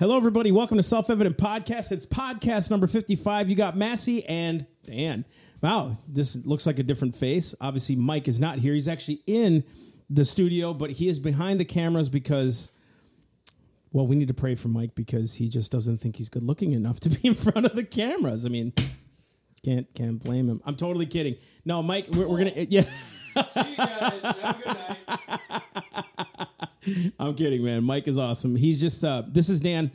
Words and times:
Hello, 0.00 0.16
everybody. 0.16 0.50
Welcome 0.50 0.78
to 0.78 0.82
Self 0.82 1.10
Evident 1.10 1.36
Podcast. 1.36 1.92
It's 1.92 2.06
podcast 2.06 2.70
number 2.70 2.86
55. 2.86 3.50
You 3.50 3.54
got 3.54 3.76
Massey 3.76 4.24
and 4.24 4.64
Dan. 4.82 5.26
Wow, 5.60 5.98
this 6.08 6.36
looks 6.36 6.64
like 6.64 6.78
a 6.78 6.82
different 6.82 7.14
face. 7.14 7.54
Obviously, 7.60 7.96
Mike 7.96 8.26
is 8.26 8.40
not 8.40 8.60
here. 8.60 8.72
He's 8.72 8.88
actually 8.88 9.20
in 9.26 9.62
the 10.08 10.24
studio, 10.24 10.72
but 10.72 10.92
he 10.92 11.08
is 11.08 11.18
behind 11.18 11.60
the 11.60 11.66
cameras 11.66 12.08
because, 12.08 12.70
well, 13.92 14.06
we 14.06 14.16
need 14.16 14.28
to 14.28 14.34
pray 14.34 14.54
for 14.54 14.68
Mike 14.68 14.94
because 14.94 15.34
he 15.34 15.50
just 15.50 15.70
doesn't 15.70 15.98
think 15.98 16.16
he's 16.16 16.30
good 16.30 16.44
looking 16.44 16.72
enough 16.72 16.98
to 17.00 17.10
be 17.10 17.28
in 17.28 17.34
front 17.34 17.66
of 17.66 17.76
the 17.76 17.84
cameras. 17.84 18.46
I 18.46 18.48
mean, 18.48 18.72
can't 19.62 19.86
can't 19.92 20.18
blame 20.18 20.48
him. 20.48 20.62
I'm 20.64 20.76
totally 20.76 21.04
kidding. 21.04 21.36
No, 21.66 21.82
Mike, 21.82 22.06
we're, 22.16 22.26
we're 22.26 22.38
gonna 22.38 22.52
yeah. 22.70 22.80
See 22.80 23.70
you 23.70 23.76
guys. 23.76 24.22
Have 24.22 24.60
a 24.60 24.62
good 24.64 24.76
night. 25.50 26.04
I'm 27.18 27.34
kidding, 27.34 27.64
man. 27.64 27.84
Mike 27.84 28.08
is 28.08 28.18
awesome. 28.18 28.56
He's 28.56 28.80
just 28.80 29.04
uh, 29.04 29.22
this 29.26 29.48
is 29.48 29.60
Dan, 29.60 29.90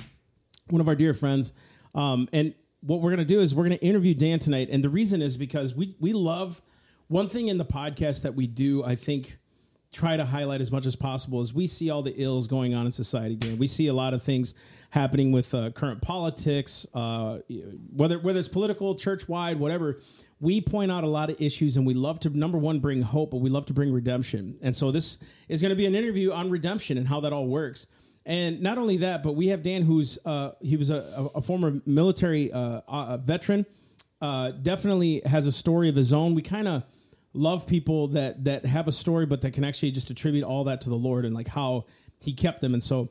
one 0.69 0.81
of 0.81 0.87
our 0.87 0.95
dear 0.95 1.13
friends, 1.13 1.53
um, 1.93 2.27
and 2.33 2.53
what 2.81 3.01
we're 3.01 3.11
gonna 3.11 3.25
do 3.25 3.39
is 3.39 3.55
we're 3.55 3.63
gonna 3.63 3.75
interview 3.75 4.13
Dan 4.13 4.39
tonight, 4.39 4.69
and 4.71 4.83
the 4.83 4.89
reason 4.89 5.21
is 5.21 5.37
because 5.37 5.75
we 5.75 5.95
we 5.99 6.13
love 6.13 6.61
one 7.07 7.27
thing 7.27 7.47
in 7.47 7.57
the 7.57 7.65
podcast 7.65 8.23
that 8.23 8.35
we 8.35 8.47
do. 8.47 8.83
I 8.83 8.95
think 8.95 9.37
try 9.91 10.17
to 10.17 10.25
highlight 10.25 10.61
as 10.61 10.71
much 10.71 10.85
as 10.85 10.95
possible 10.95 11.39
is 11.41 11.53
we 11.53 11.67
see 11.67 11.89
all 11.89 12.01
the 12.01 12.13
ills 12.21 12.47
going 12.47 12.73
on 12.73 12.85
in 12.85 12.91
society. 12.91 13.35
Dan, 13.35 13.57
we 13.57 13.67
see 13.67 13.87
a 13.87 13.93
lot 13.93 14.13
of 14.13 14.21
things 14.21 14.53
happening 14.89 15.31
with 15.31 15.53
uh, 15.53 15.71
current 15.71 16.01
politics, 16.01 16.85
uh, 16.93 17.39
whether 17.95 18.19
whether 18.19 18.39
it's 18.39 18.49
political, 18.49 18.95
church 18.95 19.27
wide, 19.27 19.59
whatever 19.59 19.99
we 20.39 20.59
point 20.61 20.91
out 20.91 21.03
a 21.03 21.07
lot 21.07 21.29
of 21.29 21.39
issues 21.41 21.77
and 21.77 21.87
we 21.87 21.93
love 21.93 22.19
to 22.19 22.29
number 22.37 22.57
one 22.57 22.79
bring 22.79 23.01
hope 23.01 23.31
but 23.31 23.37
we 23.37 23.49
love 23.49 23.65
to 23.65 23.73
bring 23.73 23.91
redemption 23.93 24.57
and 24.61 24.75
so 24.75 24.91
this 24.91 25.17
is 25.47 25.61
going 25.61 25.69
to 25.69 25.75
be 25.75 25.85
an 25.85 25.95
interview 25.95 26.31
on 26.31 26.49
redemption 26.49 26.97
and 26.97 27.07
how 27.07 27.19
that 27.21 27.31
all 27.33 27.47
works 27.47 27.87
and 28.25 28.61
not 28.61 28.77
only 28.77 28.97
that 28.97 29.23
but 29.23 29.33
we 29.33 29.47
have 29.47 29.61
dan 29.61 29.81
who's 29.81 30.19
uh, 30.25 30.51
he 30.61 30.75
was 30.77 30.89
a, 30.89 31.03
a 31.35 31.41
former 31.41 31.79
military 31.85 32.51
uh, 32.51 32.81
uh, 32.87 33.17
veteran 33.17 33.65
uh, 34.21 34.51
definitely 34.51 35.21
has 35.25 35.45
a 35.45 35.51
story 35.51 35.87
of 35.89 35.95
his 35.95 36.11
own 36.11 36.35
we 36.35 36.41
kind 36.41 36.67
of 36.67 36.83
love 37.33 37.65
people 37.67 38.07
that 38.09 38.43
that 38.45 38.65
have 38.65 38.87
a 38.87 38.91
story 38.91 39.25
but 39.25 39.41
that 39.41 39.51
can 39.51 39.63
actually 39.63 39.91
just 39.91 40.09
attribute 40.09 40.43
all 40.43 40.63
that 40.65 40.81
to 40.81 40.89
the 40.89 40.95
lord 40.95 41.23
and 41.25 41.33
like 41.33 41.47
how 41.47 41.85
he 42.19 42.33
kept 42.33 42.59
them 42.61 42.73
and 42.73 42.81
so 42.83 43.09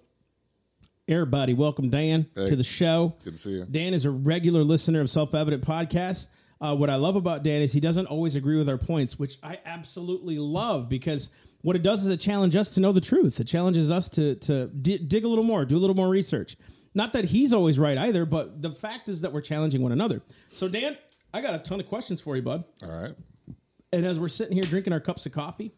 everybody 1.08 1.52
welcome 1.54 1.90
dan 1.90 2.26
Hey. 2.34 2.46
to 2.46 2.56
the 2.56 2.64
show 2.64 3.14
Good 3.24 3.34
to 3.34 3.38
see 3.38 3.50
you. 3.50 3.66
Dan 3.70 3.92
is 3.94 4.04
a 4.04 4.10
regular 4.10 4.62
listener 4.62 5.00
of 5.00 5.08
Self 5.10 5.34
Evident 5.34 5.62
Podcast. 5.62 6.28
Uh, 6.64 6.74
what 6.74 6.88
I 6.88 6.96
love 6.96 7.14
about 7.14 7.42
Dan 7.42 7.60
is 7.60 7.74
he 7.74 7.80
doesn't 7.80 8.06
always 8.06 8.36
agree 8.36 8.56
with 8.56 8.70
our 8.70 8.78
points, 8.78 9.18
which 9.18 9.36
I 9.42 9.58
absolutely 9.66 10.38
love 10.38 10.88
because 10.88 11.28
what 11.60 11.76
it 11.76 11.82
does 11.82 12.02
is 12.02 12.08
it 12.08 12.20
challenges 12.20 12.58
us 12.58 12.74
to 12.76 12.80
know 12.80 12.90
the 12.90 13.02
truth. 13.02 13.38
It 13.38 13.44
challenges 13.44 13.90
us 13.90 14.08
to 14.10 14.36
to 14.36 14.68
di- 14.68 14.96
dig 14.96 15.24
a 15.24 15.28
little 15.28 15.44
more, 15.44 15.66
do 15.66 15.76
a 15.76 15.82
little 15.84 15.94
more 15.94 16.08
research. 16.08 16.56
Not 16.94 17.12
that 17.12 17.26
he's 17.26 17.52
always 17.52 17.78
right 17.78 17.98
either, 17.98 18.24
but 18.24 18.62
the 18.62 18.70
fact 18.70 19.10
is 19.10 19.20
that 19.20 19.32
we're 19.34 19.42
challenging 19.42 19.82
one 19.82 19.92
another. 19.92 20.22
So 20.52 20.66
Dan, 20.66 20.96
I 21.34 21.42
got 21.42 21.54
a 21.54 21.58
ton 21.58 21.80
of 21.80 21.86
questions 21.86 22.22
for 22.22 22.34
you, 22.34 22.40
bud. 22.40 22.64
All 22.82 22.90
right. 22.90 23.14
And 23.92 24.06
as 24.06 24.18
we're 24.18 24.28
sitting 24.28 24.54
here 24.54 24.64
drinking 24.64 24.94
our 24.94 25.00
cups 25.00 25.26
of 25.26 25.32
coffee, 25.32 25.70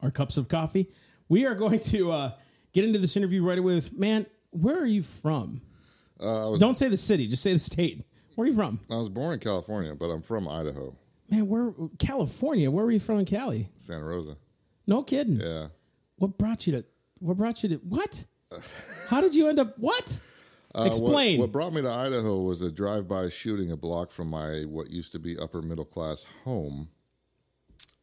our 0.00 0.10
cups 0.10 0.38
of 0.38 0.48
coffee, 0.48 0.90
we 1.28 1.44
are 1.44 1.54
going 1.54 1.80
to 1.80 2.12
uh, 2.12 2.30
get 2.72 2.84
into 2.84 2.98
this 2.98 3.14
interview 3.14 3.44
right 3.44 3.58
away 3.58 3.74
with 3.74 3.92
man. 3.92 4.24
Where 4.52 4.80
are 4.80 4.86
you 4.86 5.02
from? 5.02 5.60
Uh, 6.18 6.46
I 6.46 6.48
was 6.48 6.60
Don't 6.60 6.76
say 6.76 6.88
the 6.88 6.96
city, 6.96 7.26
just 7.26 7.42
say 7.42 7.52
the 7.52 7.58
state. 7.58 8.04
Where 8.36 8.44
are 8.46 8.48
you 8.50 8.54
from? 8.56 8.80
I 8.90 8.96
was 8.96 9.08
born 9.08 9.34
in 9.34 9.38
California, 9.40 9.94
but 9.94 10.06
I'm 10.06 10.22
from 10.22 10.48
Idaho, 10.48 10.96
Man, 11.30 11.48
where 11.48 11.72
California? 11.98 12.70
Where 12.70 12.84
were 12.84 12.90
you 12.90 13.00
from 13.00 13.18
in 13.18 13.24
Cali? 13.24 13.70
Santa 13.76 14.04
Rosa. 14.04 14.36
No 14.86 15.02
kidding. 15.02 15.40
Yeah. 15.40 15.68
What 16.16 16.36
brought 16.38 16.66
you 16.66 16.72
to? 16.74 16.84
What 17.18 17.36
brought 17.38 17.62
you 17.62 17.68
to? 17.70 17.74
What? 17.76 18.24
How 19.08 19.20
did 19.20 19.34
you 19.34 19.48
end 19.48 19.58
up? 19.58 19.78
What? 19.78 20.20
Uh, 20.74 20.80
what- 20.80 20.86
Explain. 20.88 21.40
What, 21.40 21.50
brought 21.52 21.72
me 21.72 21.80
to 21.82 21.90
Idaho 21.90 22.42
was 22.42 22.60
a 22.60 22.70
drive-by 22.70 23.28
shooting 23.30 23.70
a 23.70 23.76
block 23.76 24.10
from 24.10 24.28
my 24.28 24.64
what 24.68 24.90
used 24.90 25.12
to 25.12 25.18
be 25.18 25.38
upper 25.38 25.62
middle 25.62 25.84
class 25.84 26.26
home, 26.44 26.88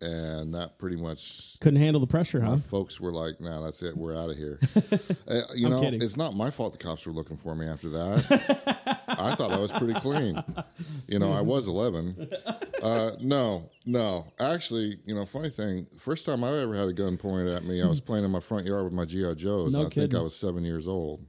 and 0.02 0.54
that 0.56 0.78
pretty 0.78 0.96
much 0.98 1.60
Couldn't 1.60 1.80
handle 1.80 2.00
the 2.00 2.08
pressure, 2.08 2.42
huh? 2.42 2.58
folks 2.58 3.00
were 3.00 3.12
like, 3.14 3.40
"Nah, 3.40 3.62
that's 3.62 3.82
it. 3.82 3.96
We're 3.96 4.16
out 4.18 4.30
of 4.30 4.38
here." 4.38 4.60
Uh, 5.28 5.42
you 5.56 5.68
I'm 5.68 5.74
know, 5.74 5.80
kidding. 5.80 6.02
it's 6.02 6.18
not 6.18 6.36
my 6.36 6.50
fault 6.50 6.74
the 6.74 6.78
cops 6.78 7.06
were 7.06 7.14
looking 7.14 7.38
for 7.38 7.56
me 7.56 7.66
after 7.68 7.88
that. 7.90 9.06
I 9.08 9.34
thought 9.36 9.52
I 9.52 9.60
was 9.60 9.72
pretty 9.72 9.94
clean. 9.94 10.42
You 11.08 11.20
know, 11.20 11.32
I 11.32 11.40
was 11.42 11.68
11. 11.70 12.28
Uh, 12.84 13.12
no, 13.22 13.70
no. 13.86 14.26
Actually, 14.40 14.96
you 15.06 15.16
know, 15.16 15.26
funny 15.26 15.50
thing, 15.50 15.86
first 16.02 16.26
time 16.26 16.44
I 16.44 16.62
ever 16.64 16.76
had 16.76 16.90
a 16.90 16.94
gun 16.94 17.16
pointed 17.18 17.48
at 17.50 17.64
me, 17.64 17.82
I 17.82 17.88
was 17.88 18.02
playing 18.02 18.26
in 18.26 18.32
my 18.32 18.40
front 18.42 18.66
yard 18.66 18.84
with 18.84 18.94
my 18.94 19.06
G.I. 19.06 19.36
Joes. 19.36 19.74
No 19.74 19.86
I 19.86 19.90
think. 19.90 20.14
I 20.16 20.20
was 20.22 20.36
seven 20.36 20.66
years 20.66 20.88
old. 20.88 21.24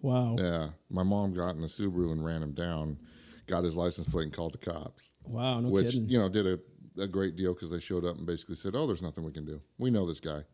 Wow. 0.00 0.36
Yeah. 0.38 0.68
My 0.90 1.02
mom 1.02 1.34
got 1.34 1.56
in 1.56 1.62
a 1.62 1.66
Subaru 1.66 2.12
and 2.12 2.24
ran 2.24 2.42
him 2.42 2.52
down, 2.52 2.98
got 3.46 3.64
his 3.64 3.76
license 3.76 4.06
plate 4.08 4.24
and 4.24 4.32
called 4.32 4.52
the 4.54 4.58
cops, 4.70 5.10
Wow. 5.24 5.60
No 5.60 5.70
which, 5.70 5.86
kidding. 5.92 6.08
you 6.08 6.18
know, 6.20 6.28
did 6.28 6.46
a, 6.46 6.60
a 6.98 7.06
great 7.06 7.36
deal 7.36 7.54
because 7.54 7.70
they 7.70 7.80
showed 7.80 8.04
up 8.04 8.16
and 8.16 8.26
basically 8.26 8.54
said, 8.54 8.74
oh, 8.74 8.86
there's 8.86 9.02
nothing 9.02 9.24
we 9.24 9.32
can 9.32 9.44
do. 9.44 9.60
We 9.78 9.90
know 9.90 10.06
this 10.06 10.20
guy. 10.20 10.44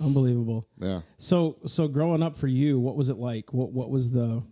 Unbelievable. 0.00 0.66
Yeah. 0.78 1.00
So, 1.18 1.56
so 1.66 1.86
growing 1.88 2.22
up 2.22 2.34
for 2.34 2.46
you, 2.46 2.80
what 2.80 2.96
was 2.96 3.08
it 3.08 3.18
like? 3.18 3.52
What 3.52 3.72
What 3.72 3.90
was 3.90 4.12
the? 4.12 4.42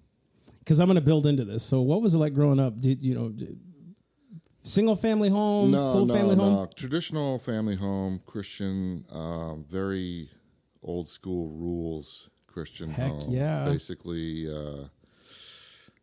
Because 0.58 0.80
I'm 0.80 0.86
going 0.86 0.96
to 0.96 1.04
build 1.04 1.26
into 1.26 1.44
this. 1.44 1.62
So, 1.62 1.80
what 1.80 2.02
was 2.02 2.14
it 2.14 2.18
like 2.18 2.34
growing 2.34 2.60
up? 2.60 2.78
Did 2.78 3.02
you 3.02 3.14
know? 3.14 3.30
Did, 3.30 3.58
single 4.64 4.96
family 4.96 5.30
home, 5.30 5.70
no, 5.70 5.92
full 5.92 6.06
no, 6.06 6.14
family 6.14 6.36
no. 6.36 6.42
home. 6.42 6.68
Traditional 6.76 7.38
family 7.38 7.74
home, 7.74 8.20
Christian, 8.26 9.04
um, 9.10 9.64
very 9.68 10.28
old 10.82 11.08
school 11.08 11.48
rules 11.50 12.28
Christian 12.46 12.90
Heck 12.90 13.10
home. 13.10 13.30
yeah. 13.30 13.64
Basically, 13.64 14.48
uh, 14.48 14.84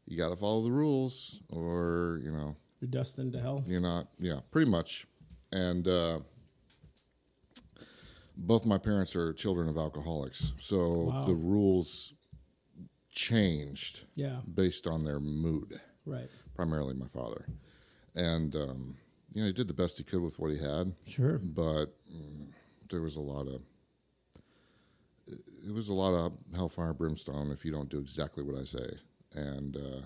you 0.06 0.18
got 0.18 0.30
to 0.30 0.36
follow 0.36 0.64
the 0.64 0.72
rules, 0.72 1.40
or 1.50 2.19
you 2.24 2.31
know, 2.31 2.56
You're 2.80 2.90
destined 2.90 3.34
to 3.34 3.40
hell. 3.40 3.64
you're 3.66 3.82
not. 3.82 4.08
Yeah, 4.20 4.42
pretty 4.52 4.70
much. 4.70 5.08
And 5.52 5.88
uh, 5.88 6.20
both 8.36 8.66
my 8.66 8.78
parents 8.78 9.16
are 9.16 9.34
children 9.34 9.68
of 9.68 9.78
alcoholics, 9.78 10.54
so 10.60 11.06
Wow. 11.12 11.26
the 11.26 11.34
rules 11.34 12.14
changed 13.10 14.02
Yeah. 14.16 14.42
based 14.54 14.86
on 14.86 15.04
their 15.04 15.20
mood 15.20 15.80
Right. 16.06 16.30
primarily 16.54 16.94
my 16.94 17.08
father. 17.08 17.48
And, 18.16 18.56
um, 18.56 18.98
you 19.34 19.42
know, 19.42 19.48
he 19.48 19.54
did 19.54 19.68
the 19.68 19.74
best 19.74 19.98
he 19.98 20.04
could 20.04 20.22
with 20.22 20.38
what 20.40 20.52
he 20.52 20.58
had, 20.58 20.96
Sure. 21.06 21.40
but 21.40 21.96
mm, 22.12 22.52
there 22.90 23.02
was 23.02 23.16
a 23.16 23.22
lot 23.22 23.48
of, 23.48 23.62
it 25.28 25.74
was 25.74 25.88
a 25.88 25.94
lot 25.94 26.14
of 26.14 26.38
hellfire 26.56 26.94
brimstone 26.94 27.52
if 27.52 27.66
you 27.66 27.72
don't 27.72 27.90
do 27.90 28.00
exactly 28.00 28.44
what 28.44 28.56
I 28.56 28.64
say. 28.64 29.00
And, 29.34 29.76
uh, 29.78 30.02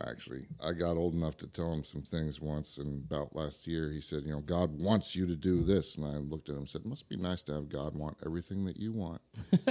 actually, 0.00 0.46
I 0.64 0.72
got 0.72 0.96
old 0.96 1.14
enough 1.14 1.36
to 1.38 1.46
tell 1.46 1.72
him 1.72 1.84
some 1.84 2.02
things 2.02 2.40
once, 2.40 2.78
and 2.78 3.04
about 3.10 3.34
last 3.34 3.66
year, 3.66 3.90
he 3.90 4.00
said, 4.00 4.24
you 4.24 4.32
know, 4.32 4.40
God 4.40 4.80
wants 4.82 5.14
you 5.14 5.26
to 5.26 5.36
do 5.36 5.62
this. 5.62 5.96
And 5.96 6.06
I 6.06 6.16
looked 6.18 6.48
at 6.48 6.54
him 6.54 6.60
and 6.60 6.68
said, 6.68 6.82
it 6.82 6.88
must 6.88 7.08
be 7.08 7.16
nice 7.16 7.42
to 7.44 7.54
have 7.54 7.68
God 7.68 7.94
want 7.94 8.16
everything 8.24 8.64
that 8.64 8.78
you 8.78 8.92
want. 8.92 9.20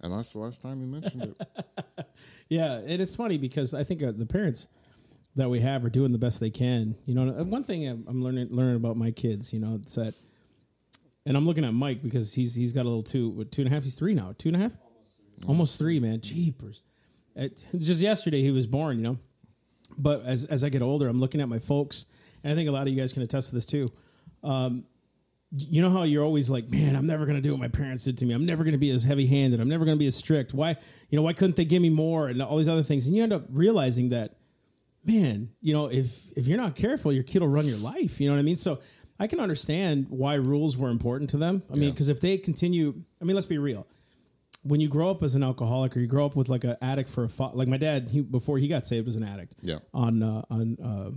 and 0.00 0.12
that's 0.12 0.32
the 0.32 0.38
last 0.38 0.62
time 0.62 0.80
he 0.80 0.86
mentioned 0.86 1.34
it. 1.38 2.06
Yeah, 2.50 2.78
and 2.78 3.00
it's 3.00 3.14
funny 3.14 3.38
because 3.38 3.74
I 3.74 3.84
think 3.84 4.02
uh, 4.02 4.10
the 4.10 4.26
parents 4.26 4.66
that 5.36 5.48
we 5.48 5.60
have 5.60 5.84
are 5.84 5.88
doing 5.88 6.10
the 6.10 6.18
best 6.18 6.40
they 6.40 6.50
can. 6.50 6.96
You 7.06 7.14
know, 7.14 7.30
one 7.44 7.62
thing 7.62 7.86
I'm 7.86 8.24
learning 8.24 8.48
learning 8.50 8.74
about 8.74 8.96
my 8.96 9.12
kids, 9.12 9.52
you 9.52 9.60
know, 9.60 9.76
it's 9.76 9.94
that, 9.94 10.14
and 11.24 11.36
I'm 11.36 11.46
looking 11.46 11.64
at 11.64 11.72
Mike 11.72 12.02
because 12.02 12.34
he's 12.34 12.56
he's 12.56 12.72
got 12.72 12.82
a 12.82 12.88
little 12.88 13.04
two, 13.04 13.44
two 13.52 13.62
and 13.62 13.70
a 13.70 13.74
half. 13.74 13.84
He's 13.84 13.94
three 13.94 14.14
now, 14.14 14.34
two 14.36 14.48
and 14.48 14.56
a 14.56 14.58
half, 14.58 14.72
almost 15.46 15.78
three, 15.78 16.00
man. 16.00 16.20
Jeepers! 16.20 16.82
It, 17.34 17.62
just 17.78 18.02
yesterday 18.02 18.42
he 18.42 18.50
was 18.50 18.66
born, 18.66 18.98
you 18.98 19.04
know. 19.04 19.18
But 19.98 20.22
as 20.24 20.44
as 20.46 20.64
I 20.64 20.68
get 20.68 20.82
older, 20.82 21.08
I'm 21.08 21.20
looking 21.20 21.40
at 21.40 21.48
my 21.48 21.58
folks, 21.58 22.06
and 22.42 22.52
I 22.52 22.56
think 22.56 22.68
a 22.68 22.72
lot 22.72 22.82
of 22.82 22.88
you 22.88 23.00
guys 23.00 23.12
can 23.12 23.22
attest 23.22 23.48
to 23.48 23.54
this 23.54 23.66
too. 23.66 23.90
Um, 24.42 24.84
you 25.52 25.82
know 25.82 25.90
how 25.90 26.04
you're 26.04 26.24
always 26.24 26.48
like, 26.48 26.70
man, 26.70 26.94
I'm 26.94 27.06
never 27.06 27.26
gonna 27.26 27.40
do 27.40 27.50
what 27.50 27.60
my 27.60 27.68
parents 27.68 28.04
did 28.04 28.16
to 28.18 28.26
me. 28.26 28.34
I'm 28.34 28.46
never 28.46 28.62
gonna 28.62 28.78
be 28.78 28.90
as 28.90 29.04
heavy 29.04 29.26
handed. 29.26 29.60
I'm 29.60 29.68
never 29.68 29.84
gonna 29.84 29.96
be 29.96 30.06
as 30.06 30.14
strict. 30.16 30.54
Why, 30.54 30.76
you 31.08 31.16
know, 31.16 31.22
why 31.22 31.32
couldn't 31.32 31.56
they 31.56 31.64
give 31.64 31.82
me 31.82 31.90
more 31.90 32.28
and 32.28 32.40
all 32.40 32.56
these 32.58 32.68
other 32.68 32.84
things? 32.84 33.06
And 33.06 33.16
you 33.16 33.22
end 33.22 33.32
up 33.32 33.44
realizing 33.50 34.10
that, 34.10 34.36
man, 35.04 35.50
you 35.60 35.74
know, 35.74 35.88
if 35.88 36.30
if 36.36 36.46
you're 36.46 36.58
not 36.58 36.76
careful, 36.76 37.12
your 37.12 37.24
kid 37.24 37.42
will 37.42 37.48
run 37.48 37.66
your 37.66 37.78
life. 37.78 38.20
You 38.20 38.28
know 38.28 38.34
what 38.34 38.40
I 38.40 38.44
mean? 38.44 38.56
So 38.56 38.78
I 39.18 39.26
can 39.26 39.40
understand 39.40 40.06
why 40.08 40.34
rules 40.34 40.78
were 40.78 40.88
important 40.88 41.30
to 41.30 41.36
them. 41.36 41.62
I 41.70 41.76
mean, 41.76 41.90
because 41.90 42.08
if 42.08 42.20
they 42.20 42.38
continue, 42.38 43.02
I 43.20 43.24
mean, 43.24 43.34
let's 43.34 43.46
be 43.46 43.58
real. 43.58 43.86
When 44.62 44.80
you 44.80 44.88
grow 44.88 45.10
up 45.10 45.22
as 45.22 45.34
an 45.34 45.42
alcoholic 45.42 45.96
or 45.96 46.00
you 46.00 46.06
grow 46.06 46.26
up 46.26 46.36
with 46.36 46.48
like 46.50 46.64
an 46.64 46.76
addict 46.82 47.08
for 47.08 47.24
a 47.24 47.28
fa- 47.28 47.50
like 47.54 47.66
my 47.68 47.78
dad, 47.78 48.08
he 48.10 48.20
before 48.20 48.58
he 48.58 48.68
got 48.68 48.84
saved 48.84 49.06
was 49.06 49.16
an 49.16 49.24
addict 49.24 49.54
Yeah. 49.62 49.78
on 49.94 50.22
uh, 50.22 50.42
on 50.50 50.76
uh, 50.82 51.10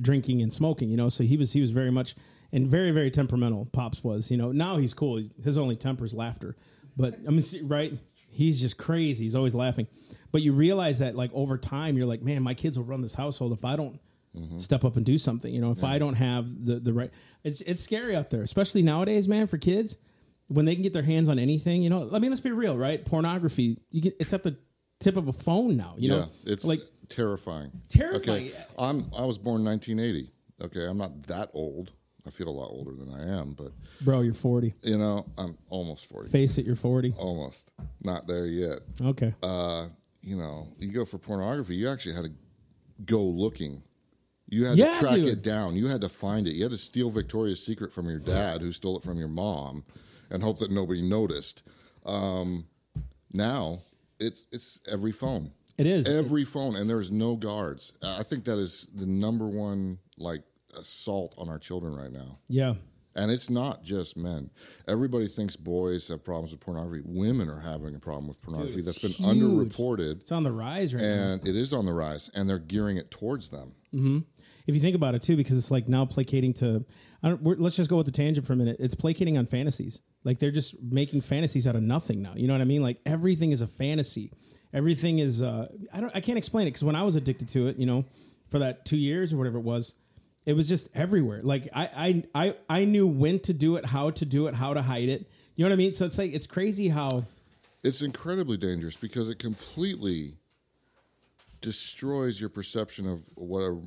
drinking 0.00 0.42
and 0.42 0.52
smoking. 0.52 0.88
You 0.88 0.96
know, 0.96 1.08
so 1.08 1.22
he 1.24 1.36
was 1.36 1.52
he 1.52 1.60
was 1.60 1.70
very 1.72 1.90
much 1.90 2.14
and 2.52 2.66
very 2.68 2.90
very 2.90 3.10
temperamental. 3.10 3.68
Pops 3.72 4.02
was. 4.02 4.30
You 4.30 4.36
know, 4.38 4.50
now 4.52 4.78
he's 4.78 4.94
cool. 4.94 5.22
His 5.44 5.58
only 5.58 5.76
temper 5.76 6.04
is 6.04 6.14
laughter. 6.14 6.56
But 6.96 7.16
I 7.26 7.30
mean, 7.30 7.42
right? 7.64 7.92
He's 8.32 8.60
just 8.60 8.78
crazy. 8.78 9.24
He's 9.24 9.34
always 9.34 9.54
laughing. 9.54 9.86
But 10.32 10.42
you 10.42 10.52
realize 10.52 11.00
that 11.00 11.16
like 11.16 11.32
over 11.34 11.58
time, 11.58 11.96
you're 11.96 12.06
like, 12.06 12.22
man, 12.22 12.42
my 12.42 12.54
kids 12.54 12.78
will 12.78 12.84
run 12.86 13.00
this 13.02 13.14
household 13.14 13.52
if 13.52 13.64
I 13.64 13.76
don't 13.76 13.98
step 14.58 14.84
up 14.84 14.96
and 14.96 15.04
do 15.04 15.18
something. 15.18 15.52
You 15.52 15.60
know, 15.60 15.72
if 15.72 15.82
I 15.82 15.98
don't 15.98 16.14
have 16.14 16.64
the 16.64 16.76
the 16.76 16.92
right, 16.92 17.10
it's 17.44 17.60
it's 17.62 17.82
scary 17.82 18.14
out 18.16 18.30
there, 18.30 18.42
especially 18.42 18.82
nowadays, 18.82 19.26
man, 19.28 19.48
for 19.48 19.58
kids. 19.58 19.98
When 20.50 20.64
they 20.66 20.74
can 20.74 20.82
get 20.82 20.92
their 20.92 21.02
hands 21.02 21.28
on 21.28 21.38
anything, 21.38 21.82
you 21.82 21.90
know. 21.90 22.08
I 22.12 22.18
mean, 22.18 22.30
let's 22.30 22.40
be 22.40 22.50
real, 22.52 22.76
right? 22.76 23.04
Pornography, 23.04 23.78
you 23.90 24.02
get 24.02 24.14
it's 24.20 24.34
at 24.34 24.42
the 24.42 24.56
tip 24.98 25.16
of 25.16 25.28
a 25.28 25.32
phone 25.32 25.76
now. 25.76 25.94
You 25.96 26.10
yeah, 26.10 26.18
know, 26.20 26.28
it's 26.44 26.64
like 26.64 26.80
terrifying. 27.08 27.70
Terrifying. 27.88 28.48
Okay, 28.48 28.52
I'm 28.78 29.04
I 29.16 29.24
was 29.24 29.38
born 29.38 29.64
1980. 29.64 30.30
Okay, 30.62 30.86
I'm 30.86 30.98
not 30.98 31.22
that 31.24 31.50
old. 31.54 31.92
I 32.26 32.30
feel 32.30 32.48
a 32.48 32.50
lot 32.50 32.68
older 32.70 32.92
than 32.92 33.12
I 33.14 33.38
am, 33.40 33.54
but 33.54 33.72
bro, 34.02 34.20
you're 34.20 34.34
40. 34.34 34.74
you 34.82 34.98
know, 34.98 35.24
I'm 35.38 35.56
almost 35.70 36.04
40. 36.06 36.28
Face 36.28 36.58
it, 36.58 36.66
you're 36.66 36.76
40. 36.76 37.14
Almost. 37.18 37.70
Not 38.02 38.26
there 38.26 38.46
yet. 38.46 38.80
Okay. 39.00 39.34
Uh, 39.42 39.86
you 40.20 40.36
know, 40.36 40.68
you 40.78 40.92
go 40.92 41.06
for 41.06 41.16
pornography, 41.16 41.76
you 41.76 41.88
actually 41.88 42.14
had 42.14 42.24
to 42.24 42.32
go 43.06 43.22
looking. 43.22 43.82
You 44.50 44.66
had 44.66 44.76
Yeah, 44.76 44.92
to 44.92 44.98
track 44.98 45.14
dude. 45.14 45.28
it 45.28 45.42
down. 45.42 45.76
You 45.76 45.86
had 45.86 46.02
to 46.02 46.10
find 46.10 46.46
it. 46.46 46.54
You 46.54 46.64
had 46.64 46.72
to 46.72 46.76
steal 46.78 47.08
Victoria's 47.08 47.64
Secret 47.64 47.90
from 47.90 48.06
your 48.06 48.18
dad, 48.18 48.60
who 48.60 48.70
stole 48.70 48.98
it 48.98 49.02
from 49.02 49.16
your 49.18 49.28
mom, 49.28 49.84
and 50.30 50.42
hope 50.42 50.58
that 50.58 50.70
nobody 50.70 51.02
noticed. 51.02 51.62
Um, 52.06 52.66
now 53.32 53.78
it's 54.18 54.46
it's 54.52 54.80
every 54.90 55.12
phone, 55.12 55.50
It 55.78 55.86
is. 55.86 56.06
every 56.08 56.44
phone, 56.44 56.76
and 56.76 56.88
there's 56.88 57.10
no 57.10 57.36
guards. 57.36 57.92
I 58.02 58.22
think 58.22 58.44
that 58.44 58.58
is 58.58 58.86
the 58.94 59.06
number 59.06 59.46
one 59.46 59.98
like 60.18 60.42
assault 60.78 61.34
on 61.38 61.48
our 61.48 61.58
children 61.58 61.94
right 61.96 62.12
now. 62.12 62.38
yeah. 62.48 62.74
And 63.16 63.28
it's 63.32 63.50
not 63.50 63.82
just 63.82 64.16
men. 64.16 64.50
Everybody 64.86 65.26
thinks 65.26 65.56
boys 65.56 66.06
have 66.08 66.22
problems 66.22 66.52
with 66.52 66.60
pornography. 66.60 67.02
Women 67.04 67.50
are 67.50 67.58
having 67.58 67.96
a 67.96 67.98
problem 67.98 68.28
with 68.28 68.40
pornography 68.40 68.76
Dude, 68.76 68.84
that's 68.84 68.98
been 69.00 69.10
huge. 69.10 69.36
underreported, 69.74 70.20
It's 70.20 70.30
on 70.30 70.44
the 70.44 70.52
rise 70.52 70.94
right 70.94 71.02
now. 71.02 71.32
and 71.32 71.46
it 71.48 71.56
is 71.56 71.72
on 71.72 71.86
the 71.86 71.92
rise, 71.92 72.30
and 72.34 72.48
they're 72.48 72.60
gearing 72.60 72.98
it 72.98 73.10
towards 73.10 73.48
them. 73.50 73.72
If 73.92 74.74
you 74.76 74.80
think 74.80 74.94
about 74.94 75.16
it 75.16 75.22
too, 75.22 75.36
because 75.36 75.58
it's 75.58 75.72
like 75.72 75.88
now 75.88 76.04
placating 76.06 76.52
to, 76.54 76.84
I 77.20 77.30
don't, 77.30 77.42
we're, 77.42 77.56
let's 77.56 77.74
just 77.74 77.90
go 77.90 77.96
with 77.96 78.06
the 78.06 78.12
tangent 78.12 78.46
for 78.46 78.52
a 78.52 78.56
minute. 78.56 78.76
It's 78.78 78.94
placating 78.94 79.36
on 79.36 79.46
fantasies. 79.46 80.00
Like 80.24 80.38
they're 80.38 80.50
just 80.50 80.80
making 80.82 81.22
fantasies 81.22 81.66
out 81.66 81.76
of 81.76 81.82
nothing 81.82 82.22
now. 82.22 82.34
You 82.36 82.46
know 82.46 82.54
what 82.54 82.60
I 82.60 82.66
mean? 82.66 82.82
Like 82.82 82.98
everything 83.06 83.52
is 83.52 83.62
a 83.62 83.66
fantasy. 83.66 84.32
Everything 84.72 85.18
is. 85.18 85.42
Uh, 85.42 85.68
I 85.92 86.00
don't. 86.00 86.14
I 86.14 86.20
can't 86.20 86.38
explain 86.38 86.66
it 86.66 86.70
because 86.70 86.84
when 86.84 86.96
I 86.96 87.02
was 87.02 87.16
addicted 87.16 87.48
to 87.50 87.66
it, 87.66 87.76
you 87.76 87.86
know, 87.86 88.04
for 88.48 88.58
that 88.58 88.84
two 88.84 88.96
years 88.96 89.32
or 89.32 89.38
whatever 89.38 89.58
it 89.58 89.64
was, 89.64 89.94
it 90.46 90.54
was 90.54 90.68
just 90.68 90.88
everywhere. 90.94 91.40
Like 91.42 91.68
I, 91.74 92.24
I, 92.34 92.46
I, 92.46 92.54
I 92.68 92.84
knew 92.84 93.06
when 93.06 93.40
to 93.40 93.52
do 93.52 93.76
it, 93.76 93.86
how 93.86 94.10
to 94.10 94.24
do 94.24 94.46
it, 94.46 94.54
how 94.54 94.74
to 94.74 94.82
hide 94.82 95.08
it. 95.08 95.30
You 95.56 95.64
know 95.64 95.70
what 95.70 95.74
I 95.74 95.76
mean? 95.76 95.92
So 95.92 96.06
it's 96.06 96.18
like 96.18 96.32
it's 96.32 96.46
crazy 96.46 96.88
how. 96.88 97.24
It's 97.82 98.02
incredibly 98.02 98.58
dangerous 98.58 98.96
because 98.96 99.30
it 99.30 99.38
completely 99.38 100.34
destroys 101.60 102.38
your 102.40 102.50
perception 102.50 103.08
of 103.08 103.24
what 103.34 103.60
a 103.60 103.80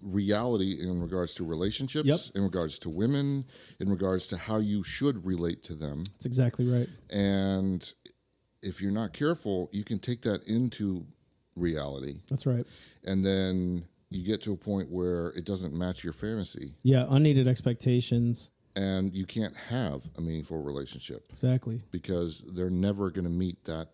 reality 0.00 0.78
in 0.80 1.00
regards 1.00 1.34
to 1.34 1.44
relationships, 1.44 2.06
Yep. 2.06 2.18
in 2.34 2.42
regards 2.42 2.78
to 2.80 2.90
women, 2.90 3.44
in 3.80 3.88
regards 3.88 4.26
to 4.28 4.36
how 4.36 4.58
you 4.58 4.82
should 4.82 5.24
relate 5.26 5.62
to 5.64 5.74
them. 5.74 6.02
That's 6.14 6.26
exactly 6.26 6.68
right. 6.68 6.88
And 7.10 7.90
if 8.62 8.80
you're 8.80 8.92
not 8.92 9.12
careful, 9.12 9.68
you 9.72 9.84
can 9.84 9.98
take 9.98 10.22
that 10.22 10.42
into 10.46 11.06
reality. 11.54 12.20
That's 12.28 12.46
right. 12.46 12.64
And 13.04 13.24
then 13.24 13.86
you 14.10 14.22
get 14.22 14.42
to 14.42 14.52
a 14.52 14.56
point 14.56 14.90
where 14.90 15.28
it 15.30 15.44
doesn't 15.44 15.74
match 15.74 16.04
your 16.04 16.12
fantasy 16.12 16.74
Yeah, 16.82 17.06
unneeded 17.08 17.48
expectations. 17.48 18.50
and 18.76 19.14
you 19.14 19.24
can't 19.24 19.56
have 19.56 20.08
a 20.16 20.20
meaningful 20.20 20.62
relationship 20.62 21.24
Exactly. 21.30 21.80
because 21.90 22.44
they're 22.52 22.68
never 22.70 23.10
going 23.10 23.24
to 23.24 23.30
meet 23.30 23.64
that 23.64 23.88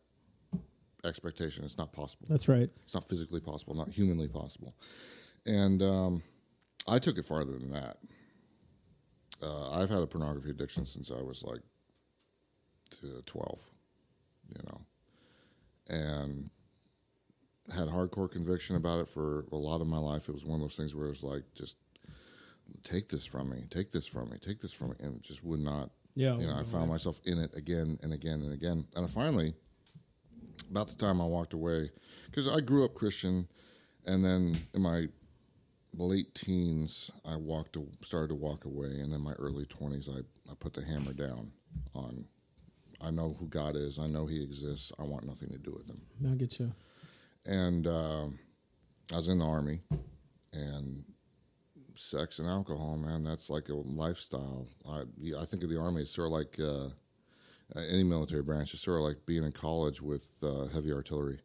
expectation. 1.05 1.65
It's 1.65 1.79
not 1.79 1.93
possible. 1.93 2.27
That's 2.29 2.49
right. 2.49 2.69
It's 2.85 2.95
not 2.95 3.05
physically 3.05 3.41
possible, 3.41 3.75
not 3.75 3.91
humanly 3.91 4.29
possible. 4.29 4.75
And 5.47 5.83
um, 5.83 6.23
I 6.87 6.99
took 6.99 7.19
it 7.19 7.25
farther 7.25 7.53
than 7.53 7.73
that. 7.73 7.97
Uh, 9.43 9.71
I've 9.73 9.91
had 9.91 10.01
a 10.01 10.07
pornography 10.07 10.51
addiction 10.51 10.87
since 10.87 11.11
I 11.11 11.21
was 11.21 11.43
like 11.43 11.59
12, 13.27 13.61
you 14.55 14.63
know, 14.67 14.81
and 15.89 16.51
had 17.75 17.89
hardcore 17.89 18.31
conviction 18.31 18.77
about 18.77 19.01
it 19.01 19.09
for 19.09 19.47
a 19.51 19.57
lot 19.57 19.81
of 19.81 19.87
my 19.87 19.99
life. 19.99 20.29
It 20.29 20.33
was 20.33 20.45
one 20.45 20.57
of 20.57 20.61
those 20.61 20.77
things 20.77 20.95
where 20.95 21.07
it 21.07 21.11
was 21.11 21.25
like, 21.25 21.43
just 21.55 21.77
take 22.85 23.09
this 23.09 23.25
from 23.25 23.51
me, 23.51 23.65
take 23.71 23.91
this 23.91 24.07
from 24.07 24.31
me, 24.31 24.39
take 24.39 24.61
this 24.61 24.73
from 24.73 24.91
me, 24.91 24.97
and 25.01 25.23
just 25.23 25.43
would 25.45 25.61
not. 25.61 25.91
Yeah. 26.15 26.37
You 26.37 26.47
know, 26.47 26.55
I 26.55 26.63
found 26.63 26.91
myself 26.91 27.21
in 27.25 27.39
it 27.39 27.57
again 27.57 27.99
and 28.03 28.13
again 28.13 28.43
and 28.43 28.53
again. 28.53 28.87
And 28.95 29.11
finally, 29.11 29.55
about 30.71 30.89
the 30.89 30.97
time 30.97 31.21
I 31.21 31.25
walked 31.25 31.55
away, 31.55 31.91
because 32.27 32.49
I 32.49 32.61
grew 32.61 32.85
up 32.85 32.95
Christian, 32.95 33.49
and 34.07 34.25
then 34.25 34.59
in 34.75 34.83
my 34.83 35.07
late 35.95 36.35
teens, 36.35 37.11
I 37.25 37.37
walked, 37.37 37.77
started 38.05 38.29
to 38.29 38.35
walk 38.35 38.65
away, 38.65 39.01
and 39.01 39.13
in 39.13 39.21
my 39.21 39.33
early 39.33 39.67
twenties, 39.67 40.09
I, 40.09 40.21
I 40.51 40.55
put 40.59 40.73
the 40.73 40.85
hammer 40.85 41.13
down 41.13 41.53
on. 41.95 42.25
I 43.05 43.11
know 43.11 43.37
who 43.39 43.49
God 43.49 43.75
is. 43.75 43.99
I 43.99 44.07
know 44.07 44.27
He 44.27 44.43
exists. 44.43 44.93
I 44.99 45.03
want 45.03 45.27
nothing 45.27 45.49
to 45.51 45.59
do 45.59 45.73
with 45.73 45.89
Him. 45.89 46.03
I 46.31 46.35
get 46.37 46.59
you. 46.61 46.73
And 47.45 47.87
uh, 47.87 48.27
I 49.13 49.17
was 49.17 49.29
in 49.29 49.39
the 49.39 49.45
army, 49.45 49.81
and 50.53 51.05
sex 51.97 52.39
and 52.39 52.49
alcohol, 52.49 52.97
man, 52.97 53.25
that's 53.25 53.51
like 53.51 53.69
a 53.69 53.75
lifestyle. 53.75 54.67
I, 54.89 55.03
I 55.39 55.45
think 55.45 55.63
of 55.63 55.69
the 55.69 55.81
army 55.81 56.03
as 56.03 56.11
sort 56.11 56.29
of 56.29 56.33
like 56.33 56.59
uh, 56.61 56.89
any 57.91 58.05
military 58.05 58.43
branch. 58.43 58.75
It's 58.75 58.83
sort 58.83 59.01
of 59.01 59.05
like 59.07 59.27
being 59.27 59.45
in 59.45 59.53
college 59.53 60.01
with 60.01 60.33
uh, 60.43 60.67
heavy 60.67 60.93
artillery. 60.93 61.41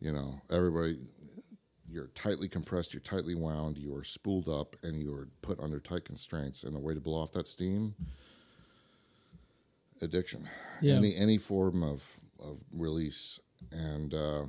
You 0.00 0.12
know, 0.12 0.40
everybody, 0.50 0.98
you're 1.90 2.08
tightly 2.08 2.48
compressed, 2.48 2.94
you're 2.94 3.00
tightly 3.00 3.34
wound, 3.34 3.76
you 3.76 3.94
are 3.96 4.04
spooled 4.04 4.48
up, 4.48 4.76
and 4.82 4.98
you 4.98 5.12
are 5.12 5.28
put 5.42 5.58
under 5.60 5.80
tight 5.80 6.04
constraints. 6.04 6.62
And 6.62 6.74
the 6.74 6.78
way 6.78 6.94
to 6.94 7.00
blow 7.00 7.18
off 7.20 7.32
that 7.32 7.46
steam, 7.46 7.94
addiction, 10.00 10.48
Yeah. 10.80 10.94
any 10.94 11.14
any 11.16 11.38
form 11.38 11.82
of 11.82 12.04
of 12.38 12.62
release, 12.72 13.38
and 13.70 14.14
uh, 14.14 14.44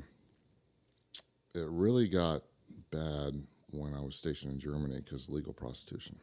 it 1.53 1.67
really 1.67 2.07
got 2.07 2.43
bad 2.91 3.43
when 3.71 3.93
I 3.93 3.99
was 4.01 4.15
stationed 4.15 4.53
in 4.53 4.59
Germany 4.59 5.01
because 5.03 5.27
legal 5.27 5.53
prostitution. 5.53 6.17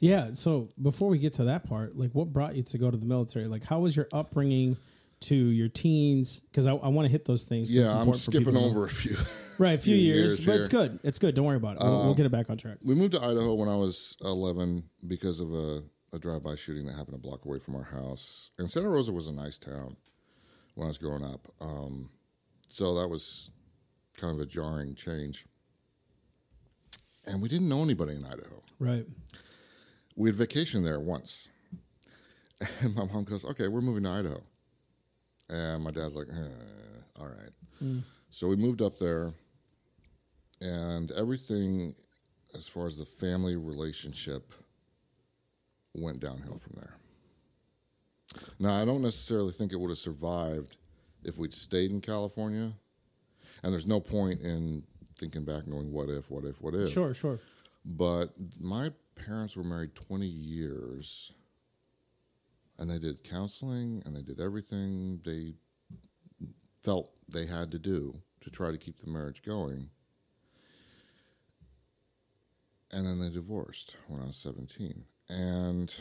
Yeah. 0.00 0.32
So 0.32 0.70
before 0.80 1.08
we 1.08 1.18
get 1.18 1.34
to 1.34 1.44
that 1.44 1.64
part, 1.64 1.96
like 1.96 2.12
what 2.14 2.32
brought 2.32 2.56
you 2.56 2.62
to 2.62 2.78
go 2.78 2.90
to 2.90 2.96
the 2.96 3.06
military? 3.06 3.46
Like 3.46 3.64
how 3.64 3.80
was 3.80 3.96
your 3.96 4.08
upbringing 4.12 4.76
to 5.24 5.34
your 5.34 5.68
teens? 5.68 6.42
Because 6.42 6.66
I, 6.66 6.74
I 6.74 6.88
want 6.88 7.06
to 7.06 7.12
hit 7.12 7.24
those 7.24 7.44
things. 7.44 7.70
Yeah, 7.70 7.92
I'm 7.92 8.12
skipping 8.14 8.56
over 8.56 8.84
a 8.84 8.88
few. 8.88 9.16
right 9.58 9.74
a 9.74 9.78
few, 9.78 9.94
few 9.94 10.04
years, 10.04 10.38
years 10.38 10.46
but 10.46 10.56
it's. 10.56 10.66
Um, 10.66 10.70
good. 10.70 11.00
It's 11.02 11.18
good. 11.18 11.34
Don't 11.34 11.44
worry 11.44 11.56
about 11.56 11.76
it. 11.76 11.82
We'll, 11.82 12.04
we'll 12.04 12.14
get 12.14 12.26
it 12.26 12.32
back 12.32 12.50
on 12.50 12.56
track. 12.56 12.78
We 12.82 12.94
moved 12.94 13.12
to 13.12 13.22
Idaho 13.22 13.54
when 13.54 13.68
I 13.68 13.76
was 13.76 14.16
11 14.22 14.84
because 15.06 15.40
of 15.40 15.52
a, 15.52 15.82
a 16.12 16.18
drive-by 16.18 16.54
shooting 16.54 16.86
that 16.86 16.96
happened 16.96 17.16
a 17.16 17.18
block 17.18 17.44
away 17.44 17.58
from 17.58 17.76
our 17.76 17.84
house. 17.84 18.50
And 18.58 18.70
Santa 18.70 18.88
Rosa 18.88 19.12
was 19.12 19.28
a 19.28 19.32
nice 19.32 19.58
town 19.58 19.96
when 20.74 20.86
I 20.86 20.88
was 20.88 20.98
growing 20.98 21.24
up. 21.24 21.46
Um, 21.60 22.10
so 22.68 22.94
that 23.00 23.08
was 23.08 23.50
kind 24.16 24.34
of 24.34 24.40
a 24.40 24.46
jarring 24.46 24.94
change. 24.94 25.46
And 27.26 27.40
we 27.40 27.48
didn't 27.48 27.68
know 27.68 27.82
anybody 27.82 28.14
in 28.14 28.24
Idaho. 28.24 28.62
Right. 28.78 29.06
We 30.16 30.28
had 30.28 30.38
vacationed 30.38 30.84
there 30.84 31.00
once. 31.00 31.48
And 32.82 32.94
my 32.94 33.04
mom 33.04 33.24
goes, 33.24 33.44
okay, 33.44 33.68
we're 33.68 33.82
moving 33.82 34.04
to 34.04 34.10
Idaho. 34.10 34.42
And 35.48 35.82
my 35.84 35.90
dad's 35.90 36.16
like, 36.16 36.28
eh, 36.30 37.20
all 37.20 37.26
right. 37.26 38.02
So 38.30 38.48
we 38.48 38.56
moved 38.56 38.82
up 38.82 38.98
there, 38.98 39.32
and 40.60 41.12
everything, 41.12 41.94
as 42.54 42.66
far 42.66 42.86
as 42.86 42.96
the 42.96 43.04
family 43.04 43.56
relationship, 43.56 44.52
went 45.94 46.20
downhill 46.20 46.58
from 46.58 46.72
there. 46.76 46.94
Now, 48.58 48.80
I 48.80 48.84
don't 48.84 49.02
necessarily 49.02 49.52
think 49.52 49.72
it 49.72 49.76
would 49.78 49.90
have 49.90 49.98
survived 49.98 50.76
if 51.22 51.38
we'd 51.38 51.54
stayed 51.54 51.90
in 51.90 52.00
California. 52.00 52.72
And 53.62 53.72
there's 53.72 53.86
no 53.86 54.00
point 54.00 54.40
in 54.40 54.82
thinking 55.18 55.44
back 55.44 55.64
and 55.64 55.72
going, 55.72 55.92
what 55.92 56.08
if, 56.08 56.30
what 56.30 56.44
if, 56.44 56.60
what 56.62 56.74
if? 56.74 56.88
Sure. 56.88 57.14
Sure. 57.14 57.38
But 57.84 58.30
my 58.60 58.90
parents 59.14 59.56
were 59.56 59.64
married 59.64 59.94
20 59.94 60.26
years 60.26 61.32
and 62.78 62.90
they 62.90 62.98
did 62.98 63.22
counseling 63.24 64.02
and 64.04 64.16
they 64.16 64.22
did 64.22 64.40
everything 64.40 65.20
they 65.24 65.54
felt 66.82 67.10
they 67.28 67.46
had 67.46 67.70
to 67.70 67.78
do 67.78 68.20
to 68.40 68.50
try 68.50 68.70
to 68.70 68.78
keep 68.78 68.98
the 68.98 69.10
marriage 69.10 69.42
going. 69.42 69.88
And 72.92 73.06
then 73.06 73.18
they 73.18 73.30
divorced 73.30 73.96
when 74.08 74.20
I 74.20 74.26
was 74.26 74.36
17. 74.36 75.04
And 75.28 75.92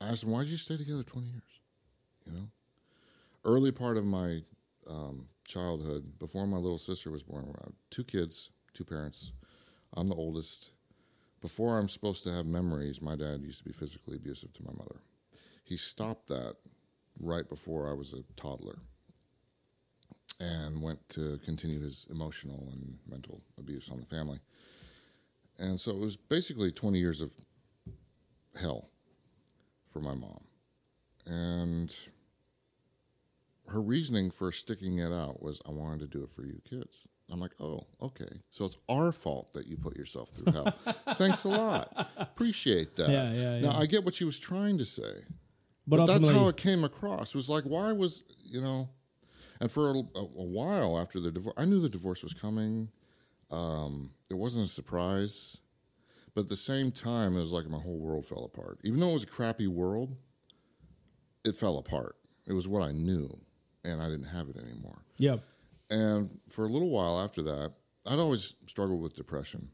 I 0.00 0.08
asked 0.08 0.22
them, 0.22 0.30
why 0.30 0.40
did 0.40 0.48
you 0.48 0.56
stay 0.56 0.76
together 0.76 1.02
20 1.02 1.26
years? 1.28 1.60
You 2.24 2.32
know? 2.32 2.48
Early 3.44 3.72
part 3.72 3.96
of 3.96 4.04
my 4.04 4.42
um, 4.88 5.26
childhood, 5.46 6.18
before 6.18 6.46
my 6.46 6.56
little 6.56 6.78
sister 6.78 7.10
was 7.10 7.22
born, 7.22 7.52
two 7.90 8.04
kids, 8.04 8.50
two 8.72 8.84
parents. 8.84 9.32
I'm 9.96 10.08
the 10.08 10.14
oldest. 10.14 10.70
Before 11.42 11.76
I'm 11.76 11.88
supposed 11.88 12.22
to 12.24 12.32
have 12.32 12.46
memories, 12.46 13.02
my 13.02 13.16
dad 13.16 13.42
used 13.42 13.58
to 13.58 13.64
be 13.64 13.72
physically 13.72 14.16
abusive 14.16 14.52
to 14.54 14.62
my 14.62 14.72
mother. 14.72 15.00
He 15.64 15.76
stopped 15.76 16.28
that 16.28 16.54
right 17.20 17.46
before 17.48 17.90
I 17.90 17.94
was 17.94 18.12
a 18.12 18.22
toddler 18.40 18.78
and 20.38 20.80
went 20.80 21.08
to 21.10 21.38
continue 21.44 21.80
his 21.80 22.06
emotional 22.10 22.68
and 22.72 22.98
mental 23.08 23.42
abuse 23.58 23.90
on 23.90 23.98
the 23.98 24.06
family. 24.06 24.38
And 25.58 25.80
so 25.80 25.90
it 25.90 25.98
was 25.98 26.16
basically 26.16 26.70
20 26.70 26.98
years 26.98 27.20
of 27.20 27.36
hell 28.60 28.88
for 29.92 30.00
my 30.00 30.14
mom. 30.14 30.44
And 31.26 31.94
her 33.66 33.80
reasoning 33.80 34.30
for 34.30 34.52
sticking 34.52 34.98
it 34.98 35.12
out 35.12 35.42
was, 35.42 35.60
I 35.66 35.72
wanted 35.72 36.00
to 36.00 36.18
do 36.18 36.22
it 36.22 36.30
for 36.30 36.44
you 36.44 36.60
kids. 36.68 37.04
I'm 37.32 37.40
like, 37.40 37.52
oh, 37.60 37.86
okay. 38.02 38.28
So 38.50 38.64
it's 38.66 38.76
our 38.88 39.10
fault 39.10 39.52
that 39.52 39.66
you 39.66 39.76
put 39.76 39.96
yourself 39.96 40.30
through 40.30 40.52
hell. 40.52 40.70
Thanks 41.14 41.44
a 41.44 41.48
lot. 41.48 42.10
Appreciate 42.18 42.94
that. 42.96 43.08
Yeah, 43.08 43.32
yeah, 43.32 43.60
Now. 43.60 43.78
I 43.78 43.86
get 43.86 44.04
what 44.04 44.14
she 44.14 44.24
was 44.24 44.38
trying 44.38 44.76
to 44.78 44.84
say. 44.84 45.24
But, 45.86 45.96
But 45.96 46.06
that's 46.06 46.28
how 46.28 46.48
it 46.48 46.56
came 46.56 46.84
across. 46.84 47.30
It 47.30 47.34
was 47.36 47.48
like, 47.48 47.64
why 47.64 47.90
was, 47.92 48.22
you 48.44 48.60
know, 48.60 48.88
and 49.60 49.70
for 49.72 49.90
a, 49.90 49.94
a, 49.94 50.20
a 50.20 50.44
while 50.44 50.98
after 50.98 51.18
the 51.20 51.30
divorce, 51.32 51.54
I 51.56 51.64
knew 51.64 51.80
the 51.80 51.88
divorce 51.88 52.22
was 52.22 52.34
coming. 52.34 52.88
Um, 53.50 54.10
it 54.30 54.34
wasn't 54.34 54.64
a 54.64 54.68
surprise. 54.68 55.56
But 56.34 56.42
at 56.42 56.48
the 56.48 56.56
same 56.56 56.90
time, 56.90 57.36
it 57.36 57.40
was 57.40 57.52
like 57.52 57.66
my 57.68 57.78
whole 57.78 57.98
world 57.98 58.26
fell 58.26 58.44
apart. 58.44 58.78
Even 58.84 59.00
though 59.00 59.10
it 59.10 59.14
was 59.14 59.22
a 59.24 59.26
crappy 59.26 59.66
world, 59.66 60.16
it 61.44 61.54
fell 61.54 61.78
apart. 61.78 62.16
It 62.46 62.52
was 62.54 62.66
what 62.66 62.82
I 62.82 62.92
knew, 62.92 63.38
and 63.84 64.00
I 64.00 64.06
didn't 64.08 64.26
have 64.28 64.48
it 64.48 64.56
anymore. 64.56 65.02
yeah, 65.18 65.36
And 65.92 66.40
for 66.48 66.64
a 66.64 66.68
little 66.68 66.88
while 66.88 67.20
after 67.20 67.42
that, 67.42 67.74
I'd 68.06 68.18
always 68.18 68.54
struggled 68.66 69.02
with 69.02 69.14
depression 69.14 69.68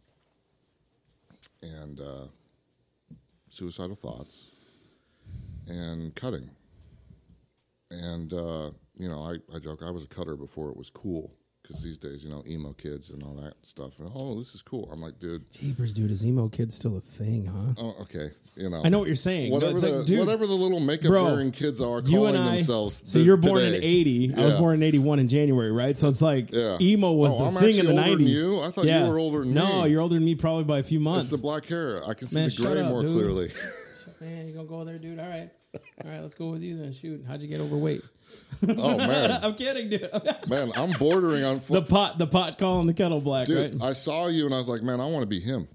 and 1.62 2.00
uh, 2.00 2.26
suicidal 3.48 3.94
thoughts 3.94 4.50
and 5.68 6.12
cutting. 6.16 6.50
And, 7.92 8.32
uh, 8.32 8.72
you 8.96 9.08
know, 9.08 9.22
I, 9.22 9.54
I 9.54 9.60
joke, 9.60 9.84
I 9.84 9.92
was 9.92 10.02
a 10.02 10.08
cutter 10.08 10.34
before 10.34 10.70
it 10.70 10.76
was 10.76 10.90
cool. 10.90 11.32
Because 11.68 11.82
these 11.82 11.98
days, 11.98 12.24
you 12.24 12.30
know, 12.30 12.42
emo 12.48 12.72
kids 12.72 13.10
and 13.10 13.22
all 13.22 13.34
that 13.34 13.52
stuff. 13.60 13.98
And, 13.98 14.10
oh, 14.18 14.34
this 14.38 14.54
is 14.54 14.62
cool. 14.62 14.88
I'm 14.90 15.02
like, 15.02 15.18
dude, 15.18 15.44
Jeepers, 15.52 15.92
dude, 15.92 16.10
is 16.10 16.24
emo 16.24 16.48
kid 16.48 16.72
still 16.72 16.96
a 16.96 17.00
thing, 17.00 17.44
huh? 17.44 17.74
oh, 17.76 17.94
okay. 18.02 18.28
You 18.56 18.70
know, 18.70 18.80
I 18.82 18.88
know 18.88 19.00
what 19.00 19.06
you're 19.06 19.14
saying. 19.16 19.52
whatever, 19.52 19.72
It's 19.72 19.82
the, 19.82 19.90
like, 19.90 20.06
dude, 20.06 20.20
whatever 20.20 20.46
the 20.46 20.54
little 20.54 20.80
makeup 20.80 21.08
bro, 21.08 21.24
wearing 21.26 21.50
kids 21.52 21.80
are 21.82 22.00
you 22.00 22.16
calling 22.16 22.36
and 22.36 22.44
I. 22.44 22.56
themselves. 22.56 23.02
So 23.04 23.18
this- 23.18 23.26
you're 23.26 23.36
born 23.36 23.60
in 23.60 23.72
today. 23.74 23.86
'80. 23.86 24.34
I 24.36 24.44
was 24.46 24.54
born 24.54 24.76
in 24.76 24.82
'81 24.82 25.18
in 25.20 25.28
January, 25.28 25.70
right? 25.70 25.96
So 25.96 26.08
it's 26.08 26.22
like 26.22 26.52
Yeah. 26.54 26.78
emo 26.80 27.12
was 27.12 27.32
Oh, 27.34 27.38
the 27.38 27.44
I'm 27.44 27.54
thing 27.56 27.76
in 27.78 27.84
the 27.86 27.92
older 27.92 28.02
than 28.02 28.18
'90s. 28.18 28.42
you? 28.42 28.60
I 28.60 28.70
thought 28.70 28.86
you 28.86 29.06
were 29.06 29.18
older 29.18 29.44
than 29.44 29.52
no, 29.54 29.64
me. 29.66 29.72
No, 29.80 29.84
you're 29.84 30.00
older 30.00 30.14
than 30.14 30.24
me 30.24 30.34
probably 30.36 30.64
by 30.64 30.78
a 30.78 30.82
few 30.82 30.98
It's 30.98 31.04
months. 31.04 31.30
the 31.30 31.36
black 31.38 31.66
hair. 31.66 32.00
I 32.08 32.14
can 32.14 32.28
see 32.28 32.34
Man, 32.36 32.48
the 32.48 32.56
gray 32.62 32.80
up, 32.80 32.88
more 32.88 33.02
dude. 33.02 33.12
clearly. 33.12 33.50
Man, 34.22 34.48
you 34.48 34.54
gonna 34.54 34.66
go 34.66 34.84
there, 34.84 34.98
dude? 34.98 35.18
All 35.20 35.28
right, 35.28 35.50
all 36.02 36.10
right. 36.10 36.20
Let's 36.22 36.34
go 36.34 36.48
with 36.50 36.62
you 36.62 36.76
then. 36.78 36.92
Shoot, 36.92 37.24
how'd 37.28 37.42
you 37.42 37.48
get 37.48 37.60
overweight? 37.60 38.02
oh 38.78 38.96
man, 38.96 39.38
I'm 39.42 39.54
kidding, 39.54 39.88
dude. 39.90 40.08
man, 40.48 40.70
I'm 40.76 40.90
bordering 40.98 41.44
on. 41.44 41.60
the 41.68 41.82
pot, 41.82 42.18
the 42.18 42.26
pot 42.26 42.58
calling 42.58 42.86
the 42.86 42.94
kettle 42.94 43.20
black, 43.20 43.46
dude, 43.46 43.80
right? 43.80 43.90
I 43.90 43.92
saw 43.92 44.28
you 44.28 44.46
and 44.46 44.54
I 44.54 44.58
was 44.58 44.68
like, 44.68 44.82
man, 44.82 45.00
I 45.00 45.06
want 45.06 45.22
to 45.22 45.28
be 45.28 45.40
him. 45.40 45.68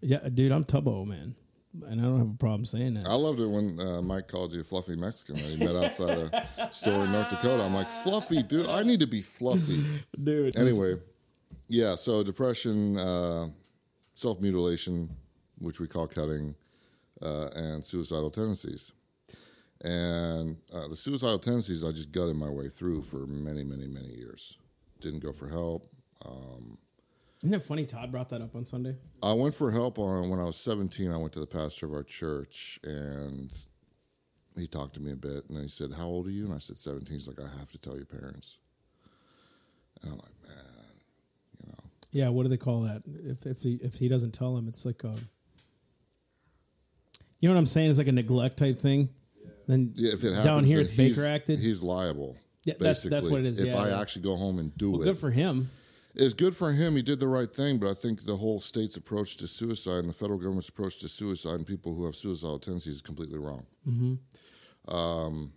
yeah, 0.00 0.18
dude, 0.32 0.52
I'm 0.52 0.64
Tubbo, 0.64 1.06
man, 1.06 1.34
and 1.86 2.00
I 2.00 2.04
don't 2.04 2.18
have 2.18 2.30
a 2.30 2.38
problem 2.38 2.64
saying 2.64 2.94
that. 2.94 3.06
I 3.06 3.14
loved 3.14 3.40
it 3.40 3.46
when 3.46 3.78
uh, 3.78 4.02
Mike 4.02 4.28
called 4.28 4.52
you 4.52 4.60
a 4.62 4.64
fluffy 4.64 4.96
Mexican 4.96 5.34
that 5.36 5.44
he 5.44 5.64
met 5.64 5.76
outside 5.76 6.30
a 6.58 6.68
store 6.72 7.04
in 7.04 7.12
North 7.12 7.30
Dakota. 7.30 7.62
I'm 7.62 7.74
like, 7.74 7.86
fluffy, 7.86 8.42
dude. 8.42 8.66
I 8.68 8.82
need 8.82 9.00
to 9.00 9.06
be 9.06 9.22
fluffy. 9.22 9.82
dude. 10.22 10.56
Anyway, 10.56 10.96
yeah. 11.68 11.94
So 11.94 12.22
depression, 12.22 12.96
uh, 12.98 13.48
self 14.14 14.40
mutilation, 14.40 15.10
which 15.58 15.80
we 15.80 15.86
call 15.86 16.06
cutting, 16.08 16.54
uh, 17.22 17.48
and 17.54 17.84
suicidal 17.84 18.30
tendencies. 18.30 18.92
And 19.86 20.56
uh, 20.74 20.88
the 20.88 20.96
suicidal 20.96 21.38
tendencies, 21.38 21.84
I 21.84 21.92
just 21.92 22.10
gutted 22.10 22.36
my 22.36 22.50
way 22.50 22.68
through 22.68 23.02
for 23.02 23.26
many, 23.26 23.62
many, 23.62 23.86
many 23.86 24.08
years. 24.08 24.58
Didn't 25.00 25.20
go 25.20 25.32
for 25.32 25.48
help. 25.48 25.88
Isn't 27.42 27.54
it 27.54 27.62
funny? 27.62 27.84
Todd 27.84 28.10
brought 28.10 28.30
that 28.30 28.40
up 28.40 28.56
on 28.56 28.64
Sunday. 28.64 28.96
I 29.22 29.32
went 29.32 29.54
for 29.54 29.70
help 29.70 29.98
on 29.98 30.30
when 30.30 30.40
I 30.40 30.44
was 30.44 30.56
17. 30.56 31.12
I 31.12 31.16
went 31.16 31.32
to 31.34 31.40
the 31.40 31.46
pastor 31.46 31.86
of 31.86 31.92
our 31.92 32.02
church 32.02 32.80
and 32.82 33.56
he 34.56 34.66
talked 34.66 34.94
to 34.94 35.00
me 35.00 35.12
a 35.12 35.16
bit. 35.16 35.44
And 35.46 35.56
then 35.56 35.62
he 35.62 35.68
said, 35.68 35.92
How 35.96 36.06
old 36.06 36.26
are 36.26 36.30
you? 36.30 36.46
And 36.46 36.54
I 36.54 36.58
said, 36.58 36.78
17. 36.78 37.12
He's 37.12 37.28
like, 37.28 37.38
I 37.38 37.58
have 37.58 37.70
to 37.72 37.78
tell 37.78 37.94
your 37.94 38.06
parents. 38.06 38.56
And 40.02 40.12
I'm 40.12 40.18
like, 40.18 40.34
Man, 40.48 40.94
you 41.62 41.68
know. 41.68 41.84
Yeah, 42.10 42.28
what 42.30 42.44
do 42.44 42.48
they 42.48 42.56
call 42.56 42.80
that? 42.80 43.02
If 43.06 43.46
if 43.46 43.62
he 43.62 43.78
if 43.82 43.94
he 43.94 44.08
doesn't 44.08 44.32
tell 44.32 44.56
him, 44.56 44.66
it's 44.66 44.84
like 44.84 45.04
a. 45.04 45.14
You 47.38 47.48
know 47.48 47.54
what 47.54 47.60
I'm 47.60 47.66
saying? 47.66 47.90
It's 47.90 47.98
like 47.98 48.08
a 48.08 48.12
neglect 48.12 48.56
type 48.56 48.78
thing. 48.78 49.10
Then 49.66 49.92
Yeah, 49.96 50.12
if 50.12 50.22
it 50.24 50.28
happens, 50.30 50.44
down 50.44 50.64
here, 50.64 50.80
it's 50.80 50.90
Baker 50.92 51.24
acted. 51.24 51.58
He's 51.58 51.82
liable. 51.82 52.36
Yeah, 52.64 52.74
that's- 52.78 53.02
that's 53.04 53.26
what 53.28 53.40
it 53.40 53.46
is, 53.46 53.60
If 53.60 53.66
yeah, 53.68 53.80
I 53.80 53.88
yeah. 53.90 54.00
actually 54.00 54.22
go 54.22 54.36
home 54.36 54.58
and 54.58 54.76
do 54.76 54.92
well, 54.92 55.02
it, 55.02 55.04
good 55.04 55.18
for 55.18 55.30
him. 55.30 55.70
it's 56.14 56.34
good 56.34 56.56
for 56.56 56.72
him. 56.72 56.96
He 56.96 57.02
did 57.02 57.20
the 57.20 57.28
right 57.28 57.52
thing, 57.52 57.78
but 57.78 57.88
I 57.90 57.94
think 57.94 58.24
the 58.26 58.36
whole 58.36 58.60
state's 58.60 58.96
approach 58.96 59.36
to 59.38 59.46
suicide 59.48 59.98
and 60.00 60.08
the 60.08 60.12
federal 60.12 60.38
government's 60.38 60.68
approach 60.68 60.98
to 60.98 61.08
suicide 61.08 61.54
and 61.56 61.66
people 61.66 61.94
who 61.94 62.04
have 62.06 62.14
suicidal 62.16 62.58
tendencies 62.58 62.94
is 62.94 63.00
completely 63.02 63.38
wrong. 63.38 63.66
Um, 64.88 65.52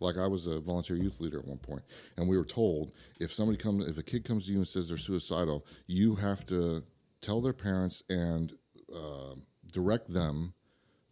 like 0.00 0.18
I 0.18 0.26
was 0.26 0.46
a 0.46 0.60
volunteer 0.60 0.96
youth 0.96 1.20
leader 1.20 1.38
at 1.38 1.46
one 1.46 1.58
point, 1.58 1.82
and 2.16 2.28
we 2.28 2.36
were 2.36 2.44
told 2.44 2.92
if 3.20 3.32
somebody 3.32 3.56
comes, 3.56 3.86
if 3.88 3.96
a 3.98 4.02
kid 4.02 4.24
comes 4.24 4.46
to 4.46 4.52
you 4.52 4.58
and 4.58 4.68
says 4.68 4.88
they're 4.88 4.98
suicidal, 4.98 5.64
you 5.86 6.16
have 6.16 6.44
to 6.46 6.82
tell 7.22 7.40
their 7.40 7.52
parents 7.54 8.02
and 8.10 8.52
uh, 8.94 9.34
direct 9.72 10.12
them 10.12 10.52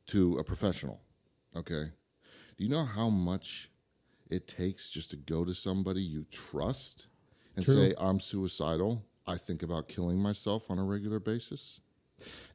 to 0.08 0.36
a 0.38 0.44
professional. 0.44 1.00
Okay, 1.56 1.84
do 2.56 2.64
you 2.64 2.70
know 2.70 2.84
how 2.84 3.08
much 3.08 3.70
it 4.30 4.48
takes 4.48 4.90
just 4.90 5.10
to 5.10 5.16
go 5.16 5.44
to 5.44 5.54
somebody 5.54 6.02
you 6.02 6.24
trust 6.30 7.08
and 7.56 7.64
True. 7.64 7.74
say, 7.74 7.94
I'm 7.98 8.20
suicidal. 8.20 9.04
I 9.26 9.36
think 9.36 9.62
about 9.62 9.88
killing 9.88 10.18
myself 10.18 10.70
on 10.70 10.78
a 10.78 10.84
regular 10.84 11.20
basis. 11.20 11.80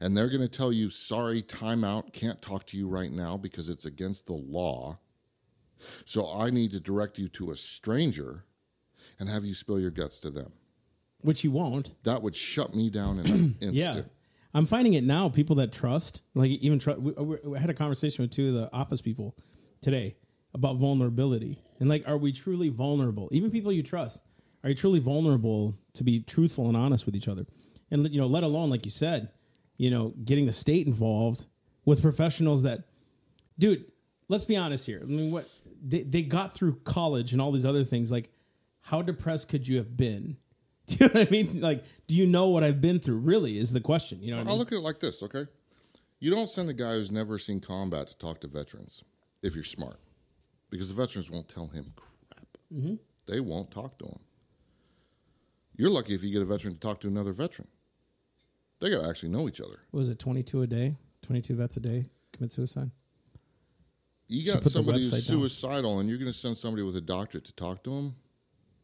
And 0.00 0.16
they're 0.16 0.28
going 0.28 0.40
to 0.40 0.48
tell 0.48 0.72
you, 0.72 0.90
sorry, 0.90 1.42
timeout, 1.42 2.12
can't 2.12 2.40
talk 2.40 2.64
to 2.66 2.76
you 2.76 2.88
right 2.88 3.10
now 3.10 3.36
because 3.36 3.68
it's 3.68 3.84
against 3.84 4.26
the 4.26 4.34
law. 4.34 4.98
So 6.04 6.30
I 6.30 6.50
need 6.50 6.72
to 6.72 6.80
direct 6.80 7.18
you 7.18 7.28
to 7.28 7.50
a 7.50 7.56
stranger 7.56 8.44
and 9.18 9.28
have 9.28 9.44
you 9.44 9.54
spill 9.54 9.80
your 9.80 9.90
guts 9.90 10.18
to 10.20 10.30
them. 10.30 10.52
Which 11.22 11.44
you 11.44 11.50
won't. 11.50 11.94
That 12.04 12.22
would 12.22 12.34
shut 12.34 12.74
me 12.74 12.90
down 12.90 13.20
in 13.20 13.26
an 13.30 13.56
instant. 13.60 13.74
Yeah. 13.74 14.02
I'm 14.52 14.66
finding 14.66 14.94
it 14.94 15.04
now. 15.04 15.28
People 15.28 15.56
that 15.56 15.72
trust, 15.72 16.22
like 16.34 16.50
even 16.50 16.78
trust. 16.78 17.00
We, 17.00 17.12
we, 17.12 17.36
we 17.44 17.58
had 17.58 17.70
a 17.70 17.74
conversation 17.74 18.24
with 18.24 18.32
two 18.32 18.48
of 18.48 18.54
the 18.54 18.72
office 18.72 19.00
people 19.00 19.36
today 19.80 20.16
about 20.54 20.76
vulnerability 20.76 21.58
and 21.78 21.88
like, 21.88 22.06
are 22.06 22.18
we 22.18 22.32
truly 22.32 22.68
vulnerable? 22.68 23.28
Even 23.32 23.50
people 23.50 23.72
you 23.72 23.82
trust, 23.82 24.22
are 24.62 24.70
you 24.70 24.76
truly 24.76 25.00
vulnerable 25.00 25.74
to 25.94 26.04
be 26.04 26.20
truthful 26.20 26.66
and 26.68 26.76
honest 26.76 27.06
with 27.06 27.16
each 27.16 27.28
other? 27.28 27.46
And 27.90 28.08
you 28.12 28.20
know, 28.20 28.26
let 28.26 28.44
alone 28.44 28.70
like 28.70 28.84
you 28.84 28.90
said, 28.90 29.30
you 29.78 29.90
know, 29.90 30.14
getting 30.24 30.46
the 30.46 30.52
state 30.52 30.86
involved 30.86 31.46
with 31.84 32.02
professionals 32.02 32.62
that, 32.62 32.84
dude. 33.58 33.84
Let's 34.28 34.44
be 34.44 34.56
honest 34.56 34.86
here. 34.86 35.00
I 35.02 35.06
mean, 35.06 35.32
what 35.32 35.44
they 35.82 36.02
they 36.02 36.22
got 36.22 36.54
through 36.54 36.76
college 36.84 37.32
and 37.32 37.42
all 37.42 37.50
these 37.50 37.66
other 37.66 37.82
things. 37.82 38.12
Like, 38.12 38.30
how 38.82 39.02
depressed 39.02 39.48
could 39.48 39.66
you 39.66 39.78
have 39.78 39.96
been? 39.96 40.36
Do 40.86 40.96
you 41.00 41.06
know 41.06 41.12
what 41.20 41.26
I 41.26 41.30
mean? 41.32 41.60
Like, 41.60 41.84
do 42.06 42.14
you 42.14 42.26
know 42.26 42.48
what 42.48 42.62
I've 42.62 42.80
been 42.80 43.00
through? 43.00 43.18
Really, 43.18 43.58
is 43.58 43.72
the 43.72 43.80
question. 43.80 44.22
You 44.22 44.30
know 44.30 44.36
I 44.36 44.40
I'll 44.40 44.46
mean? 44.46 44.58
look 44.58 44.68
at 44.70 44.78
it 44.78 44.82
like 44.82 45.00
this, 45.00 45.20
okay? 45.24 45.46
You 46.20 46.30
don't 46.30 46.48
send 46.48 46.68
a 46.70 46.72
guy 46.72 46.92
who's 46.92 47.10
never 47.10 47.38
seen 47.38 47.58
combat 47.60 48.06
to 48.08 48.18
talk 48.18 48.40
to 48.42 48.46
veterans 48.46 49.02
if 49.42 49.54
you're 49.54 49.64
smart, 49.64 49.98
because 50.70 50.88
the 50.88 50.94
veterans 50.94 51.30
won't 51.30 51.48
tell 51.48 51.68
him 51.68 51.92
crap. 51.96 52.46
Mm-hmm. 52.72 52.94
They 53.26 53.40
won't 53.40 53.70
talk 53.70 53.98
to 53.98 54.06
him. 54.06 54.18
You're 55.76 55.90
lucky 55.90 56.14
if 56.14 56.22
you 56.24 56.32
get 56.32 56.42
a 56.42 56.44
veteran 56.44 56.74
to 56.74 56.80
talk 56.80 57.00
to 57.00 57.08
another 57.08 57.32
veteran. 57.32 57.68
They 58.80 58.90
got 58.90 59.02
to 59.02 59.08
actually 59.08 59.30
know 59.30 59.48
each 59.48 59.60
other. 59.60 59.80
What 59.90 59.98
was 59.98 60.10
it 60.10 60.18
22 60.18 60.62
a 60.62 60.66
day? 60.66 60.98
22 61.22 61.54
vets 61.56 61.76
a 61.76 61.80
day 61.80 62.06
commit 62.32 62.52
suicide? 62.52 62.90
You 64.28 64.46
So 64.46 64.54
got 64.54 64.62
the 64.64 64.70
somebody 64.70 64.98
who's 64.98 65.10
website 65.10 65.28
down. 65.28 65.38
suicidal, 65.40 65.98
and 66.00 66.08
you're 66.08 66.18
going 66.18 66.30
to 66.30 66.36
send 66.38 66.56
somebody 66.56 66.82
with 66.82 66.96
a 66.96 67.00
doctorate 67.00 67.44
to 67.44 67.52
talk 67.54 67.82
to 67.84 67.92
him. 67.92 68.14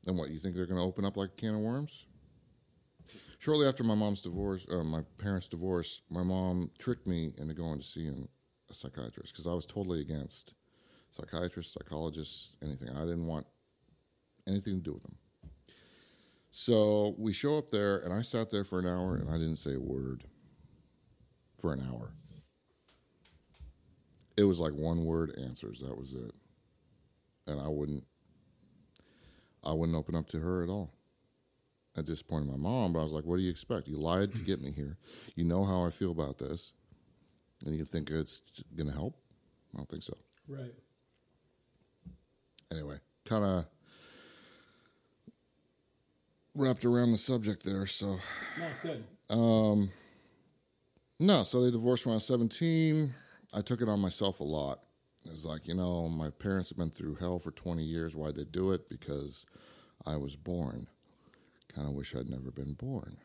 And 0.06 0.16
what 0.18 0.30
you 0.30 0.38
think 0.38 0.54
they're 0.54 0.66
going 0.66 0.78
to 0.80 0.84
open 0.84 1.04
up 1.04 1.16
like 1.16 1.30
a 1.30 1.40
can 1.40 1.54
of 1.54 1.60
worms? 1.60 2.06
Shortly 3.38 3.66
after 3.66 3.84
my 3.84 3.94
mom's 3.94 4.20
divorce, 4.20 4.66
uh, 4.70 4.82
my 4.82 5.02
parents' 5.18 5.48
divorce, 5.48 6.02
my 6.10 6.22
mom 6.22 6.70
tricked 6.78 7.06
me 7.06 7.32
into 7.38 7.54
going 7.54 7.78
to 7.78 7.84
see 7.84 8.06
an, 8.06 8.28
a 8.70 8.74
psychiatrist 8.74 9.32
because 9.32 9.46
I 9.46 9.54
was 9.54 9.66
totally 9.66 10.00
against 10.00 10.54
psychiatrists, 11.16 11.72
psychologists, 11.74 12.50
anything. 12.62 12.88
I 12.90 13.00
didn't 13.00 13.26
want 13.26 13.46
anything 14.46 14.76
to 14.76 14.82
do 14.82 14.92
with 14.94 15.02
them. 15.02 15.16
So 16.50 17.14
we 17.18 17.32
show 17.32 17.58
up 17.58 17.70
there, 17.70 17.98
and 17.98 18.12
I 18.12 18.22
sat 18.22 18.50
there 18.50 18.64
for 18.64 18.78
an 18.78 18.86
hour, 18.86 19.16
and 19.16 19.28
I 19.28 19.34
didn't 19.34 19.56
say 19.56 19.74
a 19.74 19.80
word 19.80 20.24
for 21.58 21.72
an 21.72 21.86
hour. 21.90 22.12
It 24.36 24.44
was 24.44 24.58
like 24.58 24.72
one 24.72 25.04
word 25.04 25.34
answers. 25.38 25.80
That 25.80 25.96
was 25.96 26.12
it. 26.12 26.34
And 27.46 27.60
I 27.60 27.68
wouldn't 27.68 28.04
I 29.64 29.72
wouldn't 29.72 29.98
open 29.98 30.14
up 30.14 30.28
to 30.28 30.38
her 30.38 30.62
at 30.62 30.68
all. 30.68 30.92
I 31.98 32.02
disappointed 32.02 32.48
my 32.48 32.56
mom, 32.56 32.92
but 32.92 33.00
I 33.00 33.02
was 33.02 33.12
like, 33.12 33.24
what 33.24 33.36
do 33.36 33.42
you 33.42 33.50
expect? 33.50 33.88
You 33.88 33.98
lied 33.98 34.32
to 34.34 34.42
get 34.42 34.62
me 34.62 34.70
here. 34.70 34.96
You 35.34 35.44
know 35.44 35.64
how 35.64 35.84
I 35.84 35.90
feel 35.90 36.12
about 36.12 36.38
this. 36.38 36.72
And 37.64 37.76
you 37.76 37.84
think 37.84 38.10
it's 38.10 38.42
gonna 38.76 38.92
help? 38.92 39.16
I 39.74 39.78
don't 39.78 39.88
think 39.88 40.02
so. 40.02 40.16
Right. 40.48 40.74
Anyway, 42.70 42.98
kinda 43.24 43.66
wrapped 46.54 46.84
around 46.84 47.12
the 47.12 47.18
subject 47.18 47.64
there, 47.64 47.86
so 47.86 48.18
No, 48.58 48.66
it's 48.68 48.80
good. 48.80 49.04
Um, 49.30 49.90
no, 51.18 51.42
so 51.42 51.62
they 51.64 51.70
divorced 51.70 52.06
when 52.06 52.12
I 52.12 52.16
was 52.16 52.26
17. 52.26 53.14
I 53.54 53.60
took 53.60 53.80
it 53.80 53.88
on 53.88 54.00
myself 54.00 54.40
a 54.40 54.44
lot. 54.44 54.80
It 55.24 55.30
was 55.30 55.44
like, 55.44 55.66
you 55.66 55.74
know, 55.74 56.08
my 56.08 56.30
parents 56.30 56.68
have 56.68 56.78
been 56.78 56.90
through 56.90 57.16
hell 57.16 57.38
for 57.38 57.50
20 57.50 57.82
years. 57.82 58.14
Why'd 58.14 58.36
they 58.36 58.44
do 58.44 58.72
it? 58.72 58.88
Because 58.88 59.44
I 60.06 60.16
was 60.16 60.36
born. 60.36 60.86
Kind 61.74 61.88
of 61.88 61.94
wish 61.94 62.14
I'd 62.14 62.28
never 62.28 62.50
been 62.50 62.74
born. 62.74 63.16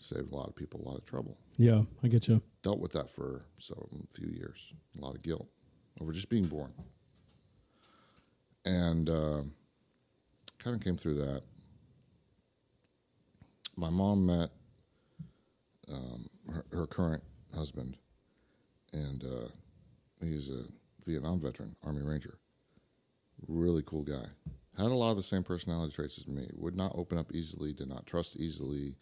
Saved 0.00 0.32
a 0.32 0.34
lot 0.34 0.48
of 0.48 0.56
people 0.56 0.80
a 0.82 0.88
lot 0.88 0.96
of 0.96 1.04
trouble. 1.04 1.36
Yeah, 1.58 1.82
I 2.02 2.08
get 2.08 2.26
you. 2.26 2.42
Dealt 2.62 2.80
with 2.80 2.92
that 2.92 3.10
for 3.10 3.42
so 3.58 3.88
a 4.02 4.12
few 4.14 4.28
years. 4.28 4.72
A 4.98 5.04
lot 5.04 5.14
of 5.14 5.22
guilt 5.22 5.46
over 6.00 6.10
just 6.10 6.30
being 6.30 6.46
born. 6.46 6.72
And 8.64 9.10
uh, 9.10 9.42
kind 10.58 10.74
of 10.74 10.82
came 10.82 10.96
through 10.96 11.16
that. 11.16 11.42
My 13.76 13.90
mom 13.90 14.26
met 14.26 14.50
um, 15.92 16.28
her, 16.50 16.64
her 16.72 16.86
current 16.86 17.22
husband, 17.54 17.96
and 18.92 19.22
uh, 19.22 19.48
he's 20.20 20.48
a 20.48 20.64
Vietnam 21.06 21.40
veteran, 21.40 21.76
Army 21.84 22.02
Ranger. 22.02 22.38
Really 23.48 23.82
cool 23.84 24.02
guy. 24.02 24.26
Had 24.78 24.86
a 24.86 24.94
lot 24.94 25.10
of 25.10 25.16
the 25.16 25.22
same 25.22 25.42
personality 25.42 25.92
traits 25.92 26.18
as 26.18 26.26
me. 26.26 26.48
Would 26.54 26.76
not 26.76 26.92
open 26.94 27.18
up 27.18 27.32
easily, 27.32 27.72
did 27.72 27.88
not 27.88 28.06
trust 28.06 28.36
easily. 28.36 28.96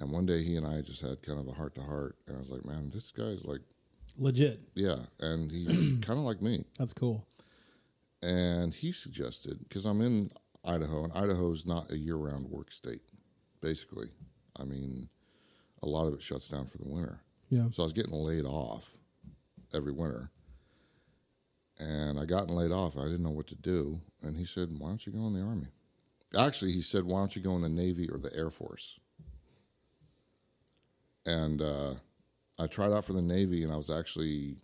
And 0.00 0.10
one 0.10 0.24
day 0.26 0.42
he 0.42 0.56
and 0.56 0.66
I 0.66 0.80
just 0.80 1.02
had 1.02 1.22
kind 1.22 1.38
of 1.38 1.46
a 1.46 1.52
heart 1.52 1.74
to 1.76 1.82
heart. 1.82 2.16
And 2.26 2.36
I 2.36 2.40
was 2.40 2.50
like, 2.50 2.64
man, 2.64 2.90
this 2.90 3.10
guy's 3.10 3.44
like, 3.44 3.60
Legit. 4.16 4.60
yeah. 4.74 4.96
And 5.20 5.50
he's 5.52 5.98
kind 6.02 6.18
of 6.18 6.24
like 6.24 6.40
me. 6.42 6.64
That's 6.78 6.94
cool. 6.94 7.26
And 8.22 8.74
he 8.74 8.92
suggested, 8.92 9.58
because 9.68 9.84
I'm 9.84 10.00
in 10.00 10.30
Idaho, 10.64 11.04
and 11.04 11.12
Idaho's 11.12 11.64
not 11.64 11.90
a 11.90 11.96
year 11.96 12.16
round 12.16 12.50
work 12.50 12.70
state, 12.70 13.02
basically. 13.60 14.08
I 14.58 14.64
mean, 14.64 15.08
a 15.82 15.86
lot 15.86 16.06
of 16.06 16.14
it 16.14 16.22
shuts 16.22 16.48
down 16.48 16.66
for 16.66 16.78
the 16.78 16.88
winter. 16.88 17.20
Yeah. 17.50 17.68
So 17.70 17.82
I 17.82 17.84
was 17.84 17.92
getting 17.92 18.12
laid 18.12 18.44
off 18.44 18.90
every 19.72 19.92
winter. 19.92 20.30
And 21.78 22.18
I 22.20 22.26
gotten 22.26 22.54
laid 22.54 22.72
off. 22.72 22.98
I 22.98 23.04
didn't 23.04 23.22
know 23.22 23.30
what 23.30 23.46
to 23.48 23.54
do. 23.54 24.00
And 24.22 24.36
he 24.36 24.44
said, 24.44 24.68
Why 24.78 24.88
don't 24.88 25.06
you 25.06 25.12
go 25.12 25.26
in 25.26 25.32
the 25.34 25.40
Army? 25.42 25.68
Actually, 26.38 26.72
he 26.72 26.82
said, 26.82 27.04
Why 27.04 27.20
don't 27.20 27.34
you 27.34 27.40
go 27.42 27.56
in 27.56 27.62
the 27.62 27.68
Navy 27.70 28.08
or 28.10 28.18
the 28.18 28.34
Air 28.36 28.50
Force? 28.50 28.98
And 31.30 31.62
uh, 31.62 31.94
I 32.58 32.66
tried 32.66 32.92
out 32.92 33.04
for 33.04 33.12
the 33.12 33.22
Navy, 33.22 33.62
and 33.62 33.72
I 33.72 33.76
was 33.76 33.90
actually 33.90 34.56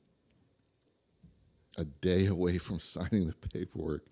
a 1.79 1.85
day 1.85 2.27
away 2.37 2.59
from 2.59 2.79
signing 2.79 3.29
the 3.29 3.49
paperwork. 3.49 4.05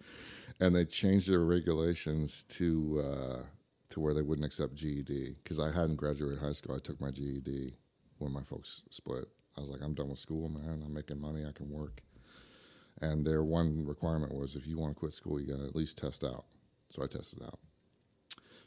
And 0.60 0.74
they 0.74 0.84
changed 0.84 1.28
their 1.28 1.40
regulations 1.40 2.44
to 2.50 3.02
uh, 3.04 3.42
to 3.90 4.00
where 4.00 4.14
they 4.14 4.22
wouldn't 4.22 4.46
accept 4.46 4.76
GED 4.76 5.36
because 5.42 5.58
I 5.58 5.72
hadn't 5.72 5.96
graduated 5.96 6.38
high 6.38 6.52
school. 6.52 6.76
I 6.76 6.78
took 6.78 7.00
my 7.00 7.10
GED 7.10 7.74
when 8.18 8.32
my 8.32 8.42
folks 8.42 8.82
split. 8.90 9.26
I 9.56 9.60
was 9.60 9.70
like, 9.70 9.82
I'm 9.82 9.94
done 9.94 10.10
with 10.10 10.18
school, 10.18 10.48
man. 10.48 10.82
I'm 10.84 10.94
making 10.94 11.20
money. 11.20 11.44
I 11.44 11.52
can 11.52 11.70
work. 11.70 12.02
And 13.00 13.26
their 13.26 13.42
one 13.42 13.84
requirement 13.84 14.32
was 14.32 14.54
if 14.54 14.66
you 14.66 14.78
want 14.78 14.94
to 14.94 14.98
quit 14.98 15.12
school, 15.12 15.40
you 15.40 15.46
got 15.46 15.58
to 15.58 15.66
at 15.66 15.76
least 15.76 15.98
test 15.98 16.22
out. 16.22 16.44
So 16.88 17.02
I 17.02 17.06
tested 17.06 17.42
out. 17.42 17.58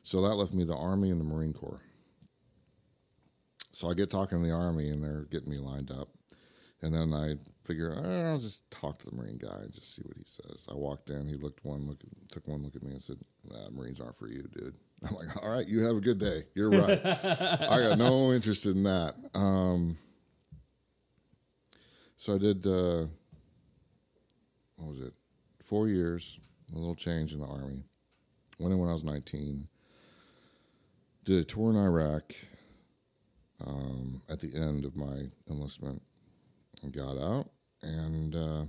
So 0.03 0.21
that 0.21 0.35
left 0.35 0.53
me 0.53 0.65
the 0.65 0.75
Army 0.75 1.09
and 1.09 1.19
the 1.19 1.25
Marine 1.25 1.53
Corps. 1.53 1.81
So 3.77 3.91
I 3.91 3.93
get 3.93 4.09
talking 4.09 4.41
to 4.41 4.43
the 4.43 4.55
Army, 4.55 4.89
and 4.89 5.03
they're 5.03 5.27
getting 5.29 5.51
me 5.51 5.59
lined 5.59 5.91
up. 5.91 6.09
And 6.81 6.91
then 6.91 7.13
I 7.13 7.35
figure 7.63 7.93
eh, 7.93 8.27
I'll 8.27 8.39
just 8.39 8.69
talk 8.71 8.97
to 8.97 9.05
the 9.05 9.15
Marine 9.15 9.37
guy 9.37 9.55
and 9.61 9.71
just 9.71 9.95
see 9.95 10.01
what 10.03 10.17
he 10.17 10.23
says. 10.25 10.65
I 10.67 10.73
walked 10.73 11.11
in, 11.11 11.27
he 11.27 11.35
looked 11.35 11.63
one 11.63 11.87
look, 11.87 11.99
took 12.31 12.47
one 12.47 12.63
look 12.63 12.75
at 12.75 12.81
me 12.81 12.93
and 12.93 13.01
said, 13.01 13.17
nah, 13.47 13.69
"Marines 13.69 13.99
aren't 13.99 14.15
for 14.15 14.29
you, 14.29 14.41
dude." 14.51 14.73
I'm 15.07 15.15
like, 15.15 15.43
"All 15.43 15.51
right, 15.51 15.67
you 15.67 15.83
have 15.83 15.95
a 15.95 16.01
good 16.01 16.17
day. 16.17 16.41
You're 16.55 16.71
right. 16.71 16.99
I 17.05 17.87
got 17.87 17.99
no 17.99 18.33
interest 18.33 18.65
in 18.65 18.81
that." 18.81 19.13
Um, 19.35 19.95
so 22.15 22.33
I 22.33 22.39
did. 22.39 22.65
Uh, 22.65 23.05
what 24.77 24.89
was 24.89 25.01
it? 25.01 25.13
Four 25.61 25.87
years, 25.87 26.39
a 26.75 26.79
little 26.79 26.95
change 26.95 27.31
in 27.31 27.41
the 27.41 27.45
army. 27.45 27.83
Went 28.57 28.73
in 28.73 28.79
when 28.79 28.89
I 28.89 28.93
was 28.93 29.03
19. 29.03 29.67
Did 31.25 31.41
a 31.41 31.43
tour 31.43 31.69
in 31.69 31.77
Iraq 31.77 32.33
um, 33.65 34.21
at 34.29 34.39
the 34.39 34.53
end 34.55 34.85
of 34.85 34.95
my 34.95 35.29
enlistment 35.49 36.01
got 36.91 37.17
out 37.17 37.49
and 37.81 38.35
uh, 38.35 38.65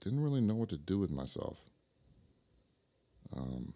didn't 0.00 0.22
really 0.22 0.40
know 0.40 0.54
what 0.54 0.68
to 0.70 0.78
do 0.78 0.98
with 0.98 1.10
myself. 1.10 1.68
Um, 3.36 3.74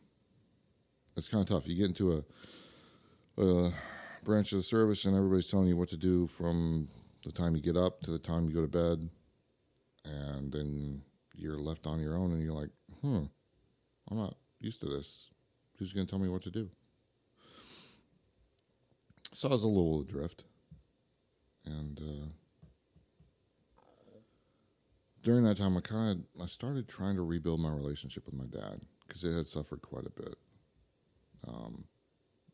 it's 1.17 1.29
kind 1.29 1.43
of 1.43 1.49
tough. 1.49 1.69
You 1.69 1.77
get 1.77 1.89
into 1.89 2.25
a, 3.39 3.43
a 3.43 3.73
branch 4.25 4.53
of 4.53 4.59
the 4.59 4.63
service, 4.63 5.05
and 5.05 5.17
everybody's 5.17 5.49
telling 5.49 5.69
you 5.69 5.77
what 5.77 5.89
to 5.91 5.97
do 5.97 6.27
from 6.27 6.89
the 7.25 7.33
time 7.33 7.55
you 7.55 7.63
get 7.63 7.77
up 7.77 8.01
to 8.03 8.11
the 8.11 8.19
time 8.19 8.49
you 8.49 8.55
go 8.55 8.63
to 8.63 8.69
bed, 8.69 9.09
and 10.05 10.53
then 10.53 11.03
you're 11.35 11.59
left 11.59 11.87
on 11.87 12.01
your 12.01 12.17
own, 12.17 12.33
and 12.33 12.43
you're 12.43 12.55
like, 12.55 12.71
"Hmm, 13.03 13.25
I'm 14.11 14.17
not 14.17 14.37
used 14.61 14.81
to 14.81 14.87
this. 14.87 15.29
Who's 15.79 15.93
going 15.93 16.07
to 16.07 16.11
tell 16.11 16.19
me 16.19 16.29
what 16.29 16.43
to 16.43 16.51
do?" 16.51 16.71
So 19.35 19.49
I 19.49 19.53
was 19.53 19.65
a 19.65 19.69
little 19.69 20.01
adrift, 20.03 20.45
and. 21.65 21.99
Uh, 22.01 22.27
during 25.23 25.45
that 25.45 25.57
time, 25.57 25.77
I 25.77 25.81
kind 25.81 26.25
of 26.37 26.43
I 26.43 26.47
started 26.47 26.89
trying 26.89 27.15
to 27.15 27.23
rebuild 27.23 27.61
my 27.61 27.71
relationship 27.71 28.27
with 28.27 28.35
my 28.35 28.47
dad 28.47 28.81
because 29.07 29.23
it 29.23 29.37
had 29.37 29.47
suffered 29.47 29.81
quite 29.81 30.05
a 30.05 30.11
bit. 30.11 30.35
Um, 31.47 31.85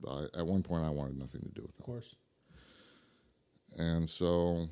I, 0.06 0.26
at 0.38 0.46
one 0.46 0.62
point, 0.62 0.84
I 0.84 0.90
wanted 0.90 1.18
nothing 1.18 1.40
to 1.40 1.48
do 1.48 1.62
with 1.62 1.72
them. 1.72 1.80
Of 1.80 1.86
course. 1.86 2.14
and 3.78 4.08
so 4.08 4.68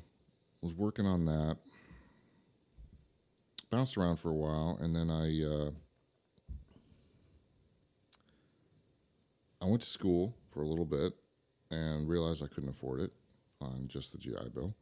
was 0.61 0.75
working 0.75 1.05
on 1.07 1.25
that. 1.25 1.57
Bounced 3.71 3.97
around 3.97 4.17
for 4.17 4.29
a 4.29 4.35
while, 4.35 4.77
and 4.81 4.95
then 4.95 5.09
I 5.09 5.43
uh, 5.43 5.71
I 9.61 9.65
went 9.65 9.81
to 9.81 9.89
school 9.89 10.35
for 10.49 10.61
a 10.61 10.67
little 10.67 10.85
bit 10.85 11.13
and 11.71 12.07
realized 12.07 12.43
I 12.43 12.47
couldn't 12.47 12.69
afford 12.69 13.01
it 13.01 13.11
on 13.61 13.87
just 13.87 14.11
the 14.11 14.17
GI 14.17 14.49
Bill. 14.53 14.75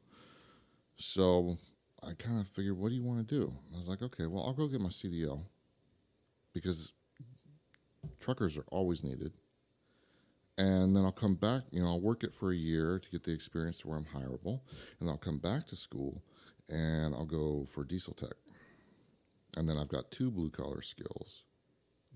So 0.98 1.58
I 2.04 2.14
kind 2.14 2.40
of 2.40 2.48
figured, 2.48 2.78
what 2.78 2.90
do 2.90 2.96
you 2.96 3.04
want 3.04 3.28
to 3.28 3.36
do? 3.40 3.54
I 3.74 3.78
was 3.78 3.88
like, 3.88 4.02
okay, 4.02 4.28
well, 4.28 4.44
I'll 4.44 4.54
go 4.54 4.68
get 4.68 4.82
my 4.82 4.90
CDL 4.90 5.44
because 6.54 6.94
truckers 8.20 8.58
are 8.58 8.66
always 8.72 9.04
needed. 9.04 9.34
And 10.58 10.96
then 10.96 11.04
I'll 11.04 11.12
come 11.12 11.36
back, 11.36 11.64
you 11.72 11.82
know, 11.82 11.88
I'll 11.88 12.02
work 12.02 12.24
it 12.24 12.34
for 12.34 12.52
a 12.52 12.56
year 12.56 12.98
to 12.98 13.10
get 13.10 13.24
the 13.24 13.34
experience 13.34 13.78
to 13.80 13.88
where 13.90 13.98
I'm 13.98 14.06
hireable. 14.06 14.62
And 15.00 15.10
I'll 15.10 15.18
come 15.18 15.38
back 15.38 15.68
to 15.68 15.76
school 15.76 16.24
and 16.70 17.14
I'll 17.14 17.26
go 17.26 17.66
for 17.66 17.84
diesel 17.84 18.14
tech. 18.14 18.36
And 19.58 19.68
then 19.68 19.78
I've 19.78 19.90
got 19.90 20.12
two 20.12 20.32
blue 20.32 20.50
collar 20.50 20.82
skills 20.82 21.44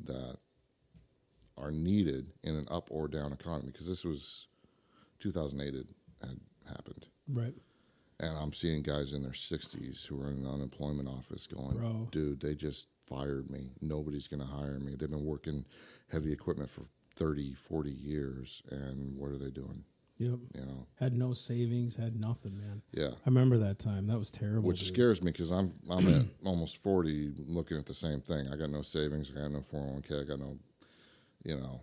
that 0.03 0.38
are 1.58 1.71
needed 1.71 2.32
in 2.43 2.55
an 2.55 2.67
up 2.71 2.88
or 2.91 3.08
down 3.10 3.34
economy 3.34 3.71
because 3.71 3.88
this 3.88 4.05
was 4.05 4.47
2008 5.19 5.75
it 5.75 5.88
had 6.21 6.39
happened. 6.67 7.08
Right. 7.27 7.53
And 8.21 8.38
I'm 8.38 8.51
seeing 8.51 8.82
guys 8.82 9.13
in 9.13 9.21
their 9.23 9.32
60s 9.32 10.05
who 10.05 10.21
are 10.21 10.29
in 10.29 10.43
the 10.43 10.49
unemployment 10.49 11.08
office 11.08 11.47
going, 11.47 11.77
Bro. 11.77 12.10
dude, 12.12 12.41
they 12.41 12.53
just 12.53 12.88
fired 13.05 13.49
me. 13.49 13.71
Nobody's 13.82 14.27
going 14.27 14.41
to 14.41 14.45
hire 14.45 14.79
me. 14.79 14.95
They've 14.99 15.10
been 15.10 15.25
working 15.25 15.65
heavy 16.12 16.34
equipment 16.34 16.69
for 16.69 16.84
30, 17.15 17.53
40 17.53 17.89
years. 17.91 18.62
And 18.71 19.15
what 19.17 19.32
are 19.32 19.38
they 19.38 19.51
doing? 19.51 19.84
Yep. 20.17 20.39
You 20.53 20.65
know, 20.65 20.86
Had 20.99 21.13
no 21.13 21.34
savings, 21.34 21.95
had 21.95 22.19
nothing, 22.19 22.58
man. 22.58 22.82
yeah. 22.91 23.08
I 23.12 23.27
remember 23.29 23.58
that 23.60 23.79
time. 23.79 24.05
That 24.08 24.19
was 24.19 24.32
terrible. 24.32 24.67
Which 24.67 24.79
dude. 24.79 24.93
scares 24.93 25.23
me 25.23 25.32
because 25.32 25.49
I'm 25.49 25.71
I'm 25.89 26.05
at 26.10 26.23
almost 26.45 26.75
40 26.84 27.36
looking 27.47 27.77
at 27.77 27.86
the 27.86 27.93
same 27.93 28.19
thing. 28.19 28.49
I 28.51 28.58
got 28.58 28.69
no 28.69 28.82
savings. 28.82 29.32
I 29.34 29.39
got 29.39 29.51
no 29.51 29.60
401k. 29.60 30.21
I 30.21 30.23
got 30.25 30.39
no, 30.39 30.58
you 31.45 31.55
know, 31.55 31.79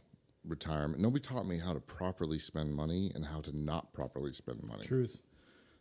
retirement. 0.47 1.01
Nobody 1.01 1.21
taught 1.21 1.47
me 1.47 1.59
how 1.59 1.73
to 1.73 1.81
properly 1.81 2.39
spend 2.39 2.75
money 2.75 3.13
and 3.15 3.25
how 3.25 3.41
to 3.43 3.57
not 3.57 3.93
properly 3.93 4.33
spend 4.33 4.67
money. 4.69 4.85
Truth. 4.85 5.23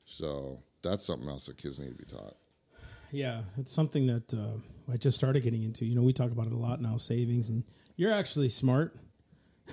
So 0.06 0.60
that's 0.82 1.06
something 1.06 1.28
else 1.28 1.46
that 1.48 1.58
kids 1.58 1.80
need 1.80 1.92
to 1.92 1.98
be 1.98 2.06
taught. 2.06 2.36
Yeah, 3.12 3.42
it's 3.58 3.72
something 3.72 4.08
that 4.08 4.34
uh, 4.34 4.58
I 4.92 4.98
just 4.98 5.18
started 5.18 5.44
getting 5.44 5.64
into. 5.64 5.86
You 5.86 5.96
know, 5.96 6.04
we 6.04 6.14
talk 6.14 6.32
about 6.32 6.48
it 6.48 6.54
a 6.54 6.58
lot 6.58 6.82
now, 6.82 6.98
savings, 6.98 7.50
and 7.50 7.64
you're 7.96 8.14
actually 8.14 8.50
smart. 8.50 8.96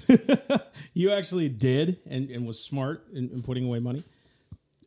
you 0.95 1.11
actually 1.11 1.49
did 1.49 1.99
and, 2.09 2.31
and 2.31 2.47
was 2.47 2.59
smart 2.59 3.05
in, 3.13 3.31
in 3.31 3.43
putting 3.43 3.65
away 3.65 3.79
money. 3.79 4.05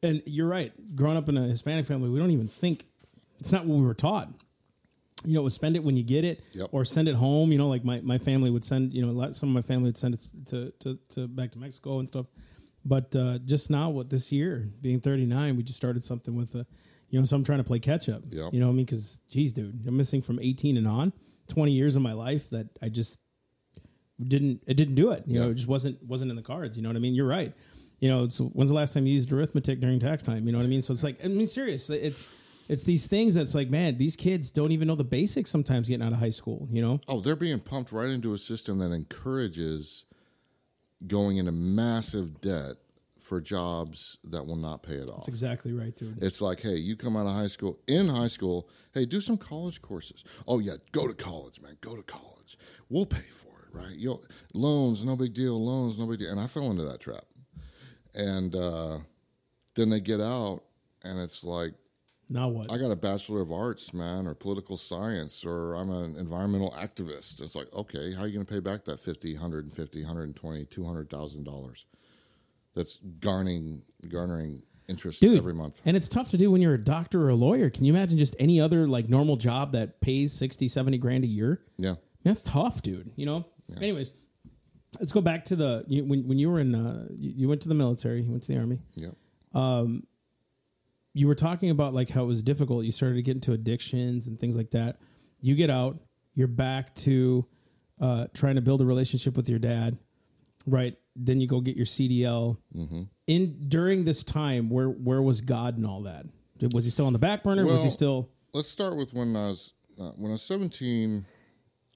And 0.02 0.24
you're 0.26 0.48
right. 0.48 0.72
Growing 0.96 1.18
up 1.18 1.30
in 1.30 1.38
a 1.38 1.44
Hispanic 1.44 1.86
family, 1.86 2.10
we 2.10 2.20
don't 2.20 2.32
even 2.32 2.48
think 2.48 2.86
it's 3.40 3.52
not 3.52 3.66
what 3.66 3.78
we 3.78 3.84
were 3.84 3.94
taught. 3.94 4.30
You 5.28 5.34
know, 5.36 5.48
spend 5.50 5.76
it 5.76 5.84
when 5.84 5.98
you 5.98 6.04
get 6.04 6.24
it, 6.26 6.44
Yep. 6.54 6.70
or 6.72 6.86
send 6.86 7.08
it 7.08 7.16
home. 7.16 7.52
You 7.52 7.58
know, 7.58 7.68
like 7.70 7.84
my, 7.84 8.02
my 8.02 8.18
family 8.18 8.50
would 8.50 8.64
send. 8.66 8.94
You 8.94 9.06
know, 9.06 9.12
lot, 9.12 9.36
some 9.36 9.50
of 9.50 9.56
my 9.56 9.62
family 9.62 9.86
would 9.90 9.98
send 9.98 10.14
it 10.16 10.28
to, 10.50 10.72
to, 10.80 11.00
to 11.16 11.28
back 11.28 11.52
to 11.52 11.60
Mexico 11.60 12.00
and 12.00 12.08
stuff. 12.08 12.28
But 12.84 13.16
uh, 13.16 13.40
just 13.46 13.70
now, 13.72 13.90
what 13.90 14.10
this 14.12 14.32
year, 14.32 14.70
being 14.82 15.00
39, 15.00 15.58
we 15.58 15.64
just 15.64 15.78
started 15.78 16.04
something 16.04 16.36
with 16.36 16.54
a, 16.54 16.68
you 17.10 17.20
know, 17.20 17.26
so 17.26 17.36
I'm 17.36 17.44
trying 17.44 17.58
to 17.58 17.64
play 17.64 17.80
catch 17.80 18.08
up. 18.10 18.22
Yep. 18.30 18.54
You 18.54 18.60
know 18.60 18.68
what 18.68 18.74
I 18.74 18.76
mean? 18.76 18.86
Because, 18.86 19.20
geez, 19.32 19.54
dude, 19.54 19.82
I'm 19.88 19.98
missing 19.98 20.22
from 20.22 20.40
18 20.40 20.78
and 20.78 20.88
on 20.88 21.12
20 21.50 21.72
years 21.72 21.96
of 21.96 22.04
my 22.04 22.14
life 22.14 22.50
that 22.52 22.68
I 22.84 22.90
just 22.90 23.20
didn't, 24.24 24.62
it 24.68 24.76
didn't 24.78 24.96
do 24.96 25.12
it. 25.12 25.24
You 25.26 25.40
know, 25.40 25.50
it 25.50 25.56
just 25.56 25.68
wasn't, 25.68 26.02
wasn't 26.04 26.30
in 26.30 26.36
the 26.38 26.44
cards. 26.44 26.78
You 26.78 26.84
know 26.84 26.90
what 26.90 26.96
I 26.96 27.00
mean? 27.00 27.16
You're 27.16 27.28
right. 27.28 27.54
You 28.00 28.10
know, 28.10 28.28
so 28.28 28.46
when's 28.46 28.70
the 28.70 28.76
last 28.76 28.94
time 28.94 29.06
you 29.08 29.14
used 29.14 29.32
arithmetic 29.32 29.80
during 29.80 30.00
tax 30.00 30.22
time? 30.22 30.46
You 30.46 30.52
know 30.52 30.60
what 30.60 30.66
I 30.66 30.70
mean? 30.70 30.82
So 30.82 30.94
it's 30.94 31.04
like, 31.04 31.24
I 31.24 31.28
mean, 31.28 31.48
serious. 31.48 31.90
It's 31.90 32.28
it's 32.68 32.84
these 32.84 33.08
things 33.08 33.34
that's 33.34 33.56
like, 33.56 33.70
man, 33.70 33.98
these 33.98 34.16
kids 34.16 34.52
don't 34.52 34.72
even 34.72 34.88
know 34.88 34.96
the 34.96 35.04
basics 35.04 35.50
sometimes 35.50 35.88
getting 35.90 36.06
out 36.06 36.14
of 36.14 36.20
high 36.20 36.30
school. 36.30 36.68
You 36.70 36.82
know? 36.82 37.00
Oh, 37.08 37.20
they're 37.20 37.36
being 37.36 37.60
pumped 37.60 37.92
right 37.92 38.10
into 38.10 38.34
a 38.34 38.38
system 38.38 38.80
that 38.80 38.92
encourages 38.92 40.06
going 41.06 41.38
into 41.38 41.52
massive 41.52 42.42
debt 42.42 42.76
for 43.20 43.42
jobs 43.42 44.18
that 44.24 44.46
will 44.46 44.56
not 44.56 44.84
pay 44.84 44.94
it 44.94 45.10
off. 45.10 45.18
That's 45.18 45.28
exactly 45.28 45.74
right, 45.74 45.96
dude. 45.96 46.22
It's 46.22 46.42
like, 46.42 46.62
hey, 46.62 46.76
you 46.76 46.96
come 46.96 47.18
out 47.18 47.26
of 47.26 47.34
high 47.34 47.48
school, 47.48 47.80
in 47.88 48.08
high 48.08 48.28
school, 48.28 48.70
hey, 48.94 49.06
do 49.06 49.20
some 49.20 49.36
college 49.36 49.82
courses. 49.82 50.24
Oh, 50.48 50.60
yeah, 50.60 50.74
go 50.92 51.08
to 51.08 51.14
college, 51.14 51.60
man. 51.60 51.76
Go 51.82 51.96
to 51.96 52.04
college. 52.04 52.58
We'll 52.88 53.08
pay 53.08 53.18
for 53.18 53.48
it, 53.48 53.76
right? 53.76 53.96
You 53.96 54.10
know, 54.10 54.22
loans, 54.54 55.04
no 55.04 55.16
big 55.16 55.34
deal. 55.34 55.60
Loans, 55.64 55.98
no 56.00 56.06
big 56.06 56.20
deal. 56.20 56.30
And 56.30 56.40
I 56.40 56.46
fell 56.46 56.70
into 56.70 56.86
that 56.86 57.00
trap. 57.00 57.26
And 58.14 58.56
uh, 58.56 59.00
then 59.76 59.90
they 59.90 60.00
get 60.00 60.22
out, 60.22 60.62
and 61.04 61.20
it's 61.20 61.44
like, 61.44 61.74
now 62.30 62.48
what? 62.48 62.72
I 62.72 62.78
got 62.78 62.92
a 62.92 62.96
bachelor 62.96 63.42
of 63.42 63.52
arts, 63.52 63.94
man, 63.94 64.28
or 64.28 64.34
political 64.34 64.78
science, 64.78 65.46
or 65.46 65.76
I'm 65.76 65.90
an 65.90 66.16
environmental 66.16 66.72
activist. 66.72 67.42
It's 67.42 67.56
like, 67.56 67.72
okay, 67.74 68.14
how 68.14 68.24
are 68.24 68.28
you 68.28 68.34
going 68.34 68.46
to 68.46 68.54
pay 68.54 68.60
back 68.60 68.86
that 68.86 69.00
50, 69.00 69.34
150, 69.34 70.02
120, 70.02 70.66
200,000 70.66 71.44
dollars? 71.44 71.86
That's 72.76 72.98
garnering 72.98 73.84
garnering 74.10 74.64
interest 74.88 75.22
Dude, 75.22 75.38
every 75.38 75.54
month. 75.54 75.82
And 75.86 75.96
it's 75.96 76.10
tough 76.10 76.30
to 76.30 76.38
do 76.38 76.52
when 76.52 76.62
you're 76.62 76.74
a 76.74 76.84
doctor 76.84 77.24
or 77.24 77.30
a 77.30 77.36
lawyer. 77.36 77.70
Can 77.70 77.86
you 77.86 77.94
imagine 77.94 78.18
just 78.18 78.36
any 78.40 78.60
other 78.60 78.88
like 78.88 79.10
normal 79.10 79.38
job 79.38 79.72
that 79.72 80.02
pays 80.02 80.34
60, 80.34 80.68
70 80.68 80.98
grand 80.98 81.24
a 81.24 81.28
year? 81.28 81.62
Yeah. 81.78 81.96
That's 82.24 82.42
tough, 82.42 82.82
dude. 82.82 83.12
You 83.16 83.26
know. 83.26 83.46
Anyways, 83.82 84.12
let's 85.00 85.12
go 85.12 85.22
back 85.22 85.46
to 85.46 85.56
the 85.56 85.86
you, 85.88 86.06
when 86.06 86.28
when 86.28 86.38
you 86.38 86.50
were 86.50 86.60
in 86.60 86.76
uh, 86.76 87.08
you, 87.12 87.34
you 87.36 87.48
went 87.48 87.62
to 87.62 87.70
the 87.70 87.76
military, 87.76 88.22
you 88.22 88.32
went 88.32 88.44
to 88.44 88.52
the 88.52 88.60
army. 88.60 88.82
Yeah. 88.96 89.10
You 91.16 91.28
were 91.28 91.36
talking 91.36 91.70
about 91.70 91.94
like 91.94 92.10
how 92.10 92.24
it 92.24 92.28
was 92.28 92.44
difficult. 92.44 92.84
You 92.84 92.92
started 92.92 93.16
to 93.16 93.22
get 93.22 93.36
into 93.36 93.54
addictions 93.54 94.28
and 94.28 94.38
things 94.38 94.58
like 94.58 94.72
that. 94.72 94.98
You 95.40 95.56
get 95.56 95.70
out, 95.70 95.98
you're 96.34 96.50
back 96.50 96.94
to 96.96 97.46
uh, 98.02 98.28
trying 98.34 98.56
to 98.56 98.62
build 98.62 98.82
a 98.82 98.86
relationship 98.86 99.38
with 99.38 99.50
your 99.50 99.58
dad, 99.60 99.98
right? 100.68 100.98
Then 101.16 101.40
you 101.40 101.48
go 101.48 101.62
get 101.62 101.78
your 101.78 101.86
CDL. 101.86 102.58
In 103.28 103.70
during 103.70 104.04
this 104.04 104.26
time, 104.26 104.70
where 104.70 104.90
where 104.90 105.22
was 105.22 105.40
God 105.40 105.78
and 105.78 105.86
all 105.88 106.02
that? 106.02 106.26
Was 106.74 106.84
he 106.84 106.92
still 106.92 107.06
on 107.06 107.14
the 107.14 107.20
back 107.20 107.44
burner? 107.44 107.66
was 107.66 107.84
he 107.84 107.90
still? 107.90 108.30
Let's 108.54 108.70
start 108.70 108.98
with 108.98 109.14
when 109.14 109.38
I 109.38 109.48
was 109.48 109.72
uh, 109.98 110.12
when 110.18 110.32
I 110.32 110.34
was 110.34 110.42
17. 110.44 111.26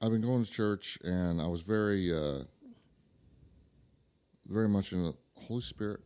I've 0.02 0.12
been 0.12 0.22
going 0.22 0.46
to 0.46 0.50
church, 0.50 0.98
and 1.04 1.42
I 1.42 1.48
was 1.48 1.62
very, 1.62 2.14
uh, 2.14 2.46
very 4.46 4.70
much 4.70 4.94
in 4.94 5.04
the 5.04 5.14
Holy 5.36 5.60
Spirit, 5.60 6.00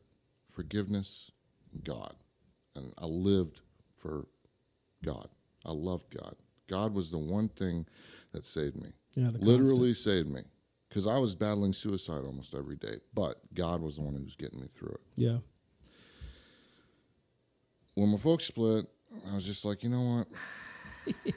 forgiveness, 0.50 1.30
God, 1.84 2.16
and 2.76 2.94
I 2.98 3.06
lived 3.06 3.62
for 3.96 4.26
God. 5.04 5.28
I 5.66 5.72
loved 5.72 6.16
God. 6.16 6.36
God 6.68 6.94
was 6.94 7.12
the 7.12 7.18
one 7.18 7.50
thing 7.50 7.86
that 8.32 8.46
saved 8.46 8.76
me. 8.76 8.92
Yeah, 9.16 9.30
the 9.32 9.40
literally 9.40 9.94
saved 9.94 10.30
me 10.30 10.42
because 10.90 11.06
I 11.08 11.18
was 11.20 11.36
battling 11.36 11.74
suicide 11.74 12.24
almost 12.26 12.54
every 12.56 12.76
day. 12.76 12.96
But 13.14 13.38
God 13.54 13.82
was 13.82 13.96
the 13.98 14.02
one 14.02 14.16
who 14.16 14.24
was 14.24 14.36
getting 14.36 14.60
me 14.60 14.68
through 14.68 14.90
it. 14.94 15.02
Yeah. 15.16 15.38
When 17.96 18.10
my 18.10 18.18
folks 18.18 18.46
split, 18.46 18.86
I 19.30 19.36
was 19.36 19.46
just 19.46 19.66
like, 19.66 19.84
you 19.84 19.90
know 19.90 20.26
what? 21.06 21.26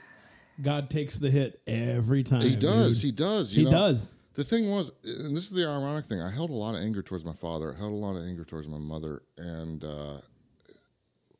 God 0.62 0.88
takes 0.88 1.18
the 1.18 1.30
hit 1.30 1.60
every 1.66 2.22
time. 2.22 2.40
He 2.42 2.56
does. 2.56 3.00
dude. 3.00 3.04
He 3.04 3.12
does. 3.12 3.54
you 3.54 3.58
He 3.60 3.64
know? 3.70 3.70
does. 3.76 4.14
The 4.34 4.44
thing 4.44 4.70
was, 4.70 4.90
and 5.04 5.34
this 5.36 5.44
is 5.44 5.50
the 5.50 5.66
ironic 5.66 6.04
thing, 6.04 6.20
I 6.20 6.30
held 6.30 6.50
a 6.50 6.54
lot 6.54 6.74
of 6.74 6.82
anger 6.82 7.02
towards 7.02 7.24
my 7.24 7.32
father, 7.32 7.74
I 7.74 7.78
held 7.78 7.92
a 7.92 7.96
lot 7.96 8.16
of 8.16 8.26
anger 8.26 8.44
towards 8.44 8.68
my 8.68 8.76
mother. 8.78 9.22
And 9.38 9.82
uh, 9.84 10.18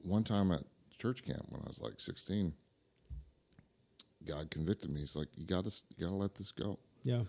one 0.07 0.25
time 0.25 0.53
at 0.53 0.63
church 0.99 1.25
camp 1.25 1.45
when 1.49 1.61
I 1.63 1.69
was 1.69 1.81
like 1.81 2.01
16, 2.01 2.53
God 4.27 4.51
convicted 4.51 4.91
me. 4.91 5.01
He's 5.01 5.17
like, 5.17 5.29
you 5.37 5.47
got 5.47 5.65
to 5.65 5.75
you 5.97 6.05
got 6.05 6.11
to 6.11 6.17
let 6.17 6.35
this 6.35 6.53
go. 6.53 6.79
Yeah. 7.03 7.23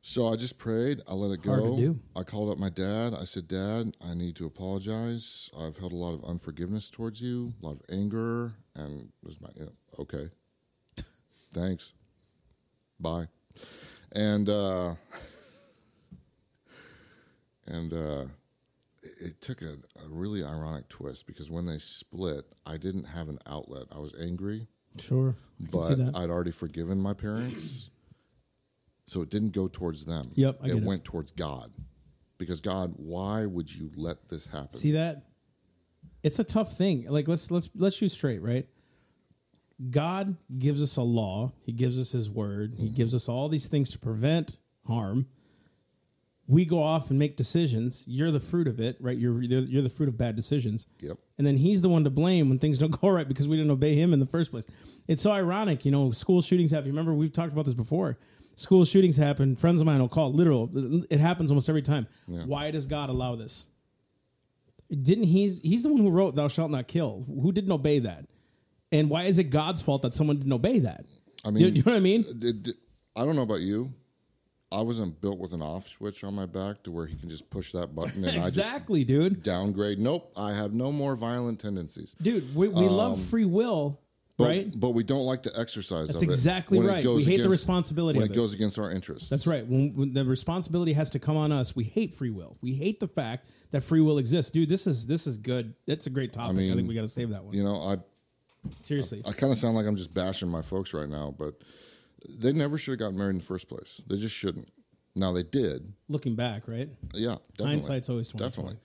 So 0.00 0.32
I 0.32 0.36
just 0.36 0.58
prayed. 0.58 1.00
I 1.08 1.14
let 1.14 1.32
it 1.32 1.42
go. 1.42 1.50
Hard 1.50 1.64
to 1.64 1.76
do. 1.76 1.98
I 2.16 2.22
called 2.22 2.50
up 2.50 2.58
my 2.58 2.70
dad. 2.70 3.14
I 3.14 3.24
said, 3.24 3.48
Dad, 3.48 3.96
I 4.00 4.14
need 4.14 4.36
to 4.36 4.46
apologize. 4.46 5.50
I've 5.58 5.76
held 5.76 5.92
a 5.92 5.96
lot 5.96 6.14
of 6.14 6.24
unforgiveness 6.24 6.88
towards 6.88 7.20
you, 7.20 7.52
a 7.62 7.66
lot 7.66 7.72
of 7.72 7.82
anger. 7.90 8.54
And 8.74 9.02
it 9.02 9.10
was 9.22 9.40
my, 9.40 9.48
you 9.56 9.64
know, 9.64 9.72
okay. 9.98 10.30
Thanks. 11.52 11.92
Bye. 13.00 13.26
And, 14.12 14.48
uh, 14.48 14.94
and, 17.66 17.92
uh, 17.92 18.24
it- 19.02 19.40
took 19.40 19.62
a, 19.62 19.76
a 20.04 20.08
really 20.08 20.44
ironic 20.44 20.88
twist 20.88 21.26
because 21.26 21.50
when 21.50 21.66
they 21.66 21.78
split, 21.78 22.44
I 22.66 22.76
didn't 22.76 23.04
have 23.04 23.28
an 23.28 23.38
outlet. 23.46 23.84
I 23.94 23.98
was 23.98 24.14
angry 24.20 24.68
Sure. 25.00 25.36
I 25.60 25.70
can 25.70 25.82
see 25.82 25.94
but 25.94 26.12
that. 26.12 26.16
I'd 26.16 26.30
already 26.30 26.50
forgiven 26.50 27.00
my 27.00 27.14
parents. 27.14 27.90
So 29.06 29.22
it 29.22 29.30
didn't 29.30 29.50
go 29.50 29.68
towards 29.68 30.04
them. 30.04 30.30
Yep, 30.34 30.60
it 30.64 30.84
went 30.84 31.04
towards 31.04 31.30
God. 31.30 31.72
Because 32.36 32.60
God, 32.60 32.94
why 32.96 33.46
would 33.46 33.74
you 33.74 33.90
let 33.96 34.28
this 34.28 34.46
happen? 34.46 34.78
See 34.78 34.92
that? 34.92 35.24
It's 36.22 36.38
a 36.38 36.44
tough 36.44 36.76
thing. 36.76 37.06
Like 37.08 37.26
let's 37.26 37.50
let's 37.50 37.68
let's 37.74 37.96
shoot 37.96 38.10
straight, 38.10 38.42
right? 38.42 38.66
God 39.90 40.36
gives 40.58 40.82
us 40.82 40.96
a 40.96 41.02
law. 41.02 41.52
He 41.62 41.72
gives 41.72 41.98
us 41.98 42.12
His 42.12 42.30
word. 42.30 42.74
He 42.78 42.90
gives 42.90 43.14
us 43.14 43.28
all 43.28 43.48
these 43.48 43.66
things 43.66 43.90
to 43.90 43.98
prevent 43.98 44.58
harm. 44.86 45.26
We 46.50 46.64
go 46.64 46.82
off 46.82 47.10
and 47.10 47.18
make 47.18 47.36
decisions. 47.36 48.04
You're 48.06 48.30
the 48.30 48.40
fruit 48.40 48.68
of 48.68 48.80
it, 48.80 48.96
right? 49.00 49.16
You're 49.16 49.42
you're, 49.42 49.60
you're 49.60 49.82
the 49.82 49.90
fruit 49.90 50.08
of 50.08 50.16
bad 50.16 50.34
decisions. 50.34 50.86
Yep. 51.00 51.18
And 51.36 51.46
then 51.46 51.56
he's 51.58 51.82
the 51.82 51.90
one 51.90 52.04
to 52.04 52.10
blame 52.10 52.48
when 52.48 52.58
things 52.58 52.78
don't 52.78 52.90
go 53.00 53.10
right 53.10 53.28
because 53.28 53.46
we 53.46 53.56
didn't 53.56 53.70
obey 53.70 53.94
him 53.94 54.12
in 54.14 54.18
the 54.20 54.26
first 54.26 54.50
place. 54.50 54.66
It's 55.06 55.20
so 55.22 55.30
ironic, 55.30 55.84
you 55.84 55.90
know. 55.92 56.10
School 56.10 56.40
shootings 56.40 56.70
happen. 56.72 56.88
Remember, 56.90 57.12
we've 57.12 57.32
talked 57.32 57.52
about 57.52 57.66
this 57.66 57.74
before. 57.74 58.18
School 58.56 58.84
shootings 58.86 59.16
happen. 59.18 59.54
Friends 59.56 59.80
of 59.82 59.86
mine 59.86 60.00
will 60.00 60.08
call 60.08 60.32
literal. 60.32 60.70
It 61.10 61.20
happens 61.20 61.50
almost 61.50 61.68
every 61.68 61.82
time. 61.82 62.06
Why 62.26 62.70
does 62.70 62.86
God 62.86 63.08
allow 63.10 63.36
this? 63.36 63.68
Didn't 64.90 65.24
he's 65.24 65.60
he's 65.60 65.82
the 65.82 65.90
one 65.90 66.00
who 66.00 66.10
wrote 66.10 66.34
"Thou 66.34 66.48
shalt 66.48 66.70
not 66.70 66.88
kill"? 66.88 67.24
Who 67.26 67.52
didn't 67.52 67.70
obey 67.72 67.98
that? 67.98 68.24
And 68.90 69.10
why 69.10 69.24
is 69.24 69.38
it 69.38 69.44
God's 69.50 69.82
fault 69.82 70.00
that 70.02 70.14
someone 70.14 70.38
didn't 70.38 70.52
obey 70.52 70.78
that? 70.78 71.04
I 71.44 71.50
mean, 71.50 71.74
you 71.76 71.82
know 71.82 71.92
what 71.92 71.96
I 71.96 72.00
mean? 72.00 72.24
Uh, 72.28 72.32
did- 72.38 72.62
did- 72.62 72.74
I 73.14 73.24
don't 73.26 73.36
know 73.36 73.42
about 73.42 73.60
you. 73.60 73.92
I 74.70 74.82
wasn't 74.82 75.20
built 75.20 75.38
with 75.38 75.54
an 75.54 75.62
off 75.62 75.88
switch 75.88 76.22
on 76.24 76.34
my 76.34 76.44
back 76.44 76.82
to 76.82 76.90
where 76.90 77.06
he 77.06 77.16
can 77.16 77.30
just 77.30 77.48
push 77.48 77.72
that 77.72 77.94
button 77.94 78.22
and 78.24 78.36
exactly, 78.36 79.02
dude. 79.02 79.38
I 79.38 79.40
downgrade. 79.40 79.98
Nope. 79.98 80.32
I 80.36 80.52
have 80.52 80.74
no 80.74 80.92
more 80.92 81.16
violent 81.16 81.60
tendencies. 81.60 82.14
Dude, 82.20 82.54
we, 82.54 82.68
we 82.68 82.86
um, 82.86 82.92
love 82.92 83.24
free 83.24 83.46
will, 83.46 84.00
But, 84.36 84.44
right? 84.44 84.72
But 84.78 84.90
we 84.90 85.04
don't 85.04 85.24
like 85.24 85.42
the 85.42 85.52
exercise 85.58 86.08
That's 86.08 86.18
of 86.18 86.22
it. 86.22 86.26
exactly 86.26 86.80
right. 86.80 87.02
We 87.02 87.24
hate 87.24 87.42
the 87.42 87.48
responsibility 87.48 88.18
when 88.18 88.28
of 88.28 88.32
it 88.32 88.34
it. 88.34 88.36
goes 88.36 88.52
against 88.52 88.78
our 88.78 88.90
interests. 88.90 89.30
That's 89.30 89.46
right. 89.46 89.66
When, 89.66 89.94
when 89.94 90.12
the 90.12 90.26
responsibility 90.26 90.92
has 90.92 91.08
to 91.10 91.18
come 91.18 91.38
on 91.38 91.50
us, 91.50 91.74
we 91.74 91.84
hate 91.84 92.14
free 92.14 92.30
will. 92.30 92.58
We 92.60 92.74
hate 92.74 93.00
the 93.00 93.08
fact 93.08 93.48
that 93.70 93.82
free 93.84 94.02
will 94.02 94.18
exists, 94.18 94.50
dude. 94.50 94.68
This 94.68 94.86
is 94.86 95.06
this 95.06 95.26
is 95.26 95.38
good. 95.38 95.74
That's 95.86 96.06
a 96.06 96.10
great 96.10 96.32
topic. 96.34 96.50
I, 96.50 96.52
mean, 96.58 96.76
think 96.76 96.88
we 96.88 96.94
got 96.94 97.02
to 97.02 97.08
save 97.08 97.30
that 97.30 97.42
one. 97.44 97.54
You 97.54 97.64
know, 97.64 97.80
I 97.80 97.96
Seriously, 98.82 99.22
I 99.24 99.32
kind 99.32 99.52
of 99.52 99.58
sound 99.58 99.76
like 99.76 99.86
I'm 99.86 99.96
just 99.96 100.12
bashing 100.12 100.48
my 100.48 100.62
folks 100.62 100.92
right 100.92 101.08
now, 101.08 101.34
but 101.36 101.54
they 102.28 102.52
never 102.52 102.78
should 102.78 102.92
have 102.92 102.98
gotten 102.98 103.16
married 103.18 103.30
in 103.30 103.38
the 103.38 103.44
first 103.44 103.68
place. 103.68 104.00
They 104.06 104.16
just 104.16 104.34
shouldn't. 104.34 104.68
Now 105.14 105.32
they 105.32 105.42
did. 105.42 105.92
looking 106.08 106.36
back, 106.36 106.68
right? 106.68 106.88
Yeah, 107.12 107.36
definitely. 107.56 107.66
Hindsight's 107.66 108.08
always 108.08 108.28
20/20. 108.32 108.38
definitely. 108.38 108.76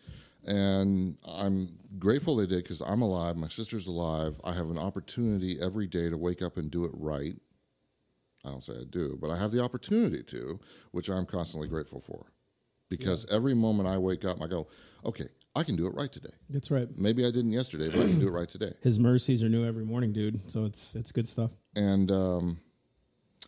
And 0.46 1.18
I'm 1.26 1.70
grateful 2.00 2.36
they 2.36 2.46
did 2.46 2.64
because 2.64 2.82
I'm 2.82 3.02
alive. 3.02 3.38
My 3.38 3.48
sister's 3.48 3.88
alive. 3.88 4.40
I 4.44 4.54
have 4.54 4.70
an 4.70 4.78
opportunity 4.78 5.58
every 5.62 5.88
day 5.88 6.10
to 6.10 6.18
wake 6.18 6.42
up 6.42 6.58
and 6.58 6.70
do 6.70 6.86
it 6.86 6.92
right. 6.96 7.36
I 8.46 8.50
don't 8.50 8.62
say 8.64 8.74
I 8.74 8.84
do, 8.90 9.18
but 9.22 9.30
I 9.30 9.38
have 9.38 9.52
the 9.52 9.64
opportunity 9.64 10.22
to, 10.24 10.60
which 10.92 11.08
I'm 11.10 11.26
constantly 11.26 11.70
grateful 11.70 12.02
for. 12.02 12.26
Because 12.90 13.26
every 13.32 13.54
moment 13.54 13.88
I 13.88 13.98
wake 13.98 14.26
up, 14.26 14.42
I 14.42 14.48
go, 14.48 14.68
okay, 15.06 15.26
I 15.56 15.64
can 15.64 15.76
do 15.78 15.88
it 15.88 15.94
right 15.96 16.12
today. 16.12 16.34
That's 16.50 16.70
right. 16.70 16.88
Maybe 16.98 17.26
I 17.26 17.32
didn't 17.32 17.54
yesterday, 17.54 17.90
but 17.90 18.00
I 18.02 18.08
can 18.08 18.20
do 18.20 18.28
it 18.28 18.32
right 18.32 18.50
today. 18.50 18.74
His 18.84 19.00
mercies 19.00 19.44
are 19.44 19.50
new 19.50 19.66
every 19.66 19.86
morning, 19.86 20.12
dude. 20.12 20.50
So 20.52 20.66
it's 20.66 20.94
it's 20.94 21.12
good 21.12 21.28
stuff. 21.28 21.52
and 21.76 22.12
um, 22.12 22.58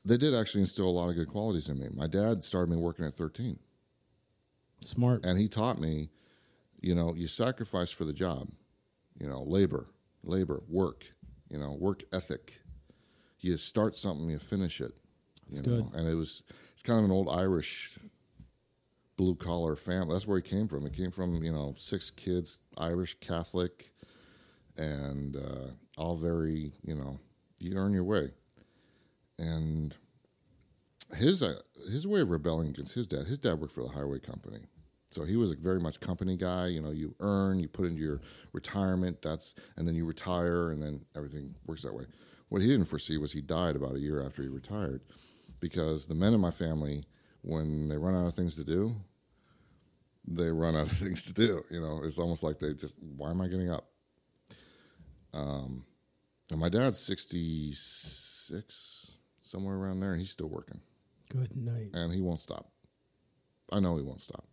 they 0.05 0.17
did 0.17 0.35
actually 0.35 0.61
instill 0.61 0.87
a 0.87 0.89
lot 0.89 1.09
of 1.09 1.15
good 1.15 1.27
qualities 1.27 1.67
in 1.67 1.79
me. 1.79 1.87
My 1.93 2.07
dad 2.07 2.43
started 2.43 2.69
me 2.69 2.77
working 2.77 3.05
at 3.05 3.13
13, 3.13 3.57
Smart. 4.81 5.25
and 5.25 5.37
he 5.37 5.47
taught 5.47 5.81
me, 5.81 6.09
you 6.81 6.93
know, 6.93 7.13
you 7.15 7.27
sacrifice 7.27 7.91
for 7.91 8.05
the 8.05 8.13
job, 8.13 8.49
you 9.19 9.27
know, 9.27 9.41
labor, 9.43 9.87
labor, 10.23 10.61
work, 10.69 11.05
you 11.49 11.57
know, 11.57 11.73
work 11.73 12.03
ethic. 12.13 12.61
You 13.39 13.57
start 13.57 13.95
something, 13.95 14.29
you 14.29 14.39
finish 14.39 14.79
it. 14.79 14.93
That's 15.47 15.65
you 15.65 15.71
know? 15.71 15.81
good. 15.81 15.93
And 15.99 16.07
it 16.07 16.15
was 16.15 16.43
it's 16.73 16.83
kind 16.83 16.99
of 16.99 17.05
an 17.05 17.11
old 17.11 17.29
Irish 17.29 17.97
blue 19.17 19.35
collar 19.35 19.75
family. 19.75 20.13
That's 20.13 20.27
where 20.27 20.37
he 20.37 20.43
came 20.43 20.67
from. 20.67 20.83
He 20.83 20.89
came 20.89 21.11
from 21.11 21.43
you 21.43 21.51
know 21.51 21.73
six 21.77 22.11
kids, 22.11 22.59
Irish 22.77 23.17
Catholic, 23.19 23.91
and 24.77 25.35
uh, 25.35 25.69
all 25.97 26.15
very 26.15 26.73
you 26.83 26.95
know 26.95 27.19
you 27.59 27.75
earn 27.75 27.93
your 27.93 28.03
way. 28.03 28.31
And 29.37 29.95
his 31.15 31.41
uh, 31.41 31.59
his 31.91 32.07
way 32.07 32.21
of 32.21 32.31
rebelling 32.31 32.69
against 32.69 32.93
his 32.93 33.07
dad. 33.07 33.27
His 33.27 33.39
dad 33.39 33.59
worked 33.59 33.73
for 33.73 33.83
the 33.83 33.89
highway 33.89 34.19
company, 34.19 34.59
So 35.11 35.23
he 35.23 35.35
was 35.37 35.51
a 35.51 35.55
very 35.55 35.79
much 35.79 35.99
company 35.99 36.35
guy. 36.35 36.67
You 36.67 36.81
know, 36.81 36.91
you 36.91 37.15
earn, 37.19 37.59
you 37.59 37.67
put 37.67 37.85
into 37.85 38.01
your 38.01 38.21
retirement, 38.53 39.21
that's, 39.21 39.53
and 39.77 39.87
then 39.87 39.95
you 39.95 40.05
retire, 40.05 40.71
and 40.71 40.81
then 40.81 41.05
everything 41.15 41.55
works 41.67 41.83
that 41.83 41.93
way. 41.93 42.05
What 42.49 42.61
he 42.61 42.67
didn't 42.67 42.85
foresee 42.85 43.17
was 43.17 43.31
he 43.31 43.41
died 43.41 43.75
about 43.75 43.95
a 43.95 43.99
year 43.99 44.23
after 44.25 44.41
he 44.41 44.49
retired, 44.49 45.01
because 45.59 46.07
the 46.07 46.15
men 46.15 46.33
in 46.33 46.39
my 46.39 46.51
family, 46.51 47.03
when 47.41 47.87
they 47.87 47.97
run 47.97 48.15
out 48.15 48.27
of 48.27 48.33
things 48.35 48.55
to 48.55 48.63
do, 48.63 48.95
they 50.27 50.49
run 50.49 50.75
out 50.75 50.91
of 50.91 50.91
things 50.97 51.23
to 51.23 51.33
do. 51.33 51.63
You 51.69 51.81
know, 51.81 52.01
it's 52.03 52.17
almost 52.17 52.43
like 52.43 52.59
they 52.59 52.73
just, 52.73 52.97
why 53.17 53.29
am 53.31 53.41
I 53.41 53.47
getting 53.47 53.69
up? 53.69 53.85
Um, 55.33 55.85
and 56.51 56.59
my 56.59 56.69
dad's 56.69 56.99
sixty 56.99 57.71
six, 57.73 59.11
somewhere 59.45 59.75
around 59.75 59.99
there, 60.01 60.11
and 60.11 60.19
he's 60.19 60.31
still 60.31 60.49
working, 60.49 60.79
Good 61.29 61.55
night. 61.55 61.91
and 61.93 62.11
he 62.13 62.21
won't 62.21 62.39
stop. 62.39 62.71
I 63.71 63.79
know 63.79 63.95
he 63.97 64.03
won't 64.03 64.21
stop. 64.21 64.45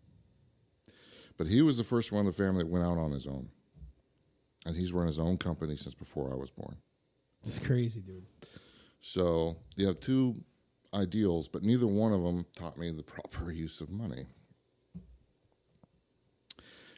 But 1.38 1.46
he 1.46 1.62
was 1.62 1.76
the 1.76 1.84
first 1.84 2.12
one 2.12 2.20
in 2.20 2.26
the 2.26 2.32
family 2.32 2.62
that 2.62 2.68
went 2.70 2.84
out 2.84 2.98
on 2.98 3.10
his 3.10 3.26
own. 3.26 3.48
And 4.64 4.76
he's 4.76 4.92
run 4.92 5.06
his 5.06 5.18
own 5.18 5.38
company 5.38 5.74
since 5.76 5.94
before 5.94 6.30
I 6.32 6.36
was 6.36 6.50
born. 6.50 6.76
It's 7.44 7.58
crazy, 7.58 8.00
dude. 8.00 8.26
So 9.00 9.56
you 9.76 9.86
have 9.88 9.98
two 9.98 10.36
ideals, 10.94 11.48
but 11.48 11.62
neither 11.64 11.86
one 11.88 12.12
of 12.12 12.22
them 12.22 12.46
taught 12.54 12.78
me 12.78 12.90
the 12.90 13.02
proper 13.02 13.50
use 13.50 13.80
of 13.80 13.90
money. 13.90 14.26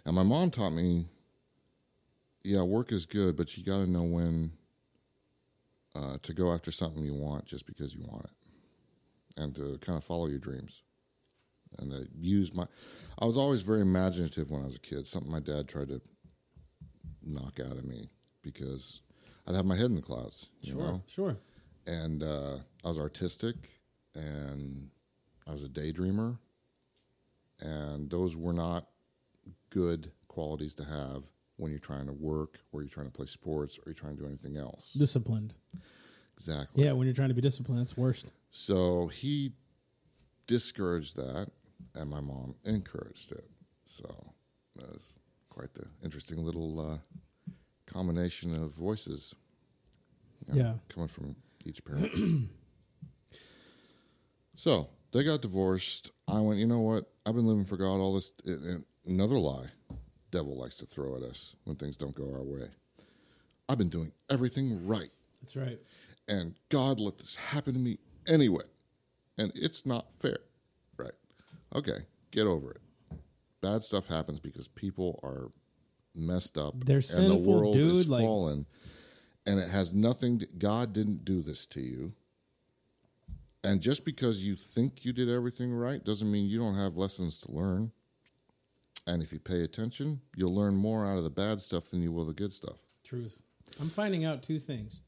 And 0.04 0.14
my 0.14 0.22
mom 0.22 0.50
taught 0.50 0.72
me, 0.74 1.06
yeah, 2.42 2.60
work 2.62 2.92
is 2.92 3.06
good, 3.06 3.36
but 3.36 3.56
you 3.56 3.64
got 3.64 3.78
to 3.78 3.86
know 3.90 4.02
when 4.02 4.52
uh, 5.94 6.16
to 6.22 6.32
go 6.32 6.52
after 6.52 6.70
something 6.70 7.02
you 7.04 7.14
want 7.14 7.44
just 7.46 7.66
because 7.66 7.94
you 7.94 8.02
want 8.06 8.24
it, 8.24 8.30
and 9.40 9.54
to 9.56 9.78
kind 9.80 9.96
of 9.96 10.04
follow 10.04 10.26
your 10.26 10.38
dreams. 10.38 10.82
And 11.78 11.90
to 11.90 12.06
use 12.16 12.54
my, 12.54 12.66
I 13.18 13.24
was 13.24 13.36
always 13.36 13.62
very 13.62 13.80
imaginative 13.80 14.50
when 14.50 14.62
I 14.62 14.66
was 14.66 14.76
a 14.76 14.80
kid. 14.80 15.06
Something 15.06 15.32
my 15.32 15.40
dad 15.40 15.66
tried 15.68 15.88
to 15.88 16.00
knock 17.22 17.58
out 17.58 17.72
of 17.72 17.84
me 17.84 18.08
because 18.42 19.00
I'd 19.46 19.56
have 19.56 19.66
my 19.66 19.74
head 19.76 19.86
in 19.86 19.96
the 19.96 20.02
clouds. 20.02 20.46
You 20.62 20.72
Sure, 20.72 20.82
know? 20.82 21.02
sure. 21.06 21.36
and 21.86 22.22
uh, 22.22 22.56
I 22.84 22.88
was 22.88 22.98
artistic, 22.98 23.56
and 24.14 24.88
I 25.48 25.52
was 25.52 25.62
a 25.64 25.68
daydreamer, 25.68 26.38
and 27.60 28.08
those 28.10 28.36
were 28.36 28.52
not 28.52 28.86
good 29.70 30.12
qualities 30.28 30.74
to 30.74 30.84
have 30.84 31.24
when 31.56 31.70
you're 31.70 31.78
trying 31.80 32.06
to 32.06 32.12
work, 32.12 32.58
or 32.72 32.80
you're 32.82 32.88
trying 32.88 33.06
to 33.06 33.12
play 33.12 33.26
sports, 33.26 33.78
or 33.78 33.82
you're 33.86 33.94
trying 33.94 34.16
to 34.16 34.22
do 34.22 34.26
anything 34.28 34.56
else. 34.56 34.92
Disciplined. 34.92 35.54
Exactly. 36.36 36.84
Yeah, 36.84 36.92
when 36.92 37.06
you're 37.06 37.14
trying 37.14 37.28
to 37.28 37.34
be 37.34 37.40
disciplined, 37.40 37.80
that's 37.80 37.96
worse. 37.96 38.24
So 38.50 39.06
he 39.06 39.52
discouraged 40.46 41.16
that, 41.16 41.50
and 41.94 42.10
my 42.10 42.20
mom 42.20 42.56
encouraged 42.64 43.30
it. 43.32 43.48
So 43.84 44.04
that 44.76 44.88
was 44.88 45.14
quite 45.48 45.72
the 45.74 45.86
interesting 46.02 46.38
little 46.44 46.80
uh, 46.80 46.98
combination 47.86 48.52
of 48.60 48.72
voices. 48.72 49.34
you 50.48 50.54
know, 50.54 50.60
Yeah. 50.64 50.74
coming 50.88 51.08
from 51.08 51.36
each 51.64 51.84
parent. 51.84 52.10
so 54.56 54.88
they 55.12 55.22
got 55.24 55.40
divorced. 55.42 56.10
I 56.28 56.40
went, 56.40 56.58
you 56.58 56.66
know 56.66 56.80
what? 56.80 57.04
I've 57.26 57.34
been 57.34 57.46
living 57.46 57.64
for 57.64 57.76
God 57.76 58.00
all 58.00 58.14
this. 58.14 58.32
and- 58.44 58.64
and 58.64 58.84
Another 59.06 59.38
lie, 59.38 59.66
devil 60.34 60.56
likes 60.58 60.74
to 60.76 60.84
throw 60.86 61.16
at 61.16 61.22
us 61.22 61.54
when 61.64 61.76
things 61.76 61.96
don't 61.96 62.14
go 62.14 62.24
our 62.34 62.42
way. 62.42 62.66
I've 63.68 63.78
been 63.78 63.88
doing 63.88 64.12
everything 64.28 64.86
right 64.86 65.08
That's 65.40 65.54
right. 65.56 65.78
and 66.28 66.54
God 66.70 66.98
let 67.00 67.18
this 67.18 67.36
happen 67.36 67.72
to 67.74 67.78
me 67.78 67.98
anyway. 68.26 68.64
And 69.38 69.52
it's 69.54 69.86
not 69.86 70.12
fair. 70.12 70.38
Right. 70.98 71.12
Okay, 71.74 71.98
get 72.32 72.46
over 72.46 72.72
it. 72.72 72.80
Bad 73.60 73.82
stuff 73.82 74.06
happens 74.08 74.40
because 74.40 74.68
people 74.68 75.18
are 75.22 75.50
messed 76.14 76.58
up 76.58 76.74
They're 76.84 76.96
and 76.96 77.04
sinful, 77.04 77.42
the 77.42 77.48
world 77.50 77.74
dude, 77.74 77.92
is 77.92 78.08
like- 78.08 78.22
fallen. 78.22 78.66
And 79.46 79.58
it 79.60 79.68
has 79.70 79.92
nothing 79.94 80.38
to, 80.40 80.46
God 80.58 80.92
didn't 80.94 81.24
do 81.24 81.42
this 81.42 81.66
to 81.66 81.80
you. 81.80 82.12
And 83.62 83.80
just 83.82 84.04
because 84.04 84.42
you 84.42 84.56
think 84.56 85.04
you 85.04 85.12
did 85.12 85.28
everything 85.28 85.72
right 85.72 86.02
doesn't 86.02 86.30
mean 86.30 86.48
you 86.48 86.58
don't 86.58 86.76
have 86.76 86.96
lessons 86.96 87.36
to 87.40 87.52
learn. 87.52 87.92
And 89.06 89.22
if 89.22 89.32
you 89.32 89.38
pay 89.38 89.62
attention, 89.62 90.20
you'll 90.34 90.54
learn 90.54 90.74
more 90.76 91.06
out 91.06 91.18
of 91.18 91.24
the 91.24 91.30
bad 91.30 91.60
stuff 91.60 91.90
than 91.90 92.02
you 92.02 92.12
will 92.12 92.24
the 92.24 92.32
good 92.32 92.52
stuff. 92.52 92.86
Truth. 93.04 93.42
I'm 93.80 93.88
finding 93.88 94.24
out 94.24 94.42
two 94.42 94.58
things. 94.58 95.00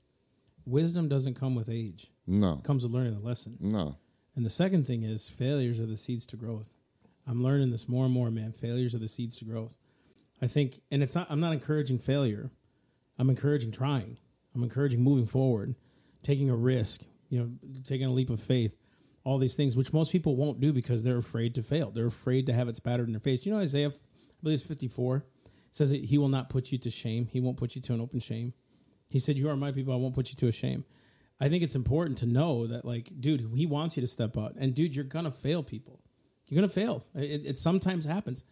Wisdom 0.66 1.08
doesn't 1.08 1.34
come 1.34 1.54
with 1.54 1.68
age. 1.68 2.10
No. 2.26 2.54
It 2.54 2.64
comes 2.64 2.82
with 2.82 2.92
learning 2.92 3.14
the 3.14 3.26
lesson. 3.26 3.56
No. 3.60 3.96
And 4.34 4.44
the 4.44 4.50
second 4.50 4.86
thing 4.86 5.02
is 5.02 5.28
failures 5.28 5.80
are 5.80 5.86
the 5.86 5.96
seeds 5.96 6.26
to 6.26 6.36
growth. 6.36 6.72
I'm 7.26 7.42
learning 7.42 7.70
this 7.70 7.88
more 7.88 8.04
and 8.04 8.14
more, 8.14 8.30
man. 8.30 8.52
Failures 8.52 8.94
are 8.94 8.98
the 8.98 9.08
seeds 9.08 9.36
to 9.36 9.44
growth. 9.44 9.74
I 10.42 10.46
think, 10.46 10.82
and 10.90 11.02
it's 11.02 11.14
not, 11.14 11.28
I'm 11.30 11.40
not 11.40 11.54
encouraging 11.54 11.98
failure. 11.98 12.50
I'm 13.18 13.30
encouraging 13.30 13.72
trying. 13.72 14.18
I'm 14.54 14.62
encouraging 14.62 15.02
moving 15.02 15.26
forward, 15.26 15.74
taking 16.22 16.50
a 16.50 16.56
risk, 16.56 17.02
you 17.28 17.40
know, 17.40 17.50
taking 17.84 18.06
a 18.06 18.12
leap 18.12 18.30
of 18.30 18.42
faith, 18.42 18.76
all 19.26 19.38
these 19.38 19.56
things, 19.56 19.76
which 19.76 19.92
most 19.92 20.12
people 20.12 20.36
won't 20.36 20.60
do 20.60 20.72
because 20.72 21.02
they're 21.02 21.18
afraid 21.18 21.52
to 21.56 21.62
fail. 21.62 21.90
They're 21.90 22.06
afraid 22.06 22.46
to 22.46 22.52
have 22.52 22.68
it 22.68 22.76
spattered 22.76 23.08
in 23.08 23.12
their 23.12 23.20
face. 23.20 23.44
You 23.44 23.52
know, 23.52 23.58
Isaiah, 23.58 23.88
I 23.88 23.92
believe 24.40 24.54
it's 24.54 24.62
54, 24.62 25.24
says 25.72 25.90
that 25.90 26.04
he 26.04 26.16
will 26.16 26.28
not 26.28 26.48
put 26.48 26.70
you 26.70 26.78
to 26.78 26.90
shame. 26.90 27.26
He 27.32 27.40
won't 27.40 27.56
put 27.56 27.74
you 27.74 27.82
to 27.82 27.92
an 27.92 28.00
open 28.00 28.20
shame. 28.20 28.54
He 29.10 29.18
said, 29.18 29.36
You 29.36 29.48
are 29.50 29.56
my 29.56 29.72
people. 29.72 29.92
I 29.92 29.96
won't 29.96 30.14
put 30.14 30.30
you 30.30 30.36
to 30.36 30.46
a 30.46 30.52
shame. 30.52 30.84
I 31.40 31.48
think 31.48 31.64
it's 31.64 31.74
important 31.74 32.18
to 32.18 32.26
know 32.26 32.68
that, 32.68 32.84
like, 32.84 33.10
dude, 33.18 33.50
he 33.52 33.66
wants 33.66 33.96
you 33.96 34.00
to 34.00 34.06
step 34.06 34.38
out. 34.38 34.54
And, 34.60 34.76
dude, 34.76 34.94
you're 34.94 35.04
going 35.04 35.24
to 35.24 35.32
fail 35.32 35.64
people. 35.64 36.00
You're 36.48 36.60
going 36.60 36.68
to 36.68 36.74
fail. 36.74 37.04
It, 37.16 37.46
it 37.46 37.56
sometimes 37.56 38.04
happens. 38.04 38.44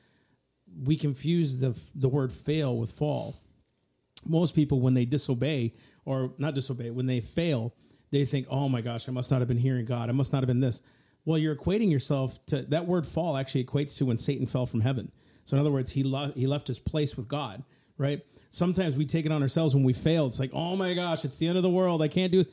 We 0.85 0.97
confuse 0.97 1.59
the, 1.59 1.81
the 1.95 2.09
word 2.09 2.33
fail 2.33 2.77
with 2.77 2.91
fall. 2.91 3.37
Most 4.27 4.57
people, 4.57 4.81
when 4.81 4.95
they 4.95 5.05
disobey, 5.05 5.75
or 6.05 6.35
not 6.37 6.57
disobey, 6.57 6.91
when 6.91 7.07
they 7.07 7.21
fail, 7.21 7.77
they 8.14 8.24
think, 8.24 8.46
oh 8.50 8.68
my 8.68 8.81
gosh, 8.81 9.09
I 9.09 9.12
must 9.12 9.31
not 9.31 9.40
have 9.40 9.48
been 9.48 9.59
hearing 9.59 9.85
God. 9.85 10.09
I 10.09 10.12
must 10.12 10.33
not 10.33 10.40
have 10.40 10.48
been 10.48 10.61
this. 10.61 10.83
Well, 11.24 11.38
you're 11.38 11.57
equating 11.57 11.90
yourself 11.90 12.44
to 12.46 12.62
that 12.62 12.87
word 12.87 13.07
fall 13.07 13.37
actually 13.37 13.64
equates 13.64 13.96
to 13.98 14.07
when 14.07 14.18
Satan 14.18 14.46
fell 14.46 14.66
from 14.66 14.81
heaven. 14.81 15.11
So, 15.44 15.57
in 15.57 15.61
other 15.61 15.70
words, 15.70 15.90
he, 15.90 16.03
lo- 16.03 16.33
he 16.35 16.46
left 16.46 16.66
his 16.66 16.79
place 16.79 17.16
with 17.16 17.29
God, 17.29 17.62
right? 17.98 18.20
Sometimes 18.50 18.96
we 18.96 19.05
take 19.05 19.27
it 19.27 19.33
on 19.33 19.42
ourselves 19.42 19.74
when 19.74 19.85
we 19.85 19.92
fail. 19.92 20.27
It's 20.27 20.38
like, 20.38 20.50
oh 20.53 20.77
my 20.77 20.94
gosh, 20.94 21.24
it's 21.24 21.35
the 21.37 21.48
end 21.48 21.57
of 21.57 21.62
the 21.62 21.70
world. 21.70 22.03
I 22.03 22.09
can't 22.09 22.31
do. 22.31 22.44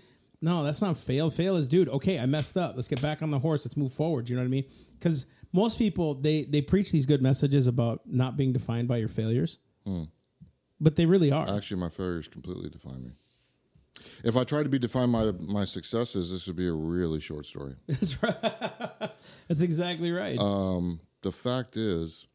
No, 0.42 0.64
that's 0.64 0.82
not 0.82 0.98
fail. 0.98 1.30
Fail 1.30 1.56
is, 1.56 1.70
dude. 1.70 1.88
Okay, 1.90 2.18
I 2.18 2.26
messed 2.26 2.58
up. 2.58 2.76
Let's 2.76 2.88
get 2.88 3.02
back 3.02 3.22
on 3.22 3.30
the 3.30 3.40
horse. 3.40 3.66
Let's 3.66 3.78
move 3.78 3.94
forward. 3.94 4.30
You 4.30 4.36
know 4.36 4.42
what 4.42 4.48
I 4.48 4.50
mean? 4.50 4.66
Because 4.98 5.28
most 5.54 5.78
people 5.78 6.16
they 6.16 6.44
they 6.44 6.62
preach 6.62 6.92
these 6.92 7.06
good 7.06 7.22
messages 7.22 7.68
about 7.68 8.02
not 8.06 8.38
being 8.38 8.52
defined 8.52 8.88
by 8.88 8.98
your 8.98 9.10
failures, 9.10 9.60
hmm. 9.86 10.04
but 10.80 10.96
they 10.96 11.06
really 11.06 11.32
are. 11.32 11.48
Actually, 11.56 11.80
my 11.80 11.90
failures 11.90 12.28
completely 12.28 12.70
define 12.70 13.04
me. 13.04 13.12
If 14.24 14.36
I 14.38 14.44
tried 14.44 14.64
to 14.64 14.70
be 14.70 14.80
defined 14.80 15.12
by 15.12 15.32
my 15.40 15.66
successes, 15.66 16.32
this 16.32 16.48
would 16.48 16.56
be 16.56 16.68
a 16.68 16.74
really 16.74 17.20
short 17.20 17.46
story. 17.46 17.76
That's 17.88 18.22
right. 18.22 19.12
That's 19.48 19.62
exactly 19.62 20.12
right. 20.12 20.38
Um, 20.40 21.00
the 21.22 21.32
fact 21.32 21.78
is, 21.78 22.28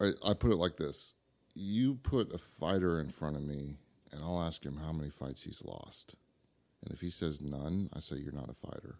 I, 0.00 0.10
I 0.26 0.34
put 0.34 0.50
it 0.52 0.56
like 0.56 0.76
this: 0.76 1.14
you 1.54 1.96
put 1.96 2.32
a 2.34 2.38
fighter 2.38 3.00
in 3.00 3.08
front 3.08 3.36
of 3.36 3.42
me, 3.42 3.76
and 4.12 4.22
I'll 4.22 4.42
ask 4.42 4.64
him 4.64 4.76
how 4.76 4.92
many 4.92 5.10
fights 5.10 5.42
he's 5.42 5.62
lost, 5.64 6.14
and 6.84 6.92
if 6.92 7.00
he 7.00 7.10
says 7.10 7.40
none, 7.40 7.88
I 7.94 8.00
say 8.00 8.16
you're 8.16 8.32
not 8.32 8.50
a 8.50 8.54
fighter. 8.54 8.96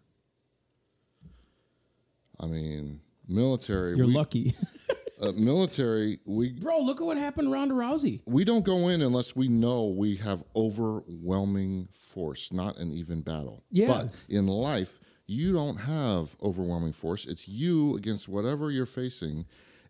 I 2.39 2.47
mean, 2.47 3.01
military. 3.27 3.95
You're 3.95 4.07
we, 4.07 4.13
lucky, 4.13 4.53
Uh, 5.21 5.31
military. 5.37 6.17
We 6.25 6.53
bro. 6.53 6.79
Look 6.79 6.99
at 6.99 7.05
what 7.05 7.15
happened 7.15 7.47
to 7.47 7.53
Ronda 7.53 7.75
Rousey. 7.75 8.21
we 8.25 8.43
don't 8.43 8.65
go 8.65 8.87
in 8.87 9.03
unless 9.03 9.35
we 9.35 9.47
know 9.47 9.85
we 9.85 10.15
have 10.15 10.43
overwhelming 10.55 11.89
force, 11.91 12.51
not 12.51 12.77
an 12.77 12.91
even 12.91 13.21
battle. 13.21 13.63
Yeah. 13.69 13.87
But 13.87 14.15
in 14.29 14.47
life, 14.47 14.99
you 15.27 15.53
don't 15.53 15.77
have 15.77 16.35
overwhelming 16.41 16.93
force. 16.93 17.25
It's 17.25 17.47
you 17.47 17.95
against 17.97 18.27
whatever 18.27 18.71
you're 18.71 18.87
facing, 18.87 19.45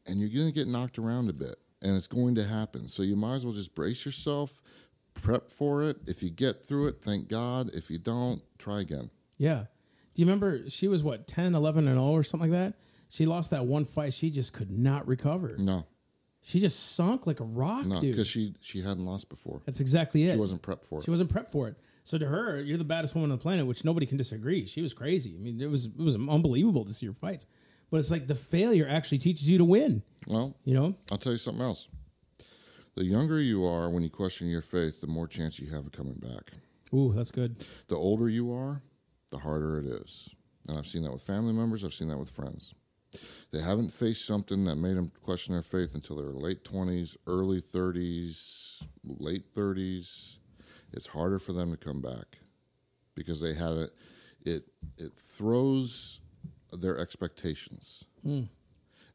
and 0.06 0.20
you're 0.20 0.30
going 0.30 0.48
to 0.48 0.54
get 0.54 0.68
knocked 0.68 1.00
around 1.00 1.30
a 1.30 1.34
bit, 1.34 1.56
and 1.82 1.96
it's 1.96 2.08
going 2.08 2.36
to 2.36 2.44
happen. 2.44 2.90
So 2.90 3.02
you 3.02 3.16
might 3.16 3.36
as 3.36 3.46
well 3.46 3.54
just 3.54 3.74
brace 3.74 4.06
yourself, 4.06 4.62
prep 5.14 5.50
for 5.50 5.84
it. 5.84 5.98
If 6.08 6.22
you 6.22 6.30
get 6.30 6.66
through 6.66 6.90
it, 6.90 7.02
thank 7.02 7.30
God. 7.30 7.74
If 7.74 7.90
you 7.90 8.00
don't, 8.00 8.42
try 8.58 8.82
again. 8.82 9.10
Yeah. 9.38 9.64
Do 10.14 10.22
you 10.22 10.26
remember 10.26 10.70
she 10.70 10.90
was 10.90 11.06
what 11.06 11.26
10, 11.26 11.56
11 11.56 11.88
and 11.88 11.96
0 11.96 12.06
or 12.06 12.24
something 12.24 12.52
like 12.52 12.60
that? 12.60 12.78
She 13.12 13.26
lost 13.26 13.52
that 13.52 13.66
one 13.66 13.84
fight. 13.86 14.14
She 14.14 14.32
just 14.32 14.54
could 14.54 14.72
not 14.72 15.06
recover. 15.08 15.56
No, 15.60 15.86
She 16.42 16.60
just 16.60 16.96
sunk 16.96 17.28
like 17.28 17.42
a 17.42 17.44
rock, 17.44 17.86
no, 17.86 18.00
dude. 18.00 18.14
because 18.14 18.28
she 18.30 18.56
she 18.62 18.82
hadn't 18.82 19.06
lost 19.06 19.28
before. 19.30 19.62
That's 19.66 19.82
exactly 19.82 20.24
it. 20.24 20.32
She 20.34 20.40
wasn't 20.40 20.62
prepped 20.62 20.86
for 20.88 21.00
it. 21.00 21.04
She 21.04 21.12
wasn't 21.12 21.30
prepped 21.30 21.50
for 21.50 21.68
it. 21.68 21.80
So 22.06 22.18
to 22.18 22.26
her, 22.26 22.62
you're 22.62 22.78
the 22.78 22.86
baddest 22.86 23.14
woman 23.14 23.30
on 23.32 23.38
the 23.38 23.42
planet, 23.44 23.68
which 23.68 23.84
nobody 23.84 24.06
can 24.06 24.18
disagree. 24.18 24.66
She 24.66 24.82
was 24.82 24.94
crazy. 24.94 25.36
I 25.36 25.40
mean, 25.40 25.60
it 25.62 25.70
was 25.70 25.88
it 25.88 25.98
was 26.00 26.16
unbelievable 26.16 26.86
to 26.86 26.94
see 26.94 27.06
her 27.06 27.14
fights. 27.14 27.46
But 27.90 27.98
it's 27.98 28.10
like 28.10 28.28
the 28.28 28.36
failure 28.36 28.88
actually 28.90 29.18
teaches 29.18 29.50
you 29.50 29.58
to 29.58 29.66
win. 29.66 30.02
well, 30.26 30.56
You 30.64 30.74
know? 30.74 30.96
I'll 31.12 31.18
tell 31.18 31.34
you 31.34 31.38
something 31.38 31.62
else. 31.62 31.90
The 32.96 33.04
younger 33.04 33.42
you 33.42 33.66
are 33.66 33.90
when 33.90 34.02
you 34.04 34.10
question 34.10 34.48
your 34.48 34.62
faith, 34.62 35.02
the 35.02 35.08
more 35.08 35.28
chance 35.28 35.60
you 35.60 35.70
have 35.72 35.86
of 35.88 35.92
coming 35.92 36.14
back. 36.16 36.52
Ooh, 36.94 37.12
that's 37.14 37.32
good. 37.32 37.64
The 37.90 37.98
older 37.98 38.30
you 38.30 38.54
are, 38.54 38.82
the 39.32 39.40
harder 39.40 39.80
it 39.80 39.86
is. 39.86 40.30
And 40.70 40.78
I've 40.78 40.86
seen 40.88 41.04
that 41.04 41.12
with 41.12 41.22
family 41.22 41.52
members, 41.54 41.84
I've 41.84 41.94
seen 41.94 42.08
that 42.08 42.18
with 42.18 42.30
friends. 42.32 42.74
They 43.52 43.62
haven't 43.62 43.90
faced 43.90 44.26
something 44.26 44.64
that 44.66 44.76
made 44.78 44.96
them 44.96 45.12
question 45.24 45.54
their 45.54 45.62
faith 45.62 45.94
until 45.96 46.16
their 46.16 46.32
late 46.32 46.64
20s, 46.64 47.18
early 47.28 47.60
30s, 47.60 48.82
late 49.04 49.54
30s. 49.54 50.38
It's 50.94 51.06
harder 51.08 51.40
for 51.40 51.52
them 51.54 51.72
to 51.72 51.78
come 51.78 52.02
back 52.02 52.38
because 53.16 53.42
they 53.42 53.54
had 53.54 53.74
it. 53.74 53.92
It 54.44 54.64
it 54.98 55.14
throws 55.16 56.20
their 56.74 56.98
expectations, 56.98 58.06
and 58.24 58.50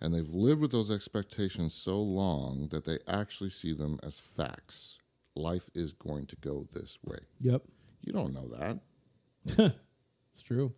they've 0.00 0.35
lived 0.35 0.61
with 0.61 0.70
those 0.72 0.90
expectations 0.90 1.74
so 1.74 1.98
long 2.00 2.68
that 2.70 2.85
they 2.85 2.98
actually 3.09 3.50
see 3.50 3.72
them 3.72 3.98
as 4.02 4.18
facts. 4.18 4.98
Life 5.35 5.68
is 5.74 5.92
going 5.92 6.26
to 6.26 6.37
go 6.37 6.66
this 6.72 6.98
way. 7.04 7.18
Yep. 7.40 7.62
You 8.02 8.12
don't 8.12 8.32
know 8.32 8.48
that, 8.56 9.74
It's 10.32 10.42
true. 10.42 10.74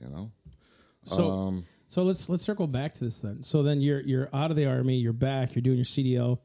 you 0.00 0.08
know. 0.08 0.30
So 1.04 1.30
Um, 1.30 1.64
so 1.90 2.04
let's 2.04 2.28
let's 2.28 2.44
circle 2.44 2.68
back 2.68 2.92
to 2.94 3.04
this 3.04 3.20
then. 3.20 3.42
So 3.42 3.64
then 3.64 3.80
you're 3.80 4.00
you're 4.00 4.28
out 4.32 4.50
of 4.52 4.56
the 4.56 4.66
army, 4.66 4.94
you're 4.94 5.12
back, 5.12 5.56
you're 5.56 5.62
doing 5.62 5.76
your 5.76 5.84
CDL. 5.84 6.38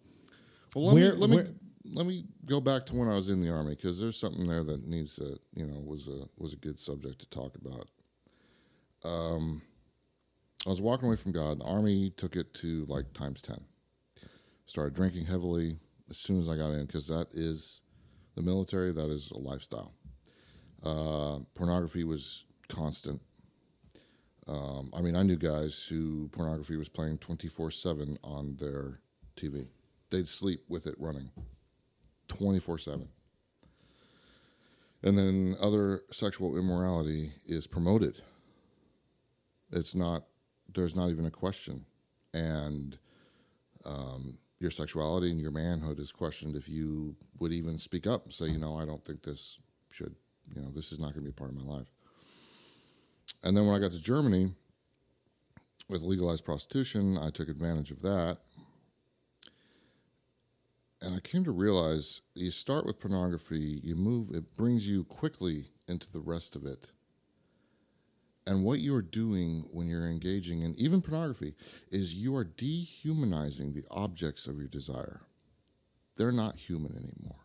Well, 0.76 0.86
let 0.88 0.96
Where- 0.96 1.14
me 1.14 1.18
let 1.20 1.30
me 1.30 1.54
let 1.94 2.06
me 2.08 2.26
go 2.50 2.60
back 2.60 2.84
to 2.88 2.96
when 2.96 3.08
I 3.08 3.14
was 3.14 3.30
in 3.30 3.42
the 3.42 3.54
army 3.54 3.76
because 3.76 4.02
there's 4.02 4.18
something 4.20 4.46
there 4.48 4.64
that 4.64 4.88
needs 4.88 5.16
to 5.18 5.40
you 5.54 5.68
know 5.68 5.80
was 5.86 6.08
a 6.08 6.28
was 6.38 6.54
a 6.54 6.58
good 6.58 6.80
subject 6.80 7.20
to 7.20 7.30
talk 7.30 7.56
about. 7.56 7.88
Um, 9.04 9.62
I 10.66 10.70
was 10.70 10.82
walking 10.82 11.06
away 11.08 11.16
from 11.16 11.32
God. 11.32 11.60
The 11.60 11.66
army 11.66 12.10
took 12.10 12.36
it 12.36 12.56
to 12.56 12.86
like 12.88 13.14
times 13.14 13.40
ten. 13.42 13.64
Started 14.66 14.96
drinking 14.96 15.26
heavily 15.26 15.78
as 16.10 16.18
soon 16.18 16.40
as 16.40 16.50
I 16.50 16.56
got 16.58 16.72
in 16.72 16.88
because 16.88 17.06
that 17.06 17.28
is 17.34 17.82
the 18.34 18.42
military. 18.42 18.92
That 18.92 19.12
is 19.12 19.30
a 19.30 19.38
lifestyle. 19.40 19.94
Uh, 20.82 21.40
pornography 21.54 22.04
was 22.04 22.46
constant. 22.68 23.22
Um, 24.48 24.92
I 24.96 25.02
mean, 25.02 25.16
I 25.16 25.24
knew 25.24 25.38
guys 25.38 25.86
who 25.90 26.30
pornography 26.30 26.78
was 26.78 26.90
playing 26.90 27.18
24 27.18 27.72
7 27.72 28.18
on 28.24 28.56
their 28.58 29.00
TV. 29.36 29.68
They'd 30.12 30.28
sleep 30.28 30.62
with 30.70 30.86
it 30.86 30.96
running 31.00 31.32
24 32.28 32.78
7. 32.78 33.08
And 35.04 35.18
then 35.18 35.56
other 35.62 36.02
sexual 36.12 36.58
immorality 36.58 37.32
is 37.46 37.68
promoted. 37.68 38.22
It's 39.72 39.94
not, 39.94 40.24
there's 40.74 40.96
not 40.96 41.10
even 41.10 41.26
a 41.26 41.32
question. 41.32 41.86
And 42.34 42.98
um, 43.86 44.40
your 44.60 44.72
sexuality 44.72 45.32
and 45.32 45.40
your 45.40 45.52
manhood 45.52 46.00
is 46.00 46.12
questioned 46.12 46.56
if 46.56 46.68
you 46.68 47.16
would 47.40 47.52
even 47.52 47.78
speak 47.78 48.08
up 48.08 48.24
and 48.24 48.34
say, 48.34 48.48
you 48.48 48.58
know, 48.58 48.78
I 48.78 48.86
don't 48.86 49.04
think 49.04 49.22
this 49.22 49.58
should, 49.92 50.16
you 50.56 50.62
know, 50.62 50.72
this 50.74 50.92
is 50.92 51.00
not 51.00 51.14
going 51.14 51.26
to 51.26 51.30
be 51.30 51.30
a 51.30 51.34
part 51.34 51.52
of 51.52 51.58
my 51.58 51.72
life. 51.72 51.92
And 53.46 53.56
then 53.56 53.68
when 53.68 53.76
I 53.76 53.80
got 53.80 53.92
to 53.92 54.02
Germany 54.02 54.52
with 55.88 56.02
legalized 56.02 56.44
prostitution, 56.44 57.18
I 57.18 57.30
took 57.30 57.48
advantage 57.48 57.92
of 57.92 58.02
that. 58.02 58.40
And 61.00 61.14
I 61.14 61.20
came 61.20 61.44
to 61.44 61.52
realize 61.52 62.22
you 62.34 62.50
start 62.50 62.88
with 62.88 63.00
pornography, 63.00 63.80
you 63.84 63.96
move, 63.96 64.32
it 64.32 64.58
brings 64.58 64.88
you 64.88 65.04
quickly 65.04 65.66
into 65.88 66.12
the 66.12 66.20
rest 66.20 66.56
of 66.56 66.66
it. 66.66 66.88
And 68.48 68.64
what 68.64 68.80
you 68.80 68.96
are 68.96 69.04
doing 69.04 69.66
when 69.72 69.88
you're 69.88 70.08
engaging 70.08 70.64
in 70.64 70.74
even 70.76 71.02
pornography 71.02 71.54
is 71.92 72.16
you 72.16 72.36
are 72.36 72.44
dehumanizing 72.44 73.74
the 73.74 73.86
objects 73.92 74.48
of 74.48 74.58
your 74.58 74.68
desire. 74.68 75.22
They're 76.16 76.32
not 76.32 76.58
human 76.58 76.94
anymore. 76.94 77.45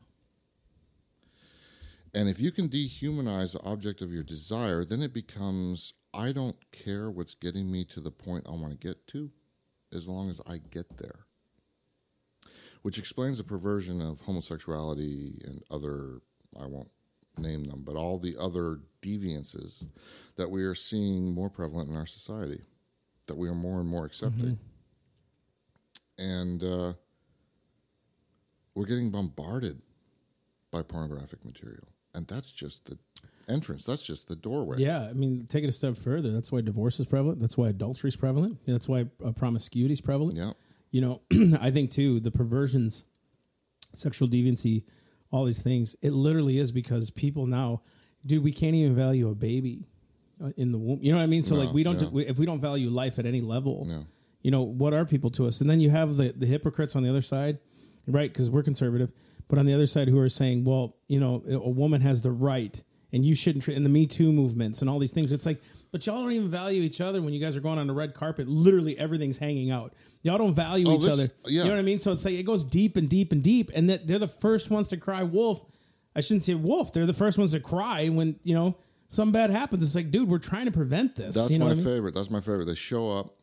And 2.12 2.28
if 2.28 2.40
you 2.40 2.50
can 2.50 2.68
dehumanize 2.68 3.52
the 3.52 3.62
object 3.62 4.02
of 4.02 4.12
your 4.12 4.24
desire, 4.24 4.84
then 4.84 5.02
it 5.02 5.12
becomes 5.12 5.94
I 6.12 6.32
don't 6.32 6.56
care 6.72 7.10
what's 7.10 7.34
getting 7.34 7.70
me 7.70 7.84
to 7.84 8.00
the 8.00 8.10
point 8.10 8.46
I 8.48 8.52
want 8.52 8.72
to 8.72 8.86
get 8.86 9.06
to 9.08 9.30
as 9.94 10.08
long 10.08 10.28
as 10.28 10.40
I 10.46 10.58
get 10.58 10.96
there. 10.96 11.26
Which 12.82 12.98
explains 12.98 13.38
the 13.38 13.44
perversion 13.44 14.00
of 14.00 14.22
homosexuality 14.22 15.40
and 15.44 15.62
other, 15.70 16.20
I 16.60 16.66
won't 16.66 16.90
name 17.38 17.64
them, 17.64 17.82
but 17.84 17.96
all 17.96 18.18
the 18.18 18.36
other 18.38 18.80
deviances 19.02 19.84
that 20.36 20.50
we 20.50 20.62
are 20.62 20.74
seeing 20.74 21.32
more 21.32 21.50
prevalent 21.50 21.90
in 21.90 21.96
our 21.96 22.06
society, 22.06 22.62
that 23.28 23.36
we 23.36 23.48
are 23.48 23.54
more 23.54 23.80
and 23.80 23.88
more 23.88 24.04
accepting. 24.04 24.58
And 26.18 26.64
uh, 26.64 26.92
we're 28.74 28.86
getting 28.86 29.10
bombarded 29.10 29.82
by 30.70 30.82
pornographic 30.82 31.44
material. 31.44 31.88
And 32.14 32.26
that's 32.26 32.50
just 32.50 32.86
the 32.86 32.98
entrance, 33.48 33.84
that's 33.84 34.02
just 34.02 34.28
the 34.28 34.36
doorway. 34.36 34.76
Yeah, 34.78 35.02
I 35.08 35.12
mean, 35.12 35.46
take 35.48 35.64
it 35.64 35.68
a 35.68 35.72
step 35.72 35.96
further. 35.96 36.30
That's 36.32 36.50
why 36.52 36.60
divorce 36.60 36.98
is 37.00 37.06
prevalent. 37.06 37.40
That's 37.40 37.56
why 37.56 37.68
adultery 37.68 38.08
is 38.08 38.16
prevalent. 38.16 38.58
That's 38.66 38.88
why 38.88 39.06
uh, 39.24 39.32
promiscuity 39.32 39.92
is 39.92 40.00
prevalent. 40.00 40.36
Yeah. 40.36 40.52
You 40.90 41.00
know, 41.00 41.22
I 41.60 41.70
think 41.70 41.90
too 41.90 42.20
the 42.20 42.30
perversions, 42.30 43.04
sexual 43.94 44.28
deviancy, 44.28 44.84
all 45.30 45.44
these 45.44 45.62
things. 45.62 45.94
It 46.02 46.12
literally 46.12 46.58
is 46.58 46.72
because 46.72 47.10
people 47.10 47.46
now, 47.46 47.82
dude, 48.26 48.42
we 48.42 48.52
can't 48.52 48.74
even 48.74 48.96
value 48.96 49.28
a 49.28 49.34
baby 49.34 49.86
uh, 50.42 50.50
in 50.56 50.72
the 50.72 50.78
womb. 50.78 50.98
You 51.02 51.12
know 51.12 51.18
what 51.18 51.24
I 51.24 51.28
mean? 51.28 51.42
So 51.44 51.54
No, 51.54 51.62
like, 51.64 51.72
we 51.74 51.82
don't 51.84 52.00
yeah. 52.02 52.08
we- 52.08 52.26
if 52.26 52.38
we 52.38 52.46
don't 52.46 52.60
value 52.60 52.88
life 52.90 53.18
at 53.18 53.26
any 53.26 53.40
level. 53.40 53.84
No. 53.88 54.04
You 54.42 54.50
know 54.50 54.62
what 54.62 54.94
are 54.94 55.04
people 55.04 55.28
to 55.30 55.46
us? 55.46 55.60
And 55.60 55.68
then 55.68 55.80
you 55.80 55.90
have 55.90 56.16
the 56.16 56.32
the 56.36 56.46
hypocrites 56.46 56.96
on 56.96 57.02
the 57.02 57.10
other 57.10 57.20
side, 57.20 57.58
right? 58.06 58.32
Because 58.32 58.48
we're 58.50 58.62
conservative, 58.62 59.12
but 59.50 59.58
on 59.58 59.66
the 59.66 59.74
other 59.74 59.86
side, 59.86 60.08
who 60.08 60.18
are 60.18 60.28
saying, 60.30 60.64
well, 60.64 60.96
you 61.08 61.20
know, 61.20 61.42
a 61.50 61.68
woman 61.68 62.00
has 62.00 62.22
the 62.22 62.30
right. 62.30 62.82
And 63.12 63.24
you 63.26 63.34
shouldn't, 63.34 63.66
in 63.66 63.82
the 63.82 63.88
Me 63.88 64.06
Too 64.06 64.30
movements 64.32 64.80
and 64.80 64.88
all 64.88 65.00
these 65.00 65.10
things. 65.10 65.32
It's 65.32 65.44
like, 65.44 65.60
but 65.90 66.06
y'all 66.06 66.22
don't 66.22 66.30
even 66.30 66.48
value 66.48 66.80
each 66.82 67.00
other 67.00 67.20
when 67.20 67.32
you 67.34 67.40
guys 67.40 67.56
are 67.56 67.60
going 67.60 67.76
on 67.76 67.88
the 67.88 67.92
red 67.92 68.14
carpet. 68.14 68.46
Literally, 68.46 68.96
everything's 68.96 69.36
hanging 69.38 69.72
out. 69.72 69.92
Y'all 70.22 70.38
don't 70.38 70.54
value 70.54 70.86
Oh, 70.88 70.94
each 70.94 71.02
this- 71.02 71.12
other. 71.14 71.28
yeah. 71.46 71.62
You 71.62 71.68
know 71.70 71.74
what 71.74 71.80
I 71.80 71.82
mean? 71.82 71.98
So 71.98 72.12
it's 72.12 72.24
like 72.24 72.34
it 72.34 72.44
goes 72.44 72.62
deep 72.62 72.96
and 72.96 73.08
deep 73.08 73.32
and 73.32 73.42
deep, 73.42 73.72
and 73.74 73.90
that 73.90 74.06
they're 74.06 74.20
the 74.20 74.28
first 74.28 74.70
ones 74.70 74.86
to 74.88 74.96
cry 74.96 75.24
wolf. 75.24 75.60
I 76.14 76.20
shouldn't 76.20 76.44
say 76.44 76.54
wolf. 76.54 76.92
They're 76.92 77.04
the 77.06 77.12
first 77.12 77.36
ones 77.36 77.50
to 77.50 77.58
cry 77.58 78.08
when 78.10 78.38
you 78.44 78.54
know 78.54 78.76
something 79.08 79.32
bad 79.32 79.50
happens. 79.50 79.82
It's 79.82 79.96
like, 79.96 80.12
dude, 80.12 80.28
we're 80.28 80.38
trying 80.38 80.66
to 80.66 80.70
prevent 80.72 81.16
this. 81.16 81.34
That's 81.34 81.50
you 81.50 81.58
know 81.58 81.64
my 81.64 81.72
I 81.72 81.74
mean? 81.74 81.82
favorite. 81.84 82.14
That's 82.14 82.30
my 82.30 82.40
favorite. 82.40 82.66
They 82.66 82.76
show 82.76 83.10
up 83.10 83.34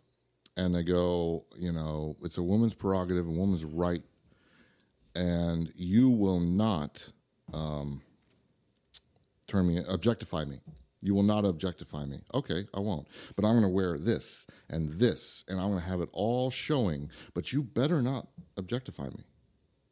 and 0.55 0.73
they 0.73 0.83
go, 0.83 1.43
you 1.57 1.73
know, 1.73 2.15
it's 2.23 2.37
a 2.37 2.43
woman's 2.43 2.73
prerogative, 2.73 3.27
a 3.27 3.31
woman's 3.31 3.65
right, 3.65 4.01
and 5.17 5.73
you 5.75 6.12
will 6.12 6.39
not 6.39 7.10
um, 7.51 8.01
turn 9.47 9.67
me, 9.67 9.82
objectify 9.89 10.45
me. 10.45 10.60
You 11.01 11.15
will 11.15 11.23
not 11.23 11.43
objectify 11.43 12.06
me. 12.06 12.19
Okay, 12.34 12.65
I 12.73 12.80
won't. 12.80 13.08
But 13.36 13.45
I'm 13.45 13.53
going 13.53 13.63
to 13.63 13.69
wear 13.69 13.97
this 13.97 14.45
and 14.69 14.89
this, 14.89 15.43
and 15.47 15.60
I'm 15.60 15.69
going 15.69 15.82
to 15.82 15.88
have 15.88 16.01
it 16.01 16.10
all 16.13 16.51
showing. 16.51 17.10
But 17.34 17.51
you 17.51 17.63
better 17.63 18.01
not 18.01 18.27
objectify 18.58 19.06
me. 19.06 19.23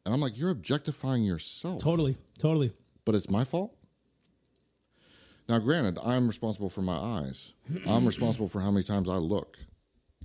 And 0.06 0.14
I'm 0.14 0.22
like, 0.22 0.38
you're 0.38 0.52
objectifying 0.52 1.24
yourself. 1.24 1.82
Totally, 1.82 2.18
totally. 2.38 2.72
but 3.04 3.16
it's 3.16 3.30
my 3.30 3.44
fault. 3.44 3.76
Now, 5.50 5.60
granted, 5.60 6.00
I'm 6.04 6.28
responsible 6.28 6.70
for 6.70 6.82
my 6.82 6.98
eyes. 6.98 7.54
I'm 7.88 8.06
responsible 8.06 8.48
for 8.48 8.62
how 8.62 8.72
many 8.72 8.84
times 8.84 9.10
I 9.10 9.16
look. 9.16 9.58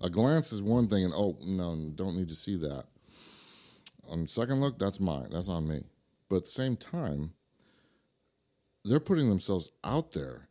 A 0.03 0.11
glance 0.11 0.53
is 0.53 0.63
one 0.63 0.89
thing, 0.89 1.05
and 1.05 1.15
oh 1.15 1.39
no, 1.43 1.91
don't 1.95 2.17
need 2.17 2.29
to 2.29 2.35
see 2.35 2.57
that. 2.57 2.85
On 4.11 4.27
second 4.27 4.61
look, 4.61 4.79
that's 4.79 4.99
mine. 4.99 5.29
That's 5.31 5.49
on 5.49 5.68
me. 5.68 5.85
But 6.29 6.37
at 6.37 6.44
the 6.44 6.51
same 6.51 6.77
time, 6.77 7.33
they're 8.85 8.99
putting 9.01 9.29
themselves 9.29 9.70
out 9.85 10.12
there 10.12 10.49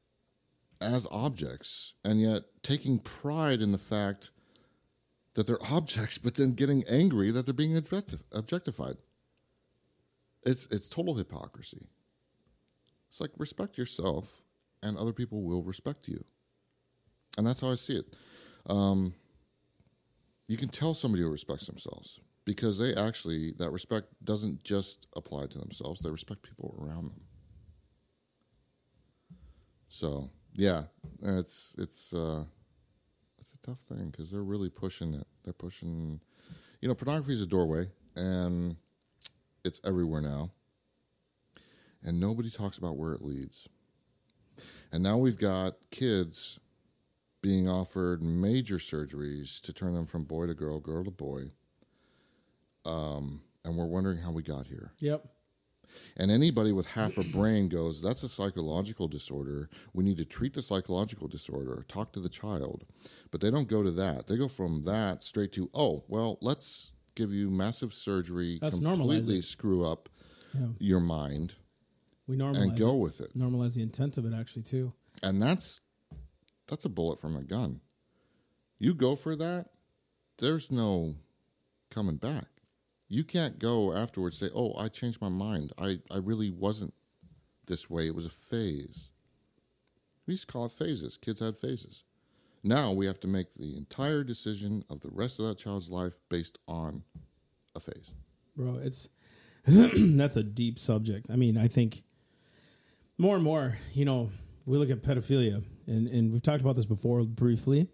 as 0.81 1.05
objects, 1.11 1.93
and 2.05 2.21
yet 2.21 2.43
taking 2.63 2.99
pride 2.99 3.59
in 3.61 3.73
the 3.73 3.77
fact 3.77 4.31
that 5.33 5.45
they're 5.45 5.63
objects, 5.71 6.17
but 6.17 6.35
then 6.35 6.53
getting 6.53 6.83
angry 6.89 7.31
that 7.31 7.45
they're 7.45 7.53
being 7.53 7.75
objectif- 7.75 8.23
objectified. 8.31 8.95
It's 10.43 10.67
it's 10.71 10.87
total 10.87 11.15
hypocrisy. 11.15 11.89
It's 13.09 13.19
like 13.19 13.31
respect 13.37 13.77
yourself, 13.77 14.41
and 14.81 14.97
other 14.97 15.11
people 15.11 15.43
will 15.43 15.63
respect 15.63 16.07
you. 16.07 16.23
And 17.37 17.45
that's 17.45 17.59
how 17.59 17.71
I 17.71 17.75
see 17.75 17.97
it. 17.97 18.15
Um, 18.69 19.13
you 20.47 20.55
can 20.55 20.69
tell 20.69 20.93
somebody 20.93 21.23
who 21.23 21.29
respects 21.29 21.65
themselves 21.65 22.21
because 22.49 22.79
they 22.79 22.95
actually, 22.95 23.51
that 23.59 23.69
respect 23.69 24.07
doesn't 24.23 24.63
just 24.63 25.05
apply 25.15 25.45
to 25.45 25.59
themselves, 25.59 25.99
they 25.99 26.09
respect 26.09 26.41
people 26.41 26.75
around 26.81 27.11
them. 27.11 27.21
So, 29.87 30.31
yeah, 30.55 30.85
it's, 31.21 31.75
it's, 31.77 32.11
uh, 32.11 32.43
it's 33.37 33.53
a 33.53 33.67
tough 33.67 33.77
thing 33.77 34.09
because 34.09 34.31
they're 34.31 34.41
really 34.41 34.71
pushing 34.71 35.13
it. 35.13 35.27
They're 35.43 35.53
pushing, 35.53 36.19
you 36.81 36.87
know, 36.87 36.95
pornography 36.95 37.33
is 37.33 37.43
a 37.43 37.45
doorway 37.45 37.85
and 38.15 38.77
it's 39.63 39.79
everywhere 39.85 40.21
now 40.21 40.49
and 42.03 42.19
nobody 42.19 42.49
talks 42.49 42.79
about 42.79 42.97
where 42.97 43.13
it 43.13 43.21
leads. 43.21 43.69
And 44.91 45.03
now 45.03 45.19
we've 45.19 45.37
got 45.37 45.75
kids 45.91 46.57
being 47.43 47.69
offered 47.69 48.23
major 48.23 48.77
surgeries 48.77 49.61
to 49.61 49.71
turn 49.71 49.93
them 49.93 50.07
from 50.07 50.23
boy 50.23 50.47
to 50.47 50.55
girl, 50.55 50.79
girl 50.79 51.03
to 51.03 51.11
boy. 51.11 51.51
Um, 52.85 53.41
and 53.65 53.75
we're 53.75 53.85
wondering 53.85 54.17
how 54.17 54.31
we 54.31 54.43
got 54.43 54.67
here. 54.67 54.91
Yep. 54.99 55.25
And 56.17 56.29
anybody 56.31 56.71
with 56.71 56.85
half 56.85 57.17
a 57.17 57.23
brain 57.23 57.67
goes, 57.67 58.01
that's 58.01 58.23
a 58.23 58.29
psychological 58.29 59.07
disorder. 59.07 59.69
We 59.93 60.03
need 60.03 60.17
to 60.17 60.25
treat 60.25 60.53
the 60.53 60.61
psychological 60.61 61.27
disorder, 61.27 61.83
talk 61.87 62.13
to 62.13 62.19
the 62.19 62.29
child. 62.29 62.85
But 63.31 63.41
they 63.41 63.49
don't 63.49 63.67
go 63.67 63.81
to 63.83 63.91
that. 63.91 64.27
They 64.27 64.37
go 64.37 64.47
from 64.47 64.83
that 64.83 65.23
straight 65.23 65.51
to, 65.53 65.69
oh, 65.73 66.03
well, 66.07 66.37
let's 66.41 66.91
give 67.15 67.33
you 67.33 67.49
massive 67.49 67.91
surgery, 67.93 68.59
Let's 68.61 68.79
completely 68.79 69.41
screw 69.41 69.85
up 69.85 70.09
your 70.79 70.99
mind, 70.99 71.55
We 72.27 72.37
normalize 72.37 72.61
and 72.61 72.79
go 72.79 72.95
it. 72.95 72.99
with 72.99 73.21
it. 73.21 73.37
normalize 73.37 73.75
the 73.75 73.81
intent 73.83 74.17
of 74.17 74.25
it 74.25 74.33
actually 74.33 74.63
too. 74.63 74.93
And 75.21 75.41
that's 75.41 75.79
that's 76.67 76.85
a 76.85 76.89
bullet 76.89 77.19
from 77.19 77.35
a 77.35 77.43
gun. 77.43 77.81
You 78.77 78.93
go 78.93 79.15
for 79.15 79.35
that, 79.35 79.67
there's 80.37 80.71
no 80.71 81.15
coming 81.91 82.15
back. 82.17 82.47
You 83.09 83.23
can't 83.23 83.59
go 83.59 83.93
afterwards 83.93 84.37
say, 84.37 84.49
"Oh, 84.55 84.73
I 84.77 84.87
changed 84.87 85.19
my 85.21 85.29
mind. 85.29 85.73
I 85.77 85.99
I 86.11 86.17
really 86.17 86.51
wasn't 86.51 86.93
this 87.65 87.89
way. 87.89 88.07
It 88.07 88.15
was 88.15 88.25
a 88.25 88.29
phase." 88.29 89.09
We 90.25 90.33
used 90.33 90.47
to 90.47 90.53
call 90.53 90.65
it 90.65 90.71
phases. 90.71 91.17
Kids 91.17 91.39
had 91.39 91.55
phases. 91.55 92.03
Now 92.63 92.93
we 92.93 93.07
have 93.07 93.19
to 93.21 93.27
make 93.27 93.53
the 93.55 93.75
entire 93.75 94.23
decision 94.23 94.83
of 94.89 94.99
the 94.99 95.09
rest 95.09 95.39
of 95.39 95.47
that 95.47 95.57
child's 95.57 95.89
life 95.89 96.19
based 96.29 96.59
on 96.67 97.03
a 97.75 97.79
phase. 97.79 98.11
bro. 98.55 98.77
It's 98.77 99.09
that's 99.65 100.35
a 100.35 100.43
deep 100.43 100.77
subject. 100.77 101.29
I 101.31 101.35
mean, 101.35 101.57
I 101.57 101.67
think 101.67 102.03
more 103.17 103.35
and 103.35 103.43
more, 103.43 103.77
you 103.93 104.05
know, 104.05 104.29
we 104.65 104.77
look 104.77 104.89
at 104.89 105.01
pedophilia, 105.01 105.63
and 105.87 106.07
and 106.07 106.31
we've 106.31 106.41
talked 106.41 106.61
about 106.61 106.75
this 106.75 106.85
before 106.85 107.23
briefly. 107.23 107.87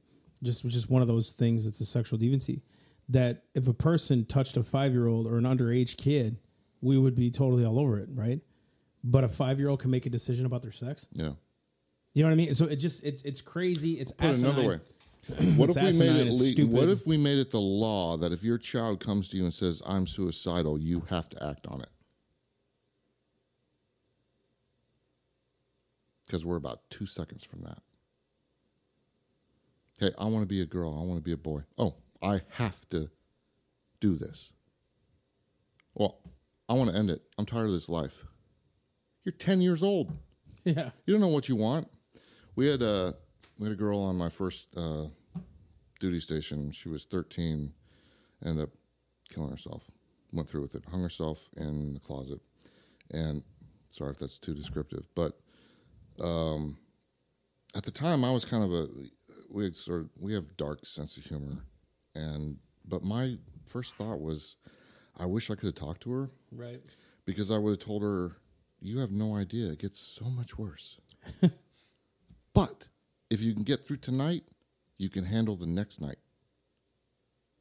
Just 0.43 0.65
is 0.65 0.89
one 0.89 1.01
of 1.01 1.07
those 1.07 1.31
things 1.31 1.65
that's 1.65 1.79
a 1.79 1.85
sexual 1.85 2.19
deviancy. 2.19 2.61
That 3.07 3.43
if 3.53 3.67
a 3.67 3.73
person 3.73 4.25
touched 4.25 4.57
a 4.57 4.63
five 4.63 4.91
year 4.93 5.05
old 5.07 5.27
or 5.27 5.37
an 5.37 5.43
underage 5.43 5.95
kid, 5.97 6.39
we 6.81 6.97
would 6.97 7.15
be 7.15 7.29
totally 7.29 7.63
all 7.63 7.79
over 7.79 7.99
it, 7.99 8.09
right? 8.11 8.39
But 9.03 9.23
a 9.23 9.29
five 9.29 9.59
year 9.59 9.69
old 9.69 9.79
can 9.79 9.91
make 9.91 10.05
a 10.05 10.09
decision 10.09 10.45
about 10.45 10.63
their 10.63 10.71
sex. 10.71 11.05
Yeah. 11.11 11.31
You 12.13 12.23
know 12.23 12.29
what 12.29 12.33
I 12.33 12.35
mean? 12.37 12.53
So 12.55 12.65
it 12.65 12.77
just 12.77 13.03
it's 13.03 13.21
it's 13.21 13.41
crazy. 13.41 13.93
It's 13.93 14.11
Put 14.11 14.29
asinine. 14.29 14.53
another 14.53 14.69
way. 14.69 14.79
What 15.57 15.75
if 15.75 15.75
we 15.75 15.99
made 15.99 16.27
it 16.27 16.33
legal? 16.33 16.67
What 16.67 16.87
if 16.87 17.07
we 17.07 17.17
made 17.17 17.39
it 17.39 17.49
the 17.49 17.59
law 17.59 18.15
that 18.17 18.31
if 18.31 18.43
your 18.43 18.59
child 18.59 18.99
comes 18.99 19.27
to 19.29 19.37
you 19.37 19.43
and 19.43 19.53
says, 19.53 19.81
"I'm 19.85 20.05
suicidal," 20.05 20.77
you 20.79 21.01
have 21.09 21.27
to 21.29 21.43
act 21.47 21.65
on 21.67 21.81
it? 21.81 21.89
Because 26.25 26.45
we're 26.45 26.55
about 26.57 26.89
two 26.89 27.05
seconds 27.05 27.43
from 27.43 27.61
that. 27.61 27.79
Hey, 29.99 30.11
I 30.19 30.25
want 30.25 30.43
to 30.43 30.47
be 30.47 30.61
a 30.61 30.65
girl. 30.65 30.97
I 30.99 31.03
want 31.05 31.17
to 31.17 31.23
be 31.23 31.31
a 31.31 31.37
boy. 31.37 31.61
Oh, 31.77 31.95
I 32.21 32.41
have 32.51 32.87
to 32.89 33.09
do 33.99 34.15
this. 34.15 34.51
Well, 35.93 36.19
I 36.67 36.73
want 36.73 36.91
to 36.91 36.95
end 36.95 37.09
it. 37.09 37.21
I'm 37.37 37.45
tired 37.45 37.67
of 37.67 37.71
this 37.71 37.89
life. 37.89 38.25
You're 39.23 39.33
10 39.33 39.61
years 39.61 39.83
old. 39.83 40.11
Yeah. 40.63 40.89
You 41.05 41.13
don't 41.13 41.21
know 41.21 41.27
what 41.27 41.47
you 41.47 41.55
want. 41.55 41.87
We 42.55 42.67
had 42.67 42.81
a 42.81 43.13
we 43.59 43.65
had 43.65 43.73
a 43.73 43.77
girl 43.77 44.01
on 44.01 44.17
my 44.17 44.29
first 44.29 44.67
uh, 44.75 45.05
duty 45.99 46.19
station. 46.19 46.71
She 46.71 46.89
was 46.89 47.05
13, 47.05 47.71
ended 48.43 48.63
up 48.63 48.69
killing 49.29 49.51
herself. 49.51 49.89
Went 50.33 50.49
through 50.49 50.61
with 50.61 50.75
it, 50.75 50.83
hung 50.91 51.01
herself 51.01 51.49
in 51.55 51.93
the 51.93 51.99
closet. 51.99 52.39
And 53.11 53.43
sorry 53.89 54.11
if 54.11 54.17
that's 54.17 54.39
too 54.39 54.53
descriptive, 54.53 55.07
but 55.15 55.39
um, 56.19 56.77
at 57.75 57.83
the 57.83 57.91
time 57.91 58.23
I 58.23 58.31
was 58.31 58.45
kind 58.45 58.63
of 58.63 58.73
a 58.73 58.87
we 59.49 59.63
had 59.63 59.75
sort 59.75 60.01
of 60.01 60.09
we 60.19 60.33
have 60.33 60.57
dark 60.57 60.85
sense 60.85 61.17
of 61.17 61.23
humor, 61.23 61.63
and 62.15 62.57
but 62.87 63.03
my 63.03 63.37
first 63.65 63.95
thought 63.97 64.19
was, 64.21 64.55
I 65.19 65.25
wish 65.25 65.49
I 65.51 65.55
could 65.55 65.65
have 65.67 65.75
talked 65.75 66.01
to 66.03 66.11
her 66.11 66.29
Right. 66.51 66.81
because 67.25 67.51
I 67.51 67.57
would 67.57 67.71
have 67.71 67.79
told 67.79 68.01
her, 68.03 68.37
"You 68.81 68.99
have 68.99 69.11
no 69.11 69.35
idea. 69.35 69.71
It 69.71 69.79
gets 69.79 69.99
so 69.99 70.25
much 70.25 70.57
worse." 70.57 70.99
but 72.53 72.89
if 73.29 73.41
you 73.41 73.53
can 73.53 73.63
get 73.63 73.83
through 73.83 73.97
tonight, 73.97 74.43
you 74.97 75.09
can 75.09 75.25
handle 75.25 75.55
the 75.55 75.65
next 75.67 75.99
night. 75.99 76.17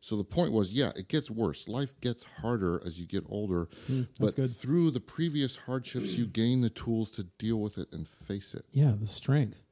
So 0.01 0.17
the 0.19 0.25
point 0.25 0.53
was, 0.53 0.71
yeah, 0.73 0.93
it 0.97 1.09
gets 1.09 1.31
worse. 1.31 1.67
Life 1.67 1.99
gets 2.01 2.23
harder 2.43 2.83
as 2.85 3.01
you 3.01 3.07
get 3.07 3.25
older, 3.27 3.69
hmm, 3.87 4.03
but 4.21 4.37
good. 4.37 4.51
through 4.51 4.91
the 4.91 5.01
previous 5.01 5.57
hardships, 5.57 6.15
you 6.19 6.27
gain 6.27 6.61
the 6.61 6.69
tools 6.69 7.11
to 7.13 7.23
deal 7.39 7.59
with 7.59 7.79
it 7.79 7.89
and 7.91 8.07
face 8.07 8.53
it. 8.53 8.67
Yeah, 8.71 8.95
the 8.99 9.07
strength. 9.07 9.63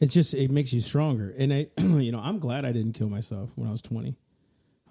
It's 0.00 0.14
just 0.14 0.32
it 0.34 0.50
makes 0.50 0.72
you 0.72 0.80
stronger. 0.80 1.32
And 1.38 1.52
I 1.52 1.66
you 1.78 2.10
know, 2.12 2.20
I'm 2.20 2.38
glad 2.38 2.64
I 2.64 2.72
didn't 2.72 2.92
kill 2.94 3.10
myself 3.10 3.50
when 3.56 3.68
I 3.68 3.70
was 3.70 3.82
20. 3.82 4.16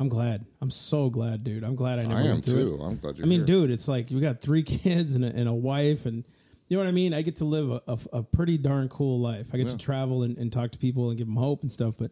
I'm 0.01 0.07
glad. 0.07 0.45
I'm 0.61 0.69
so 0.69 1.09
glad, 1.09 1.43
dude. 1.43 1.63
I'm 1.63 1.75
glad 1.75 1.99
I 1.99 2.03
never 2.03 2.21
I 2.21 2.27
am 2.27 2.41
too. 2.41 2.79
it. 2.79 2.83
I'm 2.83 2.95
glad 2.95 3.17
you're 3.17 3.25
I 3.25 3.29
mean, 3.29 3.39
here. 3.39 3.45
dude, 3.47 3.71
it's 3.71 3.87
like 3.87 4.09
we 4.09 4.21
got 4.21 4.39
three 4.39 4.63
kids 4.83 5.15
and 5.15 5.25
a, 5.25 5.27
and 5.27 5.49
a 5.49 5.53
wife, 5.53 6.05
and 6.05 6.23
you 6.69 6.77
know 6.77 6.83
what 6.83 6.87
I 6.87 6.93
mean. 6.93 7.13
I 7.13 7.21
get 7.21 7.35
to 7.37 7.45
live 7.45 7.69
a, 7.69 7.81
a, 7.87 7.99
a 8.19 8.23
pretty 8.23 8.57
darn 8.57 8.87
cool 8.87 9.19
life. 9.19 9.47
I 9.53 9.57
get 9.57 9.67
to 9.69 9.77
travel 9.77 10.23
and, 10.23 10.37
and 10.37 10.51
talk 10.51 10.71
to 10.71 10.77
people 10.77 11.09
and 11.09 11.17
give 11.17 11.27
them 11.27 11.35
hope 11.35 11.63
and 11.63 11.71
stuff. 11.71 11.95
But 11.99 12.11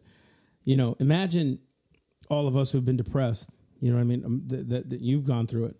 you 0.64 0.76
know, 0.76 0.96
imagine 1.00 1.60
all 2.28 2.46
of 2.46 2.56
us 2.56 2.70
who've 2.70 2.84
been 2.84 2.96
depressed. 2.98 3.48
You 3.80 3.90
know 3.90 3.96
what 3.96 4.02
I 4.02 4.04
mean? 4.04 4.24
Um, 4.24 4.42
that, 4.48 4.68
that, 4.68 4.90
that 4.90 5.00
you've 5.00 5.24
gone 5.24 5.46
through 5.46 5.66
it. 5.66 5.76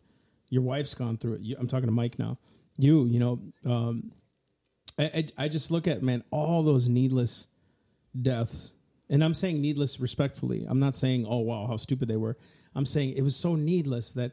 Your 0.48 0.62
wife's 0.62 0.94
gone 0.94 1.18
through 1.18 1.34
it. 1.34 1.40
You, 1.42 1.56
I'm 1.58 1.66
talking 1.66 1.88
to 1.88 1.92
Mike 1.92 2.18
now. 2.18 2.38
You, 2.78 3.04
you 3.06 3.18
know, 3.18 3.40
um, 3.66 4.12
I, 4.98 5.04
I, 5.04 5.44
I 5.44 5.48
just 5.48 5.70
look 5.70 5.86
at 5.86 6.02
man 6.02 6.24
all 6.30 6.62
those 6.62 6.88
needless 6.88 7.46
deaths, 8.20 8.74
and 9.08 9.22
I'm 9.22 9.34
saying 9.34 9.60
needless 9.60 10.00
respectfully. 10.00 10.66
I'm 10.68 10.80
not 10.80 10.94
saying 10.94 11.24
oh 11.28 11.38
wow 11.38 11.66
how 11.66 11.76
stupid 11.76 12.08
they 12.08 12.16
were. 12.16 12.36
I'm 12.74 12.86
saying 12.86 13.14
it 13.16 13.22
was 13.22 13.36
so 13.36 13.54
needless 13.54 14.12
that 14.12 14.32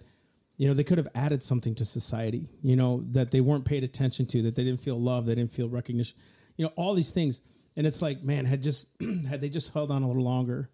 you 0.58 0.68
know 0.68 0.74
they 0.74 0.84
could 0.84 0.98
have 0.98 1.08
added 1.14 1.44
something 1.44 1.76
to 1.76 1.86
society. 1.86 2.50
You 2.62 2.76
know 2.76 3.04
that 3.12 3.32
they 3.32 3.42
weren't 3.42 3.66
paid 3.66 3.84
attention 3.84 4.26
to, 4.28 4.42
that 4.44 4.56
they 4.56 4.64
didn't 4.64 4.82
feel 4.82 5.00
love, 5.00 5.26
they 5.26 5.36
didn't 5.36 5.52
feel 5.52 5.70
recognition. 5.70 6.18
You 6.58 6.66
know 6.66 6.72
all 6.76 6.94
these 6.94 7.12
things, 7.12 7.42
and 7.76 7.86
it's 7.86 8.02
like 8.02 8.24
man 8.24 8.46
had 8.46 8.64
just 8.64 8.88
had 9.30 9.42
they 9.42 9.50
just 9.50 9.74
held 9.74 9.92
on 9.92 10.04
a 10.04 10.08
little 10.08 10.24
longer, 10.24 10.70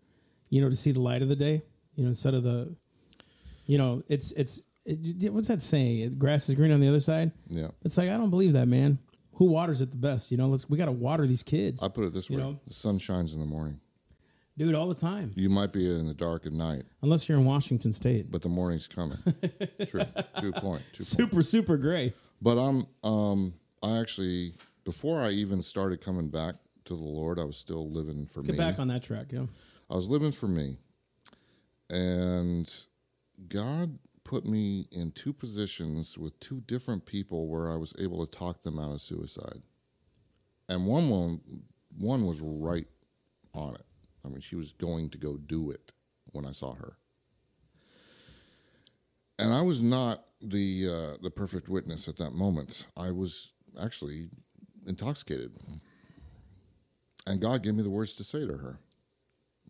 you 0.49 0.61
know, 0.61 0.69
to 0.69 0.75
see 0.75 0.91
the 0.91 1.01
light 1.01 1.21
of 1.21 1.29
the 1.29 1.35
day. 1.35 1.63
You 1.95 2.03
know 2.05 2.09
instead 2.09 2.33
of 2.33 2.43
the, 2.43 2.75
you 3.65 3.77
know 3.77 4.03
it's 4.07 4.31
it's. 4.33 4.63
It, 4.83 5.31
what's 5.31 5.47
that 5.47 5.61
saying? 5.61 6.17
Grass 6.17 6.49
is 6.49 6.55
green 6.55 6.71
on 6.71 6.79
the 6.79 6.87
other 6.87 6.99
side. 6.99 7.31
Yeah. 7.45 7.67
It's 7.83 7.99
like 7.99 8.09
I 8.09 8.17
don't 8.17 8.31
believe 8.31 8.53
that, 8.53 8.67
man. 8.67 8.97
Who 9.41 9.47
waters 9.47 9.81
it 9.81 9.89
the 9.89 9.97
best? 9.97 10.29
You 10.29 10.37
know, 10.37 10.45
let's 10.49 10.69
we 10.69 10.77
got 10.77 10.85
to 10.85 10.91
water 10.91 11.25
these 11.25 11.41
kids, 11.41 11.81
I 11.81 11.87
put 11.87 12.03
it 12.03 12.13
this 12.13 12.29
way: 12.29 12.37
know? 12.37 12.59
the 12.67 12.75
sun 12.75 12.99
shines 12.99 13.33
in 13.33 13.39
the 13.39 13.47
morning. 13.47 13.79
dude, 14.55 14.75
all 14.75 14.87
the 14.87 14.93
time. 14.93 15.31
You 15.35 15.49
might 15.49 15.73
be 15.73 15.89
in 15.89 16.05
the 16.05 16.13
dark 16.13 16.45
at 16.45 16.53
night, 16.53 16.83
Unless 17.01 17.27
you're 17.27 17.39
in 17.39 17.45
Washington 17.45 17.91
State, 17.91 18.27
but 18.31 18.43
the 18.43 18.49
morning's 18.49 18.85
coming. 18.85 19.17
True. 19.87 20.01
Two 20.39 20.51
point. 20.51 20.83
Two 20.93 21.03
point. 21.03 21.07
super 21.07 21.41
super 21.41 21.77
gray. 21.77 22.13
But 22.39 22.59
I'm 22.59 22.85
um 23.03 23.55
I 23.81 23.97
actually 23.97 24.53
before 24.83 25.19
I 25.19 25.31
even 25.31 25.63
started 25.63 26.01
coming 26.01 26.29
back 26.29 26.53
to 26.85 26.95
the 26.95 27.03
Lord, 27.03 27.39
I 27.39 27.43
was 27.43 27.57
still 27.57 27.89
living 27.89 28.27
for 28.27 28.43
Get 28.43 28.51
me. 28.51 28.57
back 28.59 28.77
on 28.77 28.89
that 28.89 29.01
track, 29.01 29.31
yeah. 29.31 29.45
I 29.89 29.95
was 29.95 30.07
living 30.07 30.33
for 30.33 30.47
me. 30.47 30.77
And 31.89 32.71
God 33.47 33.97
put 34.23 34.45
me 34.45 34.87
in 34.91 35.11
two 35.11 35.33
positions 35.33 36.17
with 36.17 36.39
two 36.39 36.61
different 36.61 37.05
people 37.05 37.47
where 37.47 37.71
I 37.71 37.75
was 37.75 37.93
able 37.99 38.25
to 38.25 38.37
talk 38.37 38.63
them 38.63 38.79
out 38.79 38.91
of 38.91 39.01
suicide. 39.01 39.61
And 40.69 40.85
one 40.85 41.09
one 41.09 41.41
one 41.97 42.25
was 42.25 42.39
right 42.41 42.87
on 43.53 43.75
it. 43.75 43.85
I 44.23 44.29
mean, 44.29 44.41
she 44.41 44.55
was 44.55 44.73
going 44.73 45.09
to 45.09 45.17
go 45.17 45.37
do 45.37 45.71
it 45.71 45.91
when 46.31 46.45
I 46.45 46.51
saw 46.51 46.73
her. 46.75 46.97
And 49.39 49.53
I 49.53 49.61
was 49.61 49.81
not 49.81 50.23
the 50.41 50.87
uh, 50.87 51.17
the 51.21 51.31
perfect 51.31 51.67
witness 51.67 52.07
at 52.07 52.17
that 52.17 52.33
moment. 52.33 52.85
I 52.95 53.11
was 53.11 53.51
actually 53.81 54.29
intoxicated. 54.85 55.51
And 57.25 57.39
God 57.41 57.63
gave 57.63 57.75
me 57.75 57.83
the 57.83 57.89
words 57.89 58.13
to 58.13 58.23
say 58.23 58.47
to 58.47 58.57
her. 58.57 58.79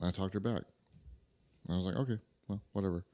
I 0.02 0.12
talked 0.12 0.34
her 0.34 0.39
back. 0.39 0.64
I 1.70 1.76
was 1.76 1.86
like, 1.86 1.95
okay, 1.95 2.18
well, 2.47 2.62
whatever. 2.72 3.06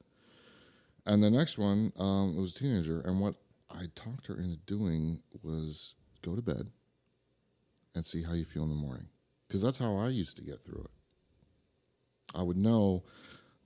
And 1.08 1.24
the 1.24 1.30
next 1.30 1.56
one 1.56 1.90
um, 1.98 2.36
was 2.36 2.54
a 2.54 2.58
teenager, 2.58 3.00
and 3.00 3.18
what 3.18 3.34
I 3.70 3.86
talked 3.94 4.26
her 4.26 4.36
into 4.36 4.58
doing 4.66 5.22
was 5.42 5.94
go 6.20 6.36
to 6.36 6.42
bed 6.42 6.68
and 7.94 8.04
see 8.04 8.22
how 8.22 8.34
you 8.34 8.44
feel 8.44 8.64
in 8.64 8.68
the 8.68 8.74
morning, 8.74 9.06
because 9.46 9.62
that's 9.62 9.78
how 9.78 9.96
I 9.96 10.08
used 10.08 10.36
to 10.36 10.44
get 10.44 10.60
through 10.60 10.82
it. 10.82 10.90
I 12.34 12.42
would 12.42 12.58
know 12.58 13.04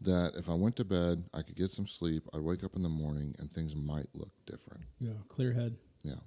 that 0.03 0.35
if 0.37 0.49
I 0.49 0.55
went 0.55 0.77
to 0.77 0.85
bed, 0.85 1.25
I 1.35 1.43
could 1.43 1.57
get 1.57 1.71
some 1.73 1.87
sleep. 1.87 2.23
I'd 2.33 2.43
wake 2.43 2.63
up 2.63 2.77
in 2.77 2.83
the 2.85 2.89
morning, 2.89 3.35
and 3.41 3.51
things 3.51 3.75
might 3.75 4.07
look 4.15 4.31
different. 4.47 4.85
Yeah, 5.01 5.15
clear 5.27 5.53
head. 5.53 5.75
Yeah, 6.05 6.23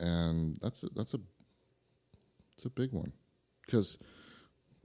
and 0.00 0.56
that's 0.62 0.82
a, 0.82 0.86
that's 0.96 1.12
a 1.12 1.20
it's 2.54 2.64
a 2.64 2.70
big 2.70 2.92
one 2.92 3.12
because 3.66 3.98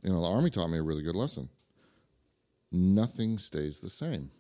you 0.04 0.12
know 0.12 0.22
the 0.22 0.28
army 0.28 0.50
taught 0.50 0.68
me 0.68 0.78
a 0.78 0.84
really 0.84 1.04
good 1.04 1.16
lesson. 1.16 1.48
Nothing 2.70 3.38
stays 3.38 3.80
the 3.80 3.90
same. 3.90 4.32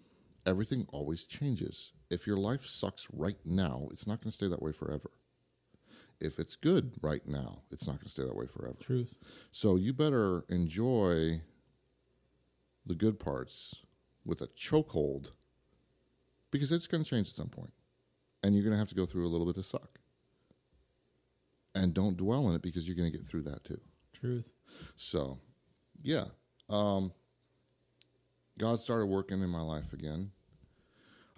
Everything 0.49 0.87
always 0.91 1.23
changes. 1.23 1.91
If 2.09 2.25
your 2.27 2.37
life 2.37 2.65
sucks 2.65 3.07
right 3.13 3.37
now, 3.45 3.87
it's 3.91 4.07
not 4.07 4.19
going 4.19 4.31
to 4.31 4.37
stay 4.37 4.47
that 4.47 4.61
way 4.63 4.71
forever. 4.71 5.11
If 6.19 6.39
it's 6.39 6.55
good 6.55 6.93
right 7.01 7.25
now, 7.27 7.61
it's 7.71 7.85
not 7.87 7.97
going 7.97 8.05
to 8.05 8.09
stay 8.09 8.23
that 8.23 8.35
way 8.35 8.47
forever. 8.47 8.75
Truth. 8.81 9.19
So 9.51 9.75
you 9.77 9.93
better 9.93 10.43
enjoy 10.49 11.41
the 12.85 12.95
good 12.95 13.19
parts 13.19 13.75
with 14.25 14.41
a 14.41 14.47
chokehold 14.47 15.31
because 16.51 16.71
it's 16.71 16.87
going 16.87 17.03
to 17.03 17.09
change 17.09 17.27
at 17.29 17.35
some 17.35 17.49
point. 17.49 17.73
and 18.43 18.55
you're 18.55 18.63
going 18.63 18.73
to 18.73 18.79
have 18.79 18.89
to 18.89 18.95
go 18.95 19.05
through 19.05 19.25
a 19.25 19.29
little 19.29 19.45
bit 19.45 19.57
of 19.57 19.65
suck. 19.65 19.99
And 21.75 21.93
don't 21.93 22.17
dwell 22.17 22.49
in 22.49 22.55
it 22.55 22.61
because 22.61 22.87
you're 22.87 22.95
going 22.95 23.11
to 23.11 23.17
get 23.17 23.25
through 23.25 23.43
that 23.43 23.63
too. 23.63 23.79
Truth. 24.13 24.53
So, 24.95 25.39
yeah. 26.01 26.25
Um, 26.69 27.11
God 28.57 28.79
started 28.79 29.05
working 29.07 29.41
in 29.41 29.49
my 29.49 29.61
life 29.61 29.93
again. 29.93 30.31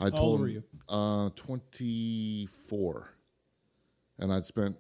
I 0.02 0.10
How 0.10 0.18
old 0.18 0.20
told 0.20 0.40
were 0.42 0.48
him, 0.48 0.54
you? 0.54 0.64
Uh, 0.90 1.30
24. 1.36 3.14
And 4.20 4.34
I'd 4.34 4.46
spent 4.46 4.78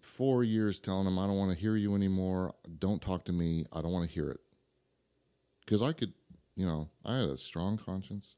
four 0.00 0.44
years 0.44 0.80
telling 0.80 1.06
him, 1.06 1.18
I 1.18 1.26
don't 1.26 1.36
want 1.36 1.52
to 1.52 1.58
hear 1.58 1.76
you 1.76 1.94
anymore. 1.94 2.54
Don't 2.78 3.02
talk 3.02 3.24
to 3.26 3.32
me. 3.32 3.64
I 3.72 3.82
don't 3.82 3.92
want 3.92 4.08
to 4.08 4.14
hear 4.14 4.30
it. 4.30 4.40
Because 5.60 5.82
I 5.82 5.92
could, 5.92 6.12
you 6.56 6.66
know, 6.66 6.88
I 7.04 7.18
had 7.18 7.28
a 7.28 7.36
strong 7.36 7.76
conscience. 7.76 8.34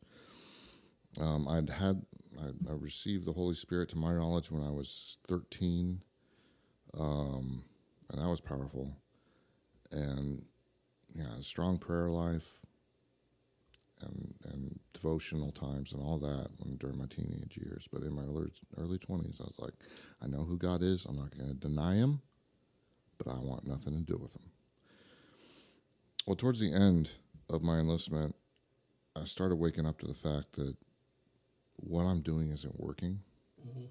Um, 1.21 1.47
I'd 1.49 1.71
had, 1.71 2.03
I, 2.41 2.71
I 2.71 2.75
received 2.75 3.27
the 3.27 3.33
Holy 3.33 3.55
Spirit 3.55 3.91
to 3.91 3.99
my 3.99 4.13
knowledge 4.15 4.51
when 4.51 4.63
I 4.63 4.71
was 4.71 5.19
13. 5.29 6.01
Um, 6.99 7.65
and 8.11 8.21
that 8.21 8.29
was 8.29 8.41
powerful. 8.41 8.97
And, 9.91 10.45
yeah, 11.15 11.37
a 11.39 11.43
strong 11.43 11.79
prayer 11.79 12.09
life 12.09 12.62
and 14.03 14.35
and 14.53 14.79
devotional 14.93 15.53
times 15.53 15.93
and 15.93 16.03
all 16.03 16.19
that 16.19 16.49
when 16.59 16.77
during 16.77 16.99
my 16.99 17.07
teenage 17.07 17.57
years. 17.57 17.89
But 17.93 18.03
in 18.03 18.15
my 18.15 18.23
early 18.23 18.51
early 18.79 18.99
twenties, 18.99 19.41
I 19.41 19.45
was 19.45 19.59
like, 19.59 19.75
I 20.23 20.27
know 20.27 20.45
who 20.45 20.57
God 20.57 20.83
is. 20.83 21.07
I'm 21.07 21.17
not 21.17 21.37
going 21.37 21.49
to 21.49 21.55
deny 21.55 21.95
Him, 21.95 22.21
but 23.19 23.29
I 23.29 23.39
want 23.39 23.67
nothing 23.67 23.95
to 23.95 24.01
do 24.01 24.19
with 24.21 24.35
Him. 24.35 24.51
Well, 26.27 26.37
towards 26.37 26.61
the 26.61 26.73
end 26.73 27.11
of 27.51 27.63
my 27.63 27.79
enlistment, 27.79 28.35
I 29.17 29.25
started 29.25 29.57
waking 29.57 29.87
up 29.87 29.99
to 30.01 30.07
the 30.07 30.15
fact 30.15 30.53
that 30.53 30.77
what 31.77 32.05
I'm 32.05 32.21
doing 32.21 32.51
isn't 32.51 32.79
working. 32.79 33.21
Mm-hmm. 33.61 33.87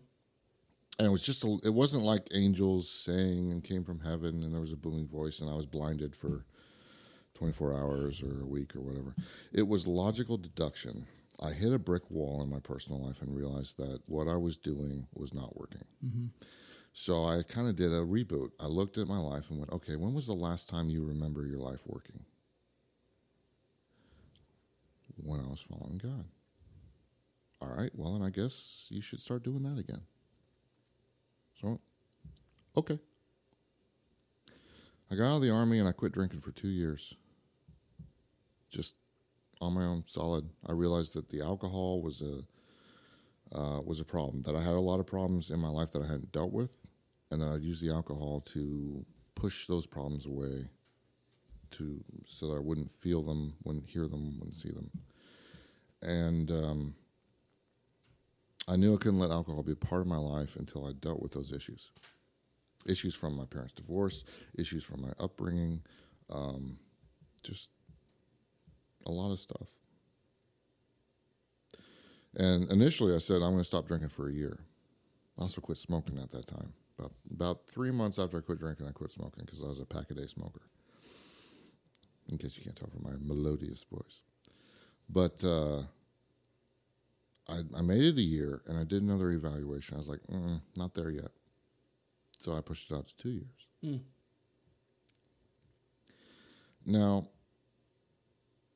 And 1.00 1.08
it 1.08 1.12
was 1.12 1.24
just 1.24 1.44
a, 1.44 1.58
it 1.64 1.74
wasn't 1.74 2.04
like 2.04 2.28
angels 2.34 2.90
sang 2.90 3.52
and 3.52 3.64
came 3.64 3.84
from 3.84 4.00
heaven 4.00 4.44
and 4.44 4.54
there 4.54 4.62
was 4.62 4.72
a 4.72 4.78
booming 4.78 5.08
voice 5.08 5.40
and 5.40 5.50
I 5.50 5.56
was 5.56 5.66
blinded 5.66 6.16
for 6.16 6.46
24 7.36 7.74
hours 7.74 8.22
or 8.22 8.42
a 8.42 8.46
week 8.46 8.76
or 8.76 8.82
whatever. 8.82 9.16
It 9.54 9.68
was 9.68 9.88
logical 9.88 10.38
deduction. 10.38 11.06
I 11.42 11.52
hit 11.52 11.74
a 11.74 11.80
brick 11.80 12.10
wall 12.12 12.42
in 12.44 12.50
my 12.50 12.60
personal 12.60 13.02
life 13.04 13.22
and 13.22 13.36
realized 13.36 13.78
that 13.78 14.02
what 14.08 14.28
I 14.28 14.38
was 14.38 14.58
doing 14.58 15.08
was 15.14 15.34
not 15.34 15.58
working. 15.58 15.86
Mm-hmm. 16.06 16.28
So 16.94 17.26
I 17.26 17.42
kind 17.44 17.68
of 17.68 17.76
did 17.76 17.92
a 17.92 18.02
reboot. 18.02 18.52
I 18.60 18.66
looked 18.66 18.98
at 18.98 19.08
my 19.08 19.18
life 19.18 19.50
and 19.50 19.60
went, 19.60 19.72
okay, 19.72 19.96
when 19.96 20.14
was 20.14 20.28
the 20.28 20.34
last 20.34 20.70
time 20.70 20.90
you 20.90 21.04
remember 21.04 21.46
your 21.46 21.60
life 21.60 21.82
working? 21.86 22.26
When 25.24 25.40
I 25.40 25.48
was 25.48 25.62
following 25.62 25.98
God. 25.98 26.26
All 27.62 27.70
right, 27.70 27.92
well, 27.96 28.14
then 28.14 28.28
I 28.28 28.32
guess 28.32 28.88
you 28.90 29.02
should 29.02 29.20
start 29.20 29.44
doing 29.44 29.62
that 29.64 29.80
again. 29.80 30.02
So, 31.62 31.80
okay. 32.76 32.98
I 35.12 35.16
got 35.16 35.26
out 35.26 35.36
of 35.38 35.42
the 35.44 35.52
army 35.52 35.78
and 35.78 35.88
I 35.88 35.92
quit 35.92 36.12
drinking 36.12 36.40
for 36.40 36.52
two 36.52 36.70
years. 36.70 37.16
Just 38.72 38.96
on 39.60 39.74
my 39.74 39.84
own, 39.84 40.04
solid. 40.08 40.50
I 40.68 40.72
realized 40.72 41.14
that 41.16 41.30
the 41.30 41.42
alcohol 41.42 42.02
was 42.02 42.22
a 42.22 42.44
uh, 43.56 43.82
was 43.82 44.00
a 44.00 44.06
problem. 44.06 44.42
That 44.44 44.56
I 44.56 44.62
had 44.62 44.74
a 44.74 44.80
lot 44.80 45.00
of 45.00 45.06
problems 45.06 45.50
in 45.50 45.60
my 45.60 45.68
life 45.68 45.92
that 45.92 46.02
I 46.02 46.08
hadn't 46.08 46.32
dealt 46.32 46.54
with, 46.54 46.78
and 47.30 47.42
that 47.42 47.50
I'd 47.50 47.62
use 47.62 47.82
the 47.82 47.92
alcohol 47.92 48.42
to 48.54 49.06
push 49.36 49.68
those 49.68 49.86
problems 49.86 50.26
away, 50.26 50.68
to 51.72 52.04
so 52.26 52.48
that 52.48 52.56
I 52.56 52.60
wouldn't 52.60 52.92
feel 52.92 53.22
them, 53.22 53.54
wouldn't 53.64 53.88
hear 53.88 54.08
them, 54.08 54.40
wouldn't 54.40 54.56
see 54.56 54.72
them. 54.72 54.90
And 56.02 56.50
um, 56.50 56.96
I 58.68 58.76
knew 58.78 58.94
I 58.94 58.98
couldn't 58.98 59.20
let 59.20 59.32
alcohol 59.32 59.64
be 59.64 59.74
a 59.74 59.76
part 59.76 60.02
of 60.02 60.08
my 60.08 60.18
life 60.18 60.56
until 60.56 60.88
I 60.88 60.94
dealt 60.94 61.22
with 61.22 61.34
those 61.34 61.52
issues 61.52 61.92
issues 62.88 63.14
from 63.14 63.36
my 63.36 63.46
parents' 63.46 63.74
divorce, 63.74 64.24
issues 64.58 64.84
from 64.84 65.02
my 65.02 65.12
upbringing, 65.20 65.82
um, 66.32 66.78
just 67.44 67.70
a 69.06 69.12
lot 69.12 69.32
of 69.32 69.40
stuff. 69.40 69.80
And 72.36 72.70
initially, 72.72 73.14
I 73.14 73.20
said 73.20 73.36
I'm 73.36 73.52
going 73.52 73.58
to 73.58 73.64
stop 73.64 73.88
drinking 73.88 74.10
for 74.10 74.30
a 74.30 74.34
year. 74.34 74.60
I 75.38 75.44
also 75.44 75.62
quit 75.62 75.78
smoking 75.78 76.18
at 76.18 76.32
that 76.32 76.48
time. 76.48 76.74
About 76.98 77.12
about 77.32 77.68
three 77.68 77.92
months 77.92 78.20
after 78.20 78.38
I 78.38 78.42
quit 78.42 78.60
drinking, 78.60 78.88
I 78.88 78.92
quit 78.92 79.12
smoking 79.12 79.44
because 79.46 79.64
I 79.64 79.68
was 79.68 79.80
a 79.80 79.86
pack 79.86 80.12
a 80.12 80.14
day 80.14 80.28
smoker. 80.28 80.62
In 82.30 82.38
case 82.38 82.58
you 82.58 82.64
can't 82.64 82.76
tell 82.76 82.90
from 82.90 83.04
my 83.04 83.18
melodious 83.20 83.84
voice, 83.92 84.22
but 85.10 85.44
uh, 85.44 85.82
I, 87.50 87.62
I 87.78 87.82
made 87.82 88.04
it 88.04 88.18
a 88.18 88.22
year 88.22 88.62
and 88.68 88.78
I 88.78 88.84
did 88.84 89.02
another 89.02 89.32
evaluation. 89.32 89.96
I 89.96 89.98
was 89.98 90.08
like, 90.08 90.22
mm, 90.32 90.62
not 90.78 90.94
there 90.94 91.10
yet. 91.10 91.32
So 92.40 92.56
I 92.56 92.62
pushed 92.62 92.90
it 92.90 92.96
out 92.96 93.08
to 93.08 93.18
two 93.18 93.30
years. 93.30 94.00
Now, 96.86 97.28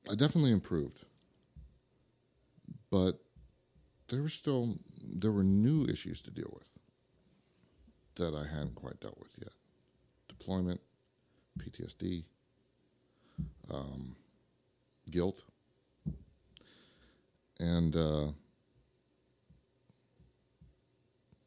I 0.10 0.16
definitely 0.16 0.52
improved, 0.52 1.04
but 2.92 3.20
there 4.10 4.22
were 4.22 4.30
still 4.30 4.78
there 5.02 5.32
were 5.32 5.44
new 5.44 5.86
issues 5.86 6.22
to 6.22 6.32
deal 6.32 6.52
with 6.54 6.70
that 8.16 8.34
I 8.34 8.48
hadn't 8.48 8.76
quite 8.76 9.00
dealt 9.00 9.20
with 9.20 9.32
yet. 9.40 9.52
Deployment, 10.28 10.80
PTSD, 11.60 12.24
um, 13.72 14.16
guilt, 15.12 15.44
and 17.60 17.96
uh, 17.96 18.28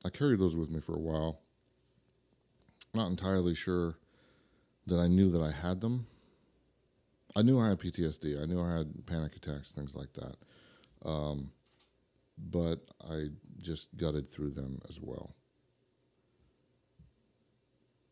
I 0.04 0.10
carried 0.10 0.40
those 0.40 0.56
with 0.56 0.70
me 0.70 0.80
for 0.80 0.94
a 0.94 1.00
while 1.00 1.40
not 2.94 3.10
entirely 3.10 3.54
sure 3.54 3.96
that 4.86 4.98
I 4.98 5.06
knew 5.06 5.30
that 5.30 5.42
I 5.42 5.50
had 5.50 5.80
them. 5.80 6.06
I 7.38 7.42
knew 7.42 7.60
I 7.60 7.68
had 7.68 7.78
PTSD. 7.78 8.42
I 8.42 8.46
knew 8.46 8.60
I 8.60 8.78
had 8.78 9.06
panic 9.06 9.36
attacks, 9.36 9.70
things 9.70 9.94
like 9.94 10.12
that. 10.14 10.34
Um, 11.08 11.52
but 12.36 12.80
I 13.08 13.26
just 13.62 13.96
gutted 13.96 14.28
through 14.28 14.50
them 14.50 14.80
as 14.88 14.98
well. 15.00 15.36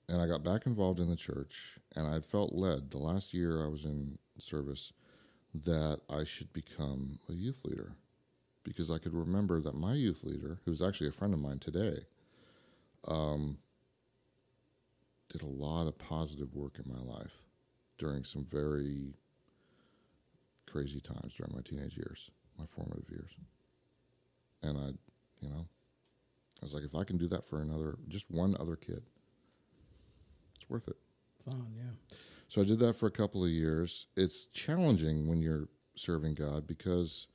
And 0.08 0.22
I 0.22 0.28
got 0.28 0.44
back 0.44 0.66
involved 0.66 1.00
in 1.00 1.10
the 1.10 1.16
church, 1.16 1.76
and 1.96 2.06
I 2.06 2.20
felt 2.20 2.54
led 2.54 2.92
the 2.92 2.98
last 2.98 3.34
year 3.34 3.64
I 3.64 3.68
was 3.68 3.84
in 3.84 4.16
service 4.38 4.92
that 5.64 5.98
I 6.08 6.22
should 6.22 6.52
become 6.52 7.18
a 7.28 7.32
youth 7.32 7.64
leader 7.64 7.96
because 8.62 8.92
I 8.92 8.98
could 8.98 9.14
remember 9.14 9.60
that 9.60 9.74
my 9.74 9.94
youth 9.94 10.22
leader, 10.22 10.60
who's 10.64 10.80
actually 10.80 11.08
a 11.08 11.12
friend 11.12 11.34
of 11.34 11.40
mine 11.40 11.58
today, 11.58 12.04
um, 13.08 13.58
did 15.32 15.42
a 15.42 15.46
lot 15.46 15.88
of 15.88 15.98
positive 15.98 16.54
work 16.54 16.78
in 16.78 16.92
my 16.92 17.00
life 17.00 17.42
during 17.98 18.24
some 18.24 18.44
very 18.44 19.14
crazy 20.70 21.00
times 21.00 21.34
during 21.36 21.52
my 21.54 21.62
teenage 21.62 21.96
years, 21.96 22.30
my 22.58 22.66
formative 22.66 23.08
years. 23.10 23.30
And 24.62 24.76
I, 24.76 24.86
you 25.40 25.48
know, 25.48 25.66
I 25.66 26.62
was 26.62 26.74
like, 26.74 26.84
if 26.84 26.94
I 26.94 27.04
can 27.04 27.16
do 27.16 27.28
that 27.28 27.44
for 27.44 27.60
another, 27.60 27.96
just 28.08 28.30
one 28.30 28.56
other 28.58 28.76
kid, 28.76 29.02
it's 30.54 30.68
worth 30.68 30.88
it. 30.88 30.96
Fun, 31.44 31.66
yeah. 31.76 32.18
So 32.48 32.60
I 32.60 32.64
did 32.64 32.78
that 32.80 32.96
for 32.96 33.06
a 33.06 33.10
couple 33.10 33.44
of 33.44 33.50
years. 33.50 34.06
It's 34.16 34.46
challenging 34.48 35.28
when 35.28 35.40
you're 35.42 35.68
serving 35.94 36.34
God 36.34 36.66
because 36.66 37.28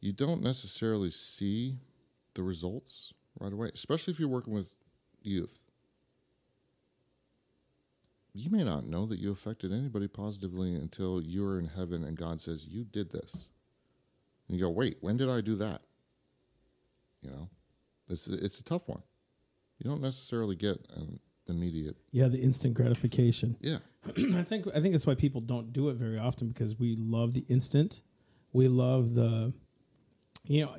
you 0.00 0.12
don't 0.12 0.42
necessarily 0.42 1.10
see 1.10 1.78
the 2.34 2.42
results 2.42 3.12
right 3.40 3.52
away, 3.52 3.70
especially 3.74 4.12
if 4.12 4.20
you're 4.20 4.28
working 4.28 4.54
with 4.54 4.70
youth 5.22 5.63
you 8.34 8.50
may 8.50 8.64
not 8.64 8.84
know 8.84 9.06
that 9.06 9.20
you 9.20 9.30
affected 9.30 9.72
anybody 9.72 10.08
positively 10.08 10.74
until 10.74 11.22
you're 11.22 11.58
in 11.58 11.66
heaven 11.66 12.02
and 12.02 12.16
God 12.16 12.40
says, 12.40 12.66
You 12.66 12.84
did 12.84 13.10
this. 13.10 13.46
And 14.48 14.58
you 14.58 14.64
go, 14.64 14.70
Wait, 14.70 14.96
when 15.00 15.16
did 15.16 15.30
I 15.30 15.40
do 15.40 15.54
that? 15.54 15.82
You 17.22 17.30
know, 17.30 17.48
it's, 18.08 18.26
it's 18.26 18.58
a 18.58 18.64
tough 18.64 18.88
one. 18.88 19.02
You 19.78 19.88
don't 19.88 20.02
necessarily 20.02 20.56
get 20.56 20.84
an 20.96 21.20
immediate. 21.48 21.96
Yeah, 22.10 22.28
the 22.28 22.40
instant 22.40 22.74
gratification. 22.74 23.56
Yeah. 23.60 23.78
I 24.06 24.42
think 24.42 24.66
I 24.68 24.80
think 24.80 24.92
that's 24.92 25.06
why 25.06 25.14
people 25.14 25.40
don't 25.40 25.72
do 25.72 25.88
it 25.88 25.94
very 25.94 26.18
often 26.18 26.48
because 26.48 26.78
we 26.78 26.96
love 26.98 27.32
the 27.34 27.44
instant. 27.48 28.02
We 28.52 28.68
love 28.68 29.14
the, 29.14 29.52
you 30.44 30.64
know, 30.64 30.74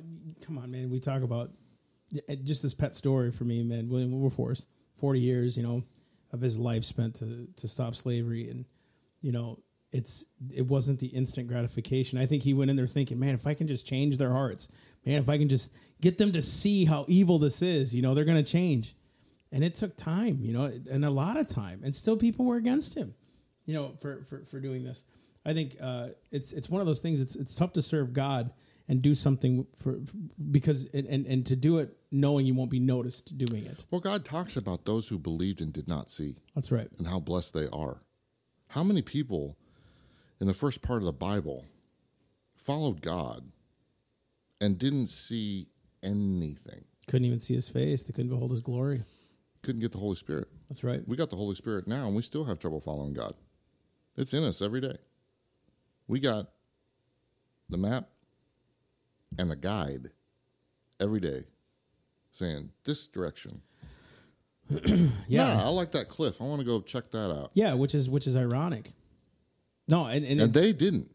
come 0.46 0.58
on, 0.58 0.72
man. 0.72 0.90
We 0.90 1.00
talk 1.00 1.24
about 1.24 1.52
eh, 2.30 2.36
just 2.44 2.62
this 2.62 2.74
pet 2.74 2.96
story 2.96 3.32
for 3.32 3.44
me, 3.44 3.64
man. 3.64 3.90
William 3.90 4.12
Wilberforce, 4.12 4.68
forty 4.98 5.20
years, 5.20 5.58
you 5.58 5.64
know, 5.64 5.84
of 6.36 6.42
his 6.42 6.58
life 6.58 6.84
spent 6.84 7.16
to 7.16 7.48
to 7.56 7.68
stop 7.68 7.96
slavery, 7.96 8.50
and 8.50 8.66
you 9.22 9.32
know, 9.32 9.60
it's 9.92 10.26
it 10.54 10.68
wasn't 10.68 11.00
the 11.00 11.08
instant 11.08 11.48
gratification. 11.48 12.20
I 12.20 12.26
think 12.26 12.44
he 12.44 12.54
went 12.54 12.70
in 12.70 12.76
there 12.76 12.88
thinking, 12.88 13.20
man, 13.20 13.34
if 13.34 13.48
I 13.48 13.54
can 13.54 13.68
just 13.68 13.88
change 13.88 14.18
their 14.18 14.32
hearts, 14.32 14.68
man, 15.06 15.20
if 15.20 15.30
I 15.30 15.38
can 15.38 15.50
just 15.50 15.72
get 16.02 16.18
them 16.18 16.32
to 16.34 16.42
see 16.42 16.86
how 16.86 17.06
evil 17.08 17.40
this 17.40 17.62
is, 17.62 17.96
you 17.96 18.02
know, 18.02 18.14
they're 18.14 18.26
going 18.26 18.44
to 18.44 18.52
change. 18.52 18.96
And 19.52 19.64
it 19.64 19.76
took 19.76 19.96
time, 19.96 20.40
you 20.42 20.52
know, 20.52 20.66
and 20.92 21.06
a 21.06 21.10
lot 21.10 21.38
of 21.38 21.48
time, 21.48 21.82
and 21.84 21.96
still 21.96 22.18
people 22.18 22.46
were 22.46 22.58
against 22.58 22.96
him, 22.96 23.16
you 23.66 23.74
know, 23.74 23.96
for 24.02 24.24
for, 24.24 24.44
for 24.44 24.60
doing 24.60 24.84
this. 24.84 25.04
I 25.46 25.54
think 25.54 25.76
uh, 25.82 26.10
it's 26.32 26.52
it's 26.52 26.70
one 26.70 26.82
of 26.82 26.88
those 26.88 27.00
things. 27.00 27.22
It's 27.22 27.36
it's 27.36 27.56
tough 27.56 27.74
to 27.74 27.82
serve 27.82 28.12
God 28.12 28.52
and 28.88 29.02
do 29.02 29.16
something 29.16 29.66
for, 29.82 30.00
because 30.52 30.86
and, 30.94 31.08
and 31.08 31.26
and 31.26 31.46
to 31.46 31.56
do 31.56 31.80
it 31.80 31.96
knowing 32.16 32.46
you 32.46 32.54
won't 32.54 32.72
be 32.72 32.80
noticed 32.80 33.38
doing 33.38 33.66
it. 33.66 33.86
Well, 33.92 34.02
God 34.02 34.26
talks 34.26 34.56
about 34.56 34.86
those 34.86 35.08
who 35.08 35.20
believed 35.20 35.62
and 35.62 35.72
did 35.74 35.88
not 35.88 36.10
see 36.10 36.38
That's 36.56 36.72
right. 36.72 36.88
and 36.98 37.08
how 37.08 37.20
blessed 37.20 37.54
they 37.54 37.68
are. 37.72 38.02
How 38.70 38.84
many 38.84 39.02
people 39.02 39.58
in 40.40 40.48
the 40.48 40.54
first 40.54 40.82
part 40.82 41.00
of 41.00 41.06
the 41.06 41.14
Bible 41.14 41.66
followed 42.56 43.02
God 43.02 43.52
and 44.60 44.78
didn't 44.80 45.08
see 45.08 45.68
anything? 46.02 46.86
Couldn't 47.08 47.26
even 47.26 47.40
see 47.40 47.54
his 47.54 47.70
face. 47.70 48.04
They 48.04 48.14
couldn't 48.14 48.32
behold 48.32 48.52
his 48.52 48.62
glory. 48.62 49.04
Couldn't 49.62 49.82
get 49.82 49.92
the 49.92 50.00
Holy 50.00 50.16
Spirit. 50.16 50.48
That's 50.70 50.84
right. 50.84 51.02
We 51.08 51.16
got 51.18 51.30
the 51.30 51.36
Holy 51.38 51.56
Spirit 51.56 51.88
now, 51.88 52.08
and 52.08 52.16
we 52.16 52.22
still 52.22 52.46
have 52.46 52.60
trouble 52.60 52.80
following 52.80 53.14
God. 53.14 53.36
It's 54.18 54.34
in 54.34 54.44
us 54.44 54.62
every 54.62 54.82
day. 54.82 54.98
We 56.08 56.20
got 56.20 56.48
the 57.70 57.78
map 57.78 58.10
and 59.38 59.50
the 59.52 59.56
guide 59.56 60.10
every 61.00 61.20
day 61.20 61.46
saying 62.36 62.70
this 62.84 63.08
direction. 63.08 63.62
Yeah. 65.28 65.54
Nah, 65.56 65.66
I 65.66 65.70
like 65.70 65.92
that 65.92 66.10
cliff. 66.10 66.42
I 66.42 66.46
want 66.46 66.60
to 66.60 66.66
go 66.66 66.82
check 66.82 67.10
that 67.12 67.32
out. 67.32 67.52
Yeah, 67.54 67.74
which 67.76 67.94
is 67.94 68.10
which 68.10 68.26
is 68.28 68.36
ironic. 68.36 68.94
No, 69.88 70.08
and 70.08 70.26
and, 70.26 70.42
And 70.42 70.54
they 70.54 70.74
didn't. 70.74 71.12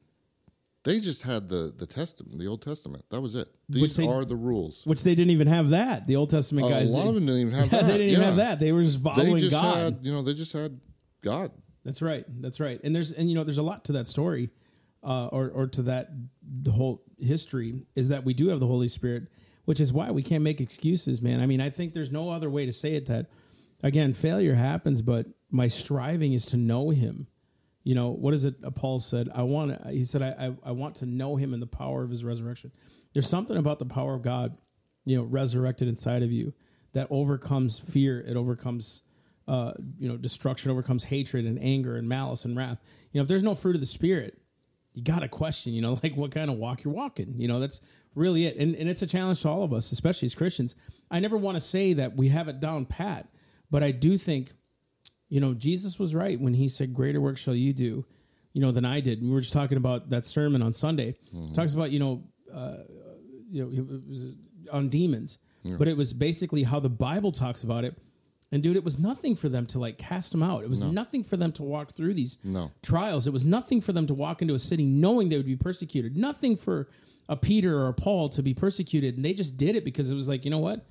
They 0.84 0.98
just 1.00 1.22
had 1.22 1.48
the 1.48 1.72
the 1.76 1.86
testament, 1.86 2.38
the 2.38 2.46
Old 2.46 2.62
Testament. 2.62 3.04
That 3.10 3.20
was 3.20 3.34
it. 3.34 3.48
These 3.68 3.96
they- 3.96 4.06
are 4.06 4.24
the 4.24 4.36
rules. 4.36 4.82
which 4.84 5.02
they 5.02 5.14
didn't 5.16 5.32
even 5.32 5.48
have 5.48 5.70
that. 5.70 6.06
The 6.06 6.16
Old 6.16 6.30
Testament 6.30 6.68
guys 6.68 6.90
a 6.90 6.92
lot 6.92 7.02
they, 7.02 7.08
of 7.08 7.14
them 7.16 7.26
didn't 7.26 7.40
even 7.40 7.54
have 7.54 7.72
yeah, 7.72 7.80
that. 7.80 7.86
they 7.86 7.98
didn't 7.98 8.10
even 8.12 8.24
have 8.24 8.36
that. 8.36 8.60
They 8.60 8.72
were 8.72 8.82
just 8.82 9.02
They 9.02 9.10
following 9.10 9.38
just 9.38 9.50
God. 9.50 9.76
had, 9.76 9.98
you 10.02 10.12
know, 10.12 10.22
they 10.22 10.34
just 10.34 10.52
had 10.52 10.80
God. 11.22 11.50
That's 11.84 12.00
right. 12.02 12.24
That's 12.40 12.60
right. 12.60 12.80
And 12.84 12.94
there's 12.94 13.10
and 13.12 13.28
you 13.28 13.34
know 13.34 13.42
there's 13.44 13.58
a 13.58 13.62
lot 13.62 13.84
to 13.86 13.92
that 13.92 14.06
story, 14.06 14.50
uh, 15.02 15.26
or 15.26 15.50
or 15.50 15.66
to 15.66 15.82
that 15.82 16.08
the 16.42 16.70
whole 16.70 17.02
history 17.18 17.82
is 17.96 18.08
that 18.10 18.24
we 18.24 18.32
do 18.32 18.48
have 18.48 18.60
the 18.60 18.66
Holy 18.66 18.88
Spirit, 18.88 19.24
which 19.70 19.78
is 19.78 19.92
why 19.92 20.10
we 20.10 20.20
can't 20.20 20.42
make 20.42 20.60
excuses, 20.60 21.22
man. 21.22 21.38
I 21.38 21.46
mean, 21.46 21.60
I 21.60 21.70
think 21.70 21.92
there's 21.92 22.10
no 22.10 22.30
other 22.30 22.50
way 22.50 22.66
to 22.66 22.72
say 22.72 22.96
it. 22.96 23.06
That 23.06 23.26
again, 23.84 24.14
failure 24.14 24.54
happens, 24.54 25.00
but 25.00 25.26
my 25.48 25.68
striving 25.68 26.32
is 26.32 26.44
to 26.46 26.56
know 26.56 26.90
Him. 26.90 27.28
You 27.84 27.94
know 27.94 28.10
what 28.10 28.34
is 28.34 28.44
it? 28.44 28.56
Paul 28.74 28.98
said, 28.98 29.28
"I 29.32 29.44
want." 29.44 29.80
He 29.86 30.02
said, 30.02 30.22
I, 30.22 30.46
I 30.46 30.70
I 30.70 30.72
want 30.72 30.96
to 30.96 31.06
know 31.06 31.36
Him 31.36 31.54
in 31.54 31.60
the 31.60 31.68
power 31.68 32.02
of 32.02 32.10
His 32.10 32.24
resurrection." 32.24 32.72
There's 33.12 33.28
something 33.28 33.56
about 33.56 33.78
the 33.78 33.86
power 33.86 34.16
of 34.16 34.22
God, 34.22 34.58
you 35.04 35.16
know, 35.16 35.22
resurrected 35.22 35.86
inside 35.86 36.24
of 36.24 36.32
you 36.32 36.52
that 36.92 37.06
overcomes 37.08 37.78
fear. 37.78 38.20
It 38.20 38.36
overcomes 38.36 39.02
uh, 39.46 39.74
you 39.98 40.08
know, 40.08 40.16
destruction 40.16 40.72
overcomes 40.72 41.04
hatred 41.04 41.44
and 41.44 41.60
anger 41.60 41.94
and 41.94 42.08
malice 42.08 42.44
and 42.44 42.56
wrath. 42.56 42.82
You 43.12 43.20
know, 43.20 43.22
if 43.22 43.28
there's 43.28 43.44
no 43.44 43.54
fruit 43.54 43.76
of 43.76 43.80
the 43.80 43.86
spirit, 43.86 44.36
you 44.94 45.04
got 45.04 45.20
to 45.20 45.28
question, 45.28 45.72
you 45.72 45.80
know, 45.80 45.92
like 46.02 46.16
what 46.16 46.32
kind 46.32 46.50
of 46.50 46.58
walk 46.58 46.82
you're 46.82 46.92
walking. 46.92 47.34
You 47.36 47.46
know, 47.46 47.60
that's 47.60 47.80
really 48.14 48.46
it. 48.46 48.56
And, 48.56 48.74
and 48.74 48.88
it's 48.88 49.02
a 49.02 49.06
challenge 49.06 49.40
to 49.42 49.48
all 49.48 49.62
of 49.62 49.72
us, 49.72 49.92
especially 49.92 50.26
as 50.26 50.34
Christians. 50.34 50.74
I 51.10 51.20
never 51.20 51.36
want 51.36 51.56
to 51.56 51.60
say 51.60 51.92
that 51.94 52.16
we 52.16 52.28
have 52.28 52.48
it 52.48 52.60
down 52.60 52.86
pat, 52.86 53.28
but 53.70 53.82
I 53.82 53.90
do 53.92 54.16
think, 54.16 54.52
you 55.28 55.40
know, 55.40 55.54
Jesus 55.54 55.98
was 55.98 56.14
right 56.14 56.40
when 56.40 56.54
he 56.54 56.66
said, 56.68 56.92
Greater 56.94 57.20
work 57.20 57.38
shall 57.38 57.54
you 57.54 57.72
do, 57.72 58.04
you 58.52 58.60
know, 58.60 58.72
than 58.72 58.84
I 58.84 59.00
did. 59.00 59.22
We 59.22 59.30
were 59.30 59.40
just 59.40 59.52
talking 59.52 59.76
about 59.78 60.10
that 60.10 60.24
sermon 60.24 60.62
on 60.62 60.72
Sunday. 60.72 61.14
Talks 61.54 61.74
about, 61.74 61.90
you 61.92 61.98
know, 62.00 62.24
uh, 62.52 62.78
you 63.48 63.62
know, 63.64 63.70
it 63.72 64.08
was 64.08 64.26
on 64.72 64.88
demons, 64.88 65.38
but 65.78 65.86
it 65.88 65.96
was 65.96 66.12
basically 66.12 66.64
how 66.64 66.80
the 66.80 66.88
Bible 66.90 67.30
talks 67.32 67.62
about 67.62 67.84
it. 67.84 67.96
And 68.52 68.60
dude, 68.64 68.74
it 68.76 68.82
was 68.82 68.98
nothing 68.98 69.36
for 69.36 69.48
them 69.48 69.64
to 69.66 69.78
like 69.78 69.96
cast 69.98 70.32
them 70.32 70.42
out. 70.42 70.64
It 70.64 70.68
was 70.68 70.82
nothing 70.82 71.22
for 71.22 71.36
them 71.36 71.52
to 71.52 71.62
walk 71.62 71.92
through 71.92 72.14
these 72.14 72.36
No. 72.42 72.72
trials. 72.82 73.28
It 73.28 73.32
was 73.32 73.44
nothing 73.44 73.80
for 73.80 73.92
them 73.92 74.08
to 74.08 74.14
walk 74.14 74.42
into 74.42 74.54
a 74.54 74.58
city 74.58 74.84
knowing 74.84 75.28
they 75.28 75.36
would 75.36 75.46
be 75.46 75.54
persecuted. 75.54 76.16
Nothing 76.16 76.56
for 76.56 76.88
a 77.30 77.36
Peter 77.36 77.78
or 77.78 77.88
a 77.88 77.94
Paul 77.94 78.28
to 78.30 78.42
be 78.42 78.52
persecuted. 78.52 79.16
And 79.16 79.24
they 79.24 79.32
just 79.32 79.56
did 79.56 79.76
it 79.76 79.84
because 79.84 80.10
it 80.10 80.14
was 80.14 80.28
like, 80.28 80.44
you 80.44 80.50
know 80.50 80.58
what? 80.58 80.84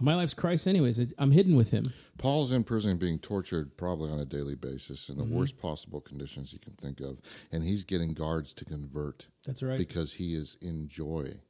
My 0.00 0.14
life's 0.14 0.34
Christ, 0.34 0.66
anyways. 0.66 0.98
It's, 0.98 1.14
I'm 1.18 1.30
hidden 1.30 1.54
with 1.56 1.70
him. 1.70 1.86
Paul's 2.18 2.50
in 2.50 2.64
prison 2.64 2.98
being 2.98 3.18
tortured 3.18 3.76
probably 3.76 4.10
on 4.10 4.18
a 4.18 4.24
daily 4.24 4.54
basis 4.56 5.08
in 5.08 5.16
the 5.16 5.24
Mm-hmm. 5.24 5.34
worst 5.36 5.56
possible 5.58 6.00
conditions 6.00 6.52
you 6.52 6.58
can 6.58 6.72
think 6.74 7.00
of. 7.00 7.20
And 7.52 7.62
he's 7.62 7.82
getting 7.84 8.12
guards 8.12 8.52
to 8.54 8.64
convert 8.64 9.28
That's 9.46 9.62
right. 9.62 9.78
because 9.78 10.14
he 10.14 10.34
is 10.34 10.56
in 10.60 10.88
joy. 10.88 11.40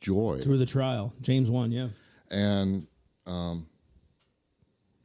Joy. 0.00 0.38
Through 0.42 0.58
the 0.58 0.66
trial. 0.66 1.12
James 1.22 1.50
1, 1.50 1.72
yeah. 1.72 1.88
And 2.30 2.86
um, 3.26 3.66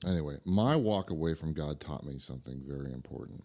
anyway, 0.05 0.37
my 0.45 0.75
walk 0.75 1.09
away 1.09 1.33
from 1.33 1.53
God 1.53 1.79
taught 1.79 2.05
me 2.05 2.19
something 2.19 2.61
very 2.65 2.91
important. 2.93 3.43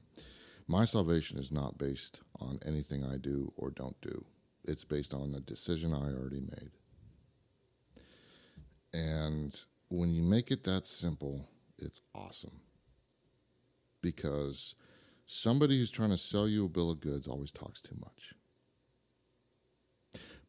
My 0.68 0.84
salvation 0.84 1.38
is 1.38 1.50
not 1.50 1.78
based 1.78 2.20
on 2.38 2.58
anything 2.66 3.04
I 3.04 3.16
do 3.16 3.52
or 3.56 3.70
don't 3.70 4.00
do, 4.00 4.24
it's 4.64 4.84
based 4.84 5.14
on 5.14 5.34
a 5.34 5.40
decision 5.40 5.92
I 5.92 6.12
already 6.12 6.40
made. 6.40 6.70
And 8.92 9.56
when 9.88 10.12
you 10.12 10.22
make 10.22 10.50
it 10.50 10.64
that 10.64 10.86
simple, 10.86 11.48
it's 11.78 12.00
awesome. 12.14 12.60
Because 14.02 14.74
somebody 15.26 15.78
who's 15.78 15.90
trying 15.90 16.10
to 16.10 16.16
sell 16.16 16.48
you 16.48 16.64
a 16.64 16.68
bill 16.68 16.90
of 16.90 17.00
goods 17.00 17.26
always 17.26 17.50
talks 17.50 17.80
too 17.80 17.96
much. 17.98 18.34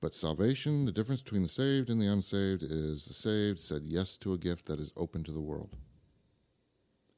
But 0.01 0.14
salvation, 0.14 0.86
the 0.86 0.91
difference 0.91 1.22
between 1.22 1.43
the 1.43 1.47
saved 1.47 1.89
and 1.89 2.01
the 2.01 2.07
unsaved 2.07 2.64
is 2.64 3.05
the 3.05 3.14
saved 3.14 3.59
said 3.59 3.84
yes 3.84 4.18
to 4.20 4.34
a 4.34 4.38
gift 4.38 4.66
that 4.66 4.80
is 4.80 4.91
open 4.97 5.24
to 5.26 5.32
the 5.32 5.41
world. 5.41 5.76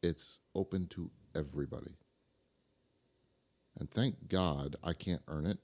It's 0.01 0.39
open 0.53 0.87
to 0.87 1.09
everybody. 1.33 1.95
And 3.79 3.89
thank 3.89 4.27
God 4.27 4.75
I 4.83 4.91
can't 4.91 5.21
earn 5.29 5.45
it 5.45 5.59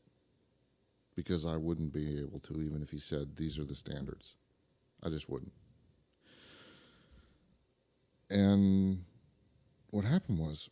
because 1.19 1.43
I 1.43 1.57
wouldn't 1.57 1.91
be 1.91 2.17
able 2.21 2.39
to, 2.39 2.61
even 2.61 2.81
if 2.81 2.91
he 2.91 2.97
said 2.97 3.35
these 3.35 3.59
are 3.59 3.65
the 3.65 3.75
standards. 3.75 4.35
I 5.03 5.09
just 5.09 5.29
wouldn't. 5.29 5.51
And 8.29 9.03
what 9.89 10.05
happened 10.05 10.39
was, 10.39 10.69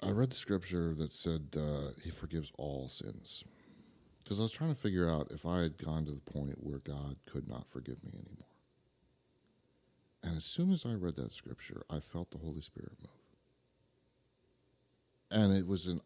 I 0.00 0.10
read 0.10 0.30
the 0.30 0.36
scripture 0.36 0.94
that 0.94 1.10
said 1.10 1.56
uh, 1.56 1.90
he 2.04 2.10
forgives 2.10 2.52
all 2.58 2.86
sins. 2.86 3.42
Because 4.22 4.38
I 4.38 4.42
was 4.42 4.52
trying 4.52 4.72
to 4.72 4.80
figure 4.80 5.10
out 5.10 5.32
if 5.32 5.44
I 5.44 5.62
had 5.62 5.84
gone 5.84 6.04
to 6.04 6.12
the 6.12 6.20
point 6.20 6.62
where 6.62 6.78
God 6.78 7.16
could 7.26 7.48
not 7.48 7.66
forgive 7.66 8.04
me 8.04 8.12
anymore. 8.12 8.54
And 10.22 10.36
as 10.36 10.44
soon 10.44 10.70
as 10.70 10.86
I 10.86 10.94
read 10.94 11.16
that 11.16 11.32
scripture, 11.32 11.82
I 11.90 11.98
felt 11.98 12.30
the 12.30 12.38
Holy 12.38 12.60
Spirit 12.60 12.92
move. 13.00 13.10
And 15.32 15.52
it 15.52 15.66
was 15.66 15.88
a 15.88 15.98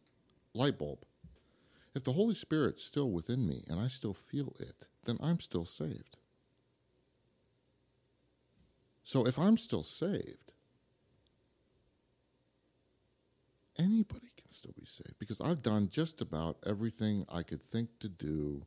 light 0.55 0.79
bulb. 0.79 1.01
If 1.97 2.05
the 2.05 2.13
Holy 2.13 2.35
Spirit's 2.35 2.85
still 2.85 3.11
within 3.11 3.49
me 3.49 3.65
and 3.71 3.81
I 3.81 3.89
still 3.89 4.13
feel 4.13 4.55
it, 4.61 4.85
then 5.07 5.17
I'm 5.23 5.41
still 5.41 5.65
saved. 5.65 6.19
So 9.03 9.27
if 9.27 9.39
I'm 9.39 9.57
still 9.57 9.83
saved, 9.83 10.53
anybody 13.79 14.29
can 14.37 14.51
still 14.51 14.75
be 14.79 14.85
saved 14.85 15.19
because 15.19 15.41
I've 15.41 15.63
done 15.63 15.89
just 15.89 16.21
about 16.21 16.59
everything 16.67 17.25
I 17.33 17.43
could 17.43 17.63
think 17.63 17.89
to 18.01 18.11
do 18.11 18.67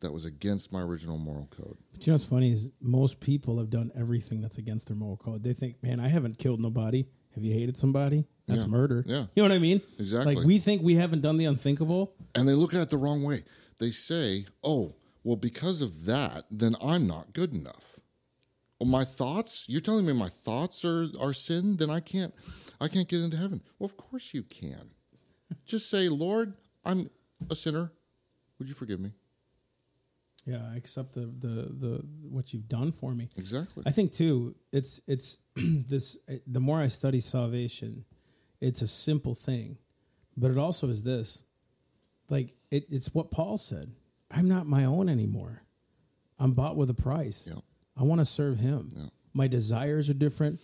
that 0.00 0.12
was 0.12 0.24
against 0.24 0.72
my 0.72 0.80
original 0.80 1.18
moral 1.18 1.46
code. 1.56 1.76
But 1.92 2.04
you 2.04 2.10
know 2.10 2.14
what's 2.14 2.26
funny 2.26 2.50
is 2.50 2.72
most 2.80 3.20
people 3.20 3.58
have 3.58 3.70
done 3.70 3.92
everything 3.96 4.40
that's 4.40 4.58
against 4.58 4.88
their 4.88 4.96
moral 4.96 5.18
code. 5.18 5.44
They 5.44 5.52
think, 5.52 5.80
man, 5.84 6.00
I 6.00 6.08
haven't 6.08 6.38
killed 6.38 6.58
nobody. 6.58 7.06
Have 7.34 7.44
you 7.44 7.52
hated 7.52 7.76
somebody? 7.76 8.26
That's 8.46 8.62
Yeah. 8.62 8.68
murder. 8.68 9.04
Yeah. 9.06 9.26
You 9.34 9.42
know 9.42 9.48
what 9.48 9.52
I 9.52 9.58
mean? 9.58 9.80
Exactly. 9.98 10.34
Like 10.34 10.44
we 10.44 10.58
think 10.58 10.82
we 10.82 10.94
haven't 10.94 11.20
done 11.20 11.36
the 11.36 11.44
unthinkable. 11.44 12.14
And 12.34 12.48
they 12.48 12.54
look 12.54 12.74
at 12.74 12.80
it 12.80 12.90
the 12.90 12.96
wrong 12.96 13.22
way. 13.22 13.44
They 13.78 13.90
say, 13.90 14.46
oh, 14.64 14.94
well, 15.22 15.36
because 15.36 15.80
of 15.80 16.06
that, 16.06 16.46
then 16.50 16.74
I'm 16.82 17.06
not 17.06 17.32
good 17.32 17.52
enough. 17.52 18.00
Well, 18.80 18.88
my 18.88 19.04
thoughts, 19.04 19.64
you're 19.68 19.80
telling 19.80 20.06
me 20.06 20.12
my 20.12 20.28
thoughts 20.28 20.84
are, 20.84 21.08
are 21.20 21.32
sin, 21.32 21.76
then 21.76 21.90
I 21.90 22.00
can't 22.00 22.32
I 22.80 22.86
can't 22.88 23.08
get 23.08 23.20
into 23.20 23.36
heaven. 23.36 23.60
Well, 23.78 23.86
of 23.86 23.96
course 23.96 24.32
you 24.32 24.42
can. 24.44 24.90
Just 25.66 25.90
say, 25.90 26.08
Lord, 26.08 26.54
I'm 26.84 27.10
a 27.50 27.56
sinner. 27.56 27.92
Would 28.58 28.68
you 28.68 28.74
forgive 28.74 29.00
me? 29.00 29.12
Yeah, 30.48 30.62
I 30.72 30.76
accept 30.76 31.12
the 31.12 31.26
the 31.26 31.68
the 31.78 32.04
what 32.22 32.54
you've 32.54 32.68
done 32.68 32.90
for 32.90 33.14
me. 33.14 33.28
Exactly. 33.36 33.82
I 33.86 33.90
think 33.90 34.12
too, 34.12 34.54
it's 34.72 35.02
it's 35.06 35.36
this. 35.56 36.16
The 36.46 36.60
more 36.60 36.80
I 36.80 36.86
study 36.88 37.20
salvation, 37.20 38.06
it's 38.58 38.80
a 38.80 38.88
simple 38.88 39.34
thing, 39.34 39.76
but 40.38 40.50
it 40.50 40.56
also 40.56 40.88
is 40.88 41.02
this. 41.02 41.42
Like 42.30 42.54
it, 42.70 42.86
it's 42.88 43.14
what 43.14 43.30
Paul 43.30 43.58
said. 43.58 43.92
I'm 44.30 44.48
not 44.48 44.66
my 44.66 44.86
own 44.86 45.10
anymore. 45.10 45.64
I'm 46.38 46.52
bought 46.52 46.76
with 46.76 46.88
a 46.88 46.94
price. 46.94 47.46
Yeah. 47.50 47.60
I 47.98 48.04
want 48.04 48.20
to 48.20 48.24
serve 48.24 48.58
Him. 48.58 48.90
Yeah. 48.96 49.06
My 49.34 49.48
desires 49.48 50.08
are 50.08 50.14
different. 50.14 50.60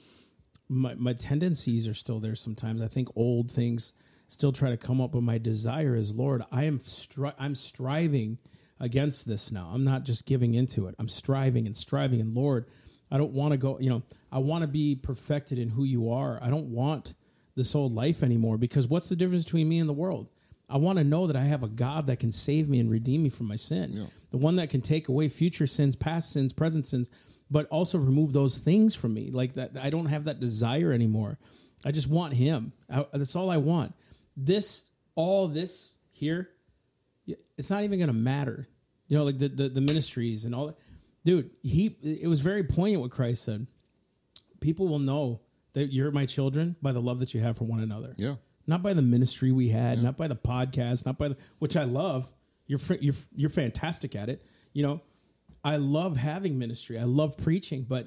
My 0.66 0.94
my 0.94 1.12
tendencies 1.12 1.86
are 1.88 1.94
still 1.94 2.20
there. 2.20 2.36
Sometimes 2.36 2.80
I 2.80 2.88
think 2.88 3.08
old 3.14 3.52
things 3.52 3.92
still 4.28 4.52
try 4.52 4.70
to 4.70 4.78
come 4.78 5.02
up, 5.02 5.12
but 5.12 5.22
my 5.22 5.36
desire 5.36 5.94
is, 5.94 6.14
Lord, 6.14 6.42
I 6.50 6.64
am 6.64 6.78
stri- 6.78 7.34
I'm 7.38 7.54
striving 7.54 8.38
against 8.80 9.26
this 9.26 9.52
now. 9.52 9.70
I'm 9.72 9.84
not 9.84 10.04
just 10.04 10.26
giving 10.26 10.54
into 10.54 10.86
it. 10.86 10.94
I'm 10.98 11.08
striving 11.08 11.66
and 11.66 11.76
striving. 11.76 12.20
And 12.20 12.34
Lord, 12.34 12.66
I 13.10 13.18
don't 13.18 13.32
want 13.32 13.52
to 13.52 13.58
go, 13.58 13.78
you 13.78 13.90
know, 13.90 14.02
I 14.32 14.38
want 14.38 14.62
to 14.62 14.68
be 14.68 14.96
perfected 14.96 15.58
in 15.58 15.70
who 15.70 15.84
you 15.84 16.10
are. 16.10 16.38
I 16.42 16.50
don't 16.50 16.70
want 16.70 17.14
this 17.54 17.74
old 17.74 17.92
life 17.92 18.22
anymore 18.22 18.58
because 18.58 18.88
what's 18.88 19.08
the 19.08 19.16
difference 19.16 19.44
between 19.44 19.68
me 19.68 19.78
and 19.78 19.88
the 19.88 19.94
world? 19.94 20.28
I 20.68 20.78
want 20.78 20.98
to 20.98 21.04
know 21.04 21.26
that 21.26 21.36
I 21.36 21.44
have 21.44 21.62
a 21.62 21.68
God 21.68 22.06
that 22.06 22.18
can 22.18 22.30
save 22.30 22.68
me 22.68 22.80
and 22.80 22.90
redeem 22.90 23.22
me 23.22 23.28
from 23.28 23.46
my 23.46 23.56
sin. 23.56 23.92
Yeah. 23.92 24.06
The 24.30 24.38
one 24.38 24.56
that 24.56 24.70
can 24.70 24.80
take 24.80 25.08
away 25.08 25.28
future 25.28 25.66
sins, 25.66 25.94
past 25.94 26.32
sins, 26.32 26.52
present 26.52 26.86
sins, 26.86 27.10
but 27.50 27.66
also 27.66 27.98
remove 27.98 28.32
those 28.32 28.58
things 28.58 28.94
from 28.94 29.14
me. 29.14 29.30
Like 29.30 29.54
that, 29.54 29.72
I 29.80 29.90
don't 29.90 30.06
have 30.06 30.24
that 30.24 30.40
desire 30.40 30.90
anymore. 30.90 31.38
I 31.84 31.92
just 31.92 32.08
want 32.08 32.34
Him. 32.34 32.72
I, 32.92 33.04
that's 33.12 33.36
all 33.36 33.50
I 33.50 33.58
want. 33.58 33.94
This, 34.36 34.88
all 35.14 35.48
this 35.48 35.92
here, 36.12 36.50
it's 37.56 37.70
not 37.70 37.82
even 37.82 37.98
going 37.98 38.08
to 38.08 38.12
matter. 38.14 38.68
You 39.08 39.18
know, 39.18 39.24
like 39.24 39.38
the, 39.38 39.48
the 39.48 39.68
the 39.68 39.80
ministries 39.80 40.44
and 40.44 40.54
all 40.54 40.66
that. 40.68 40.76
Dude, 41.24 41.50
he 41.62 41.96
it 42.02 42.28
was 42.28 42.40
very 42.40 42.64
poignant 42.64 43.02
what 43.02 43.10
Christ 43.10 43.44
said. 43.44 43.66
People 44.60 44.88
will 44.88 44.98
know 44.98 45.40
that 45.74 45.92
you're 45.92 46.10
my 46.10 46.26
children 46.26 46.76
by 46.80 46.92
the 46.92 47.00
love 47.00 47.18
that 47.20 47.34
you 47.34 47.40
have 47.40 47.56
for 47.58 47.64
one 47.64 47.80
another 47.80 48.12
Yeah. 48.16 48.36
not 48.66 48.82
by 48.82 48.94
the 48.94 49.02
ministry 49.02 49.50
we 49.52 49.68
had, 49.70 50.02
not 50.02 50.16
by 50.16 50.28
the 50.28 50.36
podcast, 50.36 51.04
not 51.04 51.18
by 51.18 51.28
the 51.28 51.36
which 51.58 51.76
I 51.76 51.84
love. 51.84 52.32
You're 52.66 52.80
you're 53.00 53.14
you're 53.34 53.50
fantastic 53.50 54.14
at 54.16 54.28
it. 54.28 54.44
You 54.72 54.82
know, 54.84 55.02
I 55.62 55.76
love 55.76 56.16
having 56.16 56.58
ministry. 56.58 56.98
I 56.98 57.04
love 57.04 57.36
preaching, 57.36 57.84
but 57.88 58.06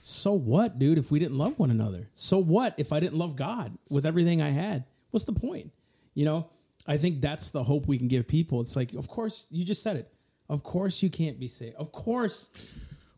so 0.00 0.32
what, 0.32 0.78
dude? 0.78 0.98
If 0.98 1.10
we 1.10 1.18
didn't 1.18 1.38
love 1.38 1.58
one 1.58 1.70
another, 1.70 2.10
so 2.14 2.38
what? 2.38 2.74
If 2.78 2.92
I 2.92 3.00
didn't 3.00 3.18
love 3.18 3.36
God 3.36 3.76
with 3.90 4.06
everything 4.06 4.40
I 4.42 4.50
had, 4.50 4.84
what's 5.10 5.24
the 5.24 5.32
point? 5.32 5.72
You 6.14 6.24
know, 6.24 6.50
I 6.86 6.96
think 6.96 7.20
that's 7.20 7.50
the 7.50 7.62
hope 7.64 7.86
we 7.86 7.98
can 7.98 8.08
give 8.08 8.28
people. 8.28 8.60
It's 8.60 8.76
like, 8.76 8.94
of 8.94 9.08
course, 9.08 9.46
you 9.50 9.64
just 9.64 9.82
said 9.82 9.96
it. 9.96 10.12
Of 10.48 10.62
course, 10.62 11.02
you 11.02 11.10
can't 11.10 11.40
be 11.40 11.48
saved. 11.48 11.74
Of 11.76 11.90
course, 11.92 12.50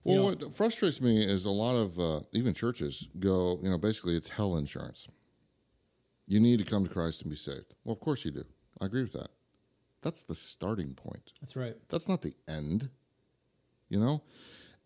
Well, 0.05 0.17
know- 0.17 0.25
what 0.25 0.55
frustrates 0.55 1.01
me 1.01 1.23
is 1.23 1.45
a 1.45 1.51
lot 1.51 1.75
of 1.77 1.99
uh, 1.99 2.21
even 2.33 2.55
churches 2.55 3.07
go, 3.19 3.59
you 3.63 3.69
know, 3.69 3.77
basically 3.79 4.17
it's 4.17 4.29
hell 4.29 4.57
insurance. 4.57 5.07
You 6.27 6.41
need 6.41 6.59
to 6.59 6.65
come 6.65 6.85
to 6.85 6.91
Christ 6.91 7.23
and 7.23 7.31
be 7.31 7.37
saved. 7.37 7.75
Well, 7.85 7.93
of 7.95 8.01
course 8.01 8.25
you 8.25 8.31
do. 8.31 8.45
I 8.81 8.87
agree 8.87 9.03
with 9.03 9.13
that. 9.15 9.29
That's 10.03 10.23
the 10.23 10.35
starting 10.35 10.95
point. 10.95 11.33
that's 11.41 11.57
right. 11.57 11.75
That's 11.89 12.09
not 12.09 12.23
the 12.23 12.35
end, 12.47 12.89
you 13.89 13.99
know? 13.99 14.23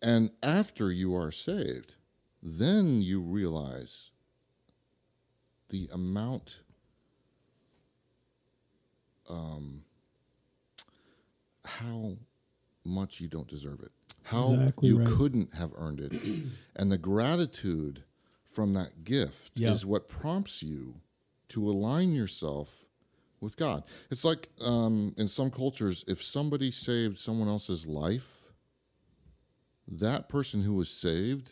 And 0.01 0.31
after 0.41 0.91
you 0.91 1.15
are 1.15 1.31
saved, 1.31 1.95
then 2.41 3.01
you 3.01 3.21
realize 3.21 4.09
the 5.69 5.87
amount 5.93 6.59
um 9.29 9.83
how 11.65 12.17
much 12.83 13.19
you 13.21 13.27
don't 13.27 13.47
deserve 13.47 13.79
it. 13.81 13.91
How 14.25 14.53
Exactly 14.53 14.89
you 14.89 14.99
right. 14.99 15.07
couldn't 15.07 15.53
have 15.53 15.71
earned 15.75 15.99
it. 16.01 16.13
and 16.75 16.91
the 16.91 16.97
gratitude 16.97 18.03
from 18.45 18.73
that 18.73 19.03
gift 19.03 19.51
Yeah. 19.55 19.71
is 19.71 19.85
what 19.85 20.07
prompts 20.07 20.61
you 20.61 20.95
to 21.49 21.69
align 21.69 22.13
yourself 22.13 22.85
with 23.39 23.57
God. 23.57 23.83
It's 24.11 24.23
like 24.25 24.47
um, 24.65 25.13
in 25.17 25.27
some 25.27 25.49
cultures, 25.51 26.03
if 26.07 26.23
somebody 26.23 26.71
saved 26.71 27.17
someone 27.17 27.47
else's 27.47 27.85
life, 27.85 28.29
that 29.87 30.29
person 30.29 30.63
who 30.63 30.73
was 30.73 30.89
saved, 30.89 31.51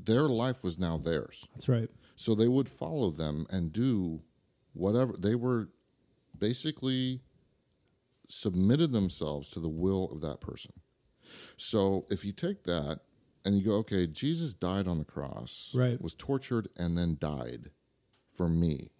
their 0.00 0.28
life 0.28 0.62
was 0.64 0.78
now 0.78 0.96
theirs. 0.96 1.44
That's 1.54 1.68
right. 1.68 1.90
So 2.16 2.34
they 2.34 2.48
would 2.48 2.68
follow 2.68 3.10
them 3.10 3.46
and 3.50 3.72
do 3.72 4.22
whatever. 4.72 5.14
They 5.18 5.34
were 5.34 5.68
basically 6.38 7.20
submitted 8.28 8.92
themselves 8.92 9.50
to 9.50 9.60
the 9.60 9.68
will 9.68 10.10
of 10.12 10.20
that 10.20 10.40
person. 10.40 10.72
So 11.56 12.06
if 12.10 12.24
you 12.24 12.32
take 12.32 12.64
that 12.64 13.00
and 13.44 13.56
you 13.56 13.64
go, 13.64 13.72
okay, 13.76 14.06
Jesus 14.06 14.54
died 14.54 14.86
on 14.86 14.98
the 14.98 15.04
cross, 15.04 15.70
Right. 15.74 16.00
was 16.00 16.14
tortured, 16.14 16.68
and 16.76 16.96
then 16.96 17.16
died 17.18 17.70
for 18.34 18.48
me, 18.48 18.90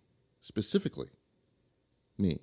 specifically 0.41 1.11
me, 2.16 2.41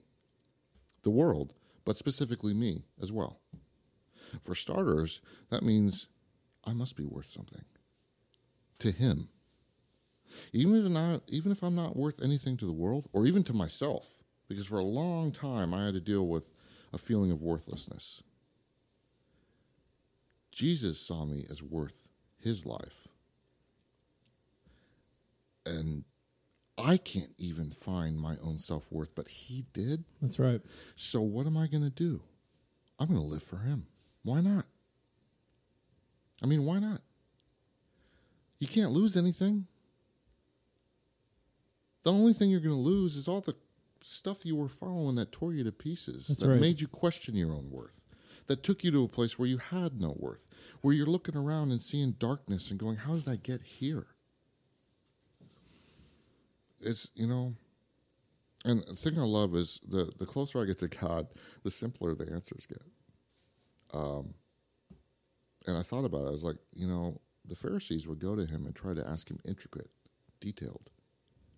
the 1.04 1.10
world, 1.10 1.54
but 1.84 1.96
specifically 1.98 2.54
me 2.54 2.84
as 3.02 3.12
well. 3.12 3.40
For 4.42 4.56
starters, 4.56 5.22
that 5.50 5.64
means 5.64 6.08
I 6.66 6.74
must 6.74 6.96
be 6.96 7.04
worth 7.06 7.26
something 7.28 7.66
to 8.80 8.92
him. 8.92 9.30
Even 10.54 10.76
if 10.76 10.92
not, 10.92 11.22
even 11.28 11.52
if 11.52 11.64
I'm 11.64 11.76
not 11.76 11.96
worth 11.96 12.22
anything 12.22 12.58
to 12.58 12.66
the 12.66 12.74
world 12.74 13.08
or 13.14 13.26
even 13.26 13.44
to 13.44 13.54
myself, 13.54 14.24
because 14.48 14.66
for 14.66 14.80
a 14.80 14.84
long 14.84 15.32
time 15.32 15.74
I 15.74 15.86
had 15.86 15.94
to 15.94 16.02
deal 16.02 16.28
with 16.28 16.52
a 16.94 16.98
feeling 16.98 17.32
of 17.32 17.42
worthlessness. 17.42 18.24
Jesus 20.52 21.00
saw 21.00 21.26
me 21.26 21.44
as 21.50 21.62
worth 21.62 22.08
his 22.40 22.66
life. 22.66 23.08
And 25.66 26.06
I 26.78 26.98
can't 26.98 27.34
even 27.38 27.70
find 27.70 28.18
my 28.18 28.36
own 28.44 28.60
self 28.60 28.92
worth, 28.92 29.16
but 29.16 29.28
he 29.28 29.66
did. 29.74 30.06
That's 30.22 30.40
right. 30.40 30.62
So 30.96 31.22
what 31.22 31.46
am 31.46 31.58
I 31.58 31.68
going 31.68 31.84
to 31.84 31.90
do? 31.90 32.22
I'm 33.00 33.08
going 33.08 33.20
to 33.20 33.26
live 33.26 33.44
for 33.44 33.58
him. 33.58 33.88
Why 34.24 34.42
not? 34.42 34.66
I 36.44 36.48
mean, 36.48 36.66
why 36.66 36.80
not? 36.80 37.02
You 38.60 38.68
can't 38.68 38.92
lose 38.92 39.16
anything. 39.16 39.68
The 42.04 42.12
only 42.12 42.34
thing 42.34 42.50
you're 42.50 42.60
going 42.60 42.76
to 42.76 42.82
lose 42.82 43.16
is 43.16 43.28
all 43.28 43.42
the 43.42 43.56
stuff 44.12 44.46
you 44.46 44.56
were 44.56 44.70
following 44.70 45.16
that 45.16 45.32
tore 45.32 45.54
you 45.54 45.64
to 45.64 45.72
pieces, 45.72 46.28
That's 46.28 46.42
that 46.42 46.50
right. 46.50 46.62
made 46.62 46.80
you 46.80 46.88
question 46.88 47.36
your 47.36 47.52
own 47.52 47.70
worth, 47.72 48.02
that 48.48 48.64
took 48.64 48.84
you 48.84 48.92
to 48.92 49.04
a 49.04 49.08
place 49.08 49.38
where 49.38 49.48
you 49.48 49.58
had 49.58 50.00
no 50.00 50.16
worth, 50.20 50.46
where 50.82 50.94
you're 50.94 51.06
looking 51.06 51.36
around 51.36 51.72
and 51.72 51.82
seeing 51.82 52.12
darkness 52.14 52.70
and 52.70 52.80
going, 52.80 52.98
How 52.98 53.16
did 53.16 53.28
I 53.28 53.36
get 53.36 53.62
here? 53.62 54.08
It's, 56.80 57.10
you 57.16 57.28
know, 57.28 57.56
and 58.64 58.84
the 58.84 58.96
thing 58.96 59.18
I 59.20 59.24
love 59.24 59.56
is 59.56 59.80
the, 59.88 60.12
the 60.18 60.26
closer 60.26 60.62
I 60.62 60.66
get 60.66 60.80
to 60.80 60.88
God, 60.88 61.28
the 61.64 61.72
simpler 61.72 62.16
the 62.16 62.32
answers 62.32 62.66
get. 62.66 62.82
Um, 63.94 64.34
and 65.68 65.78
I 65.78 65.82
thought 65.82 66.06
about 66.06 66.26
it. 66.26 66.28
I 66.28 66.32
was 66.32 66.44
like, 66.44 66.58
you 66.74 66.88
know, 66.88 67.22
the 67.48 67.56
Pharisees 67.56 68.08
would 68.08 68.20
go 68.20 68.36
to 68.36 68.46
him 68.46 68.66
and 68.66 68.76
try 68.76 68.94
to 68.94 69.08
ask 69.08 69.30
him 69.30 69.40
intricate, 69.46 69.90
detailed 70.40 70.90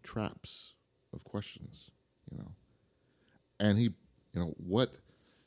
traps 0.03 0.73
of 1.13 1.23
questions, 1.23 1.91
you 2.31 2.37
know. 2.37 2.51
And 3.59 3.77
he, 3.77 3.85
you 3.85 4.39
know, 4.41 4.53
what 4.57 4.99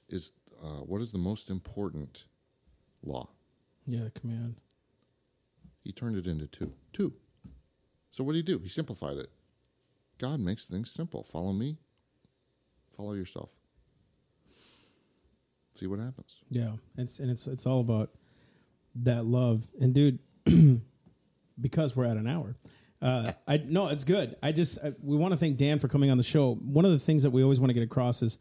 is 0.08 0.32
uh, 0.62 0.82
what 0.84 1.00
is 1.00 1.12
the 1.12 1.18
most 1.18 1.50
important 1.50 2.24
law? 3.02 3.28
Yeah, 3.86 4.04
the 4.04 4.10
command. 4.10 4.56
He 5.82 5.92
turned 5.92 6.16
it 6.16 6.26
into 6.26 6.46
two. 6.46 6.72
Two. 6.92 7.14
So 8.10 8.24
what 8.24 8.32
did 8.32 8.46
he 8.46 8.52
do? 8.52 8.58
He 8.58 8.68
simplified 8.68 9.16
it. 9.16 9.28
God 10.18 10.40
makes 10.40 10.66
things 10.66 10.90
simple. 10.90 11.22
Follow 11.22 11.52
me. 11.52 11.78
Follow 12.90 13.14
yourself. 13.14 13.52
See 15.74 15.86
what 15.86 15.98
happens. 15.98 16.38
Yeah, 16.50 16.72
it's 16.98 17.18
and 17.18 17.30
it's 17.30 17.46
it's 17.46 17.64
all 17.64 17.80
about 17.80 18.10
that 18.96 19.24
love. 19.24 19.68
And 19.80 19.94
dude, 19.94 20.18
because 21.60 21.96
we're 21.96 22.04
at 22.04 22.16
an 22.16 22.26
hour, 22.26 22.56
uh, 23.02 23.32
I 23.48 23.58
no, 23.58 23.88
it's 23.88 24.04
good. 24.04 24.36
I 24.42 24.52
just 24.52 24.78
I, 24.84 24.92
we 25.02 25.16
want 25.16 25.32
to 25.32 25.38
thank 25.38 25.56
Dan 25.56 25.78
for 25.78 25.88
coming 25.88 26.10
on 26.10 26.16
the 26.16 26.22
show. 26.22 26.54
One 26.54 26.84
of 26.84 26.92
the 26.92 26.98
things 26.98 27.22
that 27.22 27.30
we 27.30 27.42
always 27.42 27.60
want 27.60 27.70
to 27.70 27.74
get 27.74 27.82
across 27.82 28.22
is 28.22 28.38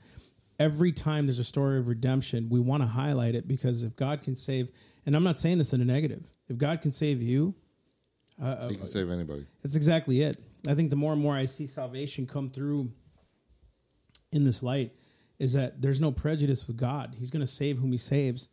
every 0.59 0.91
time 0.91 1.25
there's 1.25 1.39
a 1.39 1.43
story 1.43 1.79
of 1.79 1.87
redemption, 1.87 2.49
we 2.49 2.59
want 2.59 2.83
to 2.83 2.87
highlight 2.87 3.35
it 3.35 3.47
because 3.47 3.83
if 3.83 3.95
God 3.95 4.21
can 4.21 4.35
save, 4.35 4.69
and 5.05 5.15
I'm 5.15 5.23
not 5.23 5.37
saying 5.37 5.57
this 5.57 5.71
in 5.73 5.81
a 5.81 5.85
negative, 5.85 6.33
if 6.49 6.57
God 6.57 6.81
can 6.81 6.91
save 6.91 7.21
you, 7.21 7.55
he 8.69 8.75
can 8.75 8.85
save 8.85 9.09
anybody. 9.09 9.45
that's 9.61 9.75
exactly 9.75 10.21
it. 10.21 10.41
I 10.67 10.75
think 10.75 10.89
the 10.89 10.95
more 10.95 11.13
and 11.13 11.21
more 11.21 11.35
I 11.35 11.45
see 11.45 11.67
salvation 11.67 12.25
come 12.27 12.49
through 12.49 12.91
in 14.31 14.43
this 14.43 14.61
light 14.61 14.91
is 15.39 15.53
that 15.53 15.81
there's 15.81 16.01
no 16.01 16.11
prejudice 16.11 16.67
with 16.67 16.77
God. 16.77 17.15
He's 17.17 17.31
going 17.31 17.41
to 17.41 17.51
save 17.51 17.79
whom 17.79 17.91
He 17.91 17.97
saves, 17.97 18.49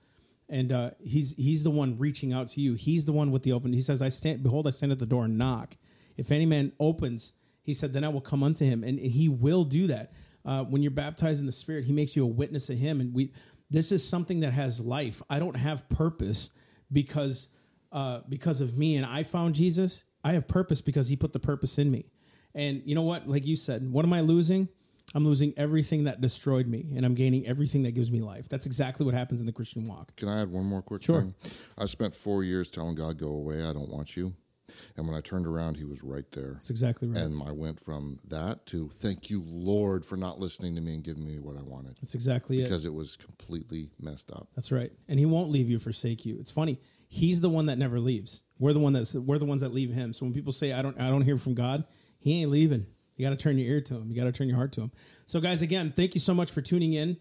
and 0.48 0.70
uh, 0.72 0.90
He's 1.04 1.34
He's 1.36 1.64
the 1.64 1.70
one 1.70 1.98
reaching 1.98 2.32
out 2.32 2.48
to 2.48 2.60
you. 2.60 2.74
He's 2.74 3.04
the 3.04 3.12
one 3.12 3.32
with 3.32 3.42
the 3.42 3.52
open. 3.52 3.72
He 3.72 3.80
says, 3.80 4.00
"I 4.00 4.08
stand. 4.08 4.42
Behold, 4.42 4.66
I 4.66 4.70
stand 4.70 4.92
at 4.92 4.98
the 5.00 5.06
door 5.06 5.24
and 5.24 5.36
knock. 5.36 5.76
If 6.16 6.30
any 6.30 6.46
man 6.46 6.72
opens, 6.80 7.32
He 7.62 7.74
said, 7.74 7.92
then 7.92 8.04
I 8.04 8.08
will 8.08 8.20
come 8.20 8.42
unto 8.42 8.64
him, 8.64 8.82
and, 8.84 8.98
and 8.98 9.10
He 9.10 9.28
will 9.28 9.64
do 9.64 9.86
that. 9.88 10.12
Uh, 10.44 10.62
when 10.64 10.80
you're 10.82 10.92
baptized 10.92 11.40
in 11.40 11.46
the 11.46 11.52
Spirit, 11.52 11.84
He 11.86 11.92
makes 11.92 12.14
you 12.16 12.24
a 12.24 12.28
witness 12.28 12.70
of 12.70 12.78
Him, 12.78 13.00
and 13.00 13.12
we. 13.14 13.32
This 13.68 13.90
is 13.90 14.08
something 14.08 14.40
that 14.40 14.52
has 14.52 14.80
life. 14.80 15.20
I 15.28 15.40
don't 15.40 15.56
have 15.56 15.88
purpose 15.88 16.50
because 16.92 17.48
uh, 17.90 18.20
because 18.28 18.60
of 18.60 18.78
me 18.78 18.96
and 18.96 19.04
I 19.04 19.24
found 19.24 19.54
Jesus. 19.56 20.04
I 20.22 20.32
have 20.34 20.46
purpose 20.46 20.80
because 20.80 21.08
He 21.08 21.16
put 21.16 21.32
the 21.32 21.40
purpose 21.40 21.76
in 21.78 21.90
me. 21.90 22.10
And 22.54 22.82
you 22.84 22.94
know 22.94 23.02
what? 23.02 23.28
Like 23.28 23.44
you 23.46 23.56
said, 23.56 23.90
what 23.90 24.04
am 24.04 24.12
I 24.12 24.20
losing? 24.20 24.68
I'm 25.14 25.24
losing 25.24 25.52
everything 25.56 26.04
that 26.04 26.20
destroyed 26.20 26.66
me, 26.66 26.92
and 26.96 27.04
I'm 27.06 27.14
gaining 27.14 27.46
everything 27.46 27.82
that 27.84 27.92
gives 27.92 28.10
me 28.12 28.20
life. 28.20 28.48
That's 28.48 28.66
exactly 28.66 29.04
what 29.06 29.14
happens 29.14 29.40
in 29.40 29.46
the 29.46 29.52
Christian 29.52 29.84
walk. 29.84 30.14
Can 30.16 30.28
I 30.28 30.42
add 30.42 30.50
one 30.50 30.64
more 30.66 30.82
quick 30.82 31.02
Sure. 31.02 31.20
thing? 31.22 31.34
I 31.78 31.86
spent 31.86 32.14
four 32.14 32.44
years 32.44 32.70
telling 32.70 32.94
God, 32.96 33.18
"Go 33.18 33.28
away, 33.30 33.64
I 33.64 33.72
don't 33.72 33.88
want 33.88 34.16
you," 34.16 34.34
and 34.96 35.06
when 35.06 35.16
I 35.16 35.20
turned 35.20 35.46
around, 35.46 35.76
He 35.76 35.84
was 35.84 36.02
right 36.02 36.30
there. 36.32 36.52
That's 36.54 36.70
exactly 36.70 37.08
right. 37.08 37.22
And 37.22 37.42
I 37.42 37.52
went 37.52 37.80
from 37.80 38.18
that 38.28 38.66
to 38.66 38.88
thank 38.88 39.30
you, 39.30 39.42
Lord, 39.46 40.04
for 40.04 40.16
not 40.16 40.38
listening 40.38 40.74
to 40.76 40.80
me 40.80 40.94
and 40.94 41.02
giving 41.04 41.26
me 41.26 41.38
what 41.38 41.56
I 41.56 41.62
wanted 41.62 41.96
That's 41.96 42.14
exactly 42.14 42.60
it. 42.60 42.64
because 42.64 42.84
it 42.84 42.94
was 42.94 43.16
completely 43.16 43.90
messed 44.00 44.30
up. 44.30 44.48
That's 44.54 44.72
right. 44.72 44.90
And 45.08 45.18
He 45.18 45.26
won't 45.26 45.50
leave 45.50 45.68
you, 45.68 45.78
forsake 45.78 46.24
you. 46.26 46.38
It's 46.38 46.50
funny. 46.50 46.80
He's 47.08 47.40
the 47.40 47.50
one 47.50 47.66
that 47.66 47.78
never 47.78 48.00
leaves. 48.00 48.42
We're 48.58 48.72
the 48.72 48.80
one 48.80 48.92
that's 48.92 49.14
we're 49.14 49.38
the 49.38 49.44
ones 49.44 49.60
that 49.62 49.72
leave 49.72 49.92
Him. 49.92 50.12
So 50.12 50.24
when 50.24 50.32
people 50.32 50.52
say 50.52 50.72
I 50.72 50.82
don't 50.82 51.00
I 51.00 51.08
don't 51.10 51.22
hear 51.22 51.38
from 51.38 51.54
God, 51.54 51.84
He 52.18 52.40
ain't 52.42 52.50
leaving. 52.50 52.86
You 53.16 53.24
got 53.24 53.30
to 53.30 53.42
turn 53.42 53.58
your 53.58 53.66
ear 53.68 53.80
to 53.80 53.94
him. 53.94 54.10
You 54.10 54.14
got 54.16 54.24
to 54.24 54.32
turn 54.32 54.46
your 54.48 54.58
heart 54.58 54.72
to 54.72 54.82
him. 54.82 54.92
So, 55.24 55.40
guys, 55.40 55.62
again, 55.62 55.90
thank 55.90 56.14
you 56.14 56.20
so 56.20 56.34
much 56.34 56.50
for 56.50 56.60
tuning 56.60 56.92
in 56.92 57.16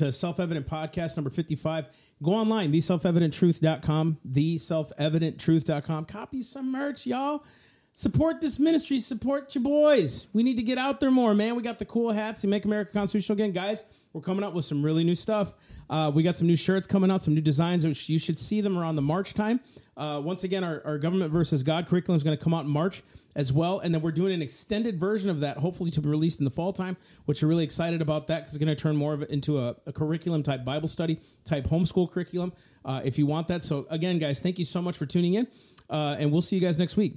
to 0.00 0.10
Self 0.10 0.40
Evident 0.40 0.66
Podcast 0.66 1.18
number 1.18 1.28
55. 1.28 1.88
Go 2.22 2.32
online, 2.32 2.72
theselfevidenttruth.com, 2.72 4.18
theselfevidenttruth.com. 4.26 6.04
Copy 6.06 6.40
some 6.40 6.72
merch, 6.72 7.06
y'all. 7.06 7.44
Support 7.92 8.40
this 8.40 8.58
ministry. 8.58 8.98
Support 8.98 9.54
your 9.54 9.62
boys. 9.62 10.26
We 10.32 10.42
need 10.42 10.56
to 10.56 10.62
get 10.62 10.78
out 10.78 11.00
there 11.00 11.10
more, 11.10 11.34
man. 11.34 11.54
We 11.54 11.62
got 11.62 11.78
the 11.78 11.84
cool 11.84 12.12
hats. 12.12 12.42
You 12.42 12.48
make 12.48 12.64
America 12.64 12.92
constitutional 12.94 13.36
again, 13.36 13.52
guys. 13.52 13.84
We're 14.14 14.22
coming 14.22 14.42
up 14.42 14.54
with 14.54 14.64
some 14.64 14.82
really 14.82 15.04
new 15.04 15.14
stuff. 15.14 15.54
Uh, 15.90 16.10
we 16.14 16.22
got 16.22 16.36
some 16.36 16.46
new 16.46 16.56
shirts 16.56 16.86
coming 16.86 17.10
out, 17.10 17.20
some 17.20 17.34
new 17.34 17.42
designs. 17.42 17.84
You 18.08 18.18
should 18.18 18.38
see 18.38 18.62
them 18.62 18.78
around 18.78 18.96
the 18.96 19.02
March 19.02 19.34
time. 19.34 19.60
Uh, 19.98 20.22
once 20.24 20.44
again, 20.44 20.64
our, 20.64 20.80
our 20.86 20.98
government 20.98 21.30
versus 21.30 21.62
God 21.62 21.86
curriculum 21.88 22.16
is 22.16 22.22
going 22.24 22.36
to 22.36 22.42
come 22.42 22.54
out 22.54 22.64
in 22.64 22.70
March 22.70 23.02
as 23.36 23.52
well, 23.52 23.78
and 23.78 23.94
then 23.94 24.02
we're 24.02 24.10
doing 24.12 24.32
an 24.32 24.42
extended 24.42 24.98
version 24.98 25.30
of 25.30 25.40
that, 25.40 25.58
hopefully 25.58 25.90
to 25.92 26.00
be 26.00 26.08
released 26.08 26.40
in 26.40 26.44
the 26.44 26.50
fall 26.50 26.72
time. 26.72 26.96
Which 27.26 27.42
we're 27.42 27.48
really 27.48 27.64
excited 27.64 28.02
about 28.02 28.26
that 28.26 28.40
because 28.40 28.54
it's 28.54 28.64
going 28.64 28.74
to 28.74 28.80
turn 28.80 28.96
more 28.96 29.14
of 29.14 29.22
it 29.22 29.30
into 29.30 29.58
a, 29.58 29.76
a 29.86 29.92
curriculum 29.92 30.42
type 30.42 30.64
Bible 30.64 30.88
study 30.88 31.20
type 31.44 31.64
homeschool 31.64 32.10
curriculum. 32.10 32.52
Uh, 32.84 33.00
if 33.04 33.18
you 33.18 33.26
want 33.26 33.48
that, 33.48 33.62
so 33.62 33.86
again, 33.90 34.18
guys, 34.18 34.40
thank 34.40 34.58
you 34.58 34.64
so 34.64 34.82
much 34.82 34.96
for 34.96 35.06
tuning 35.06 35.34
in, 35.34 35.46
uh, 35.88 36.16
and 36.18 36.32
we'll 36.32 36.42
see 36.42 36.56
you 36.56 36.62
guys 36.62 36.78
next 36.78 36.96
week. 36.96 37.14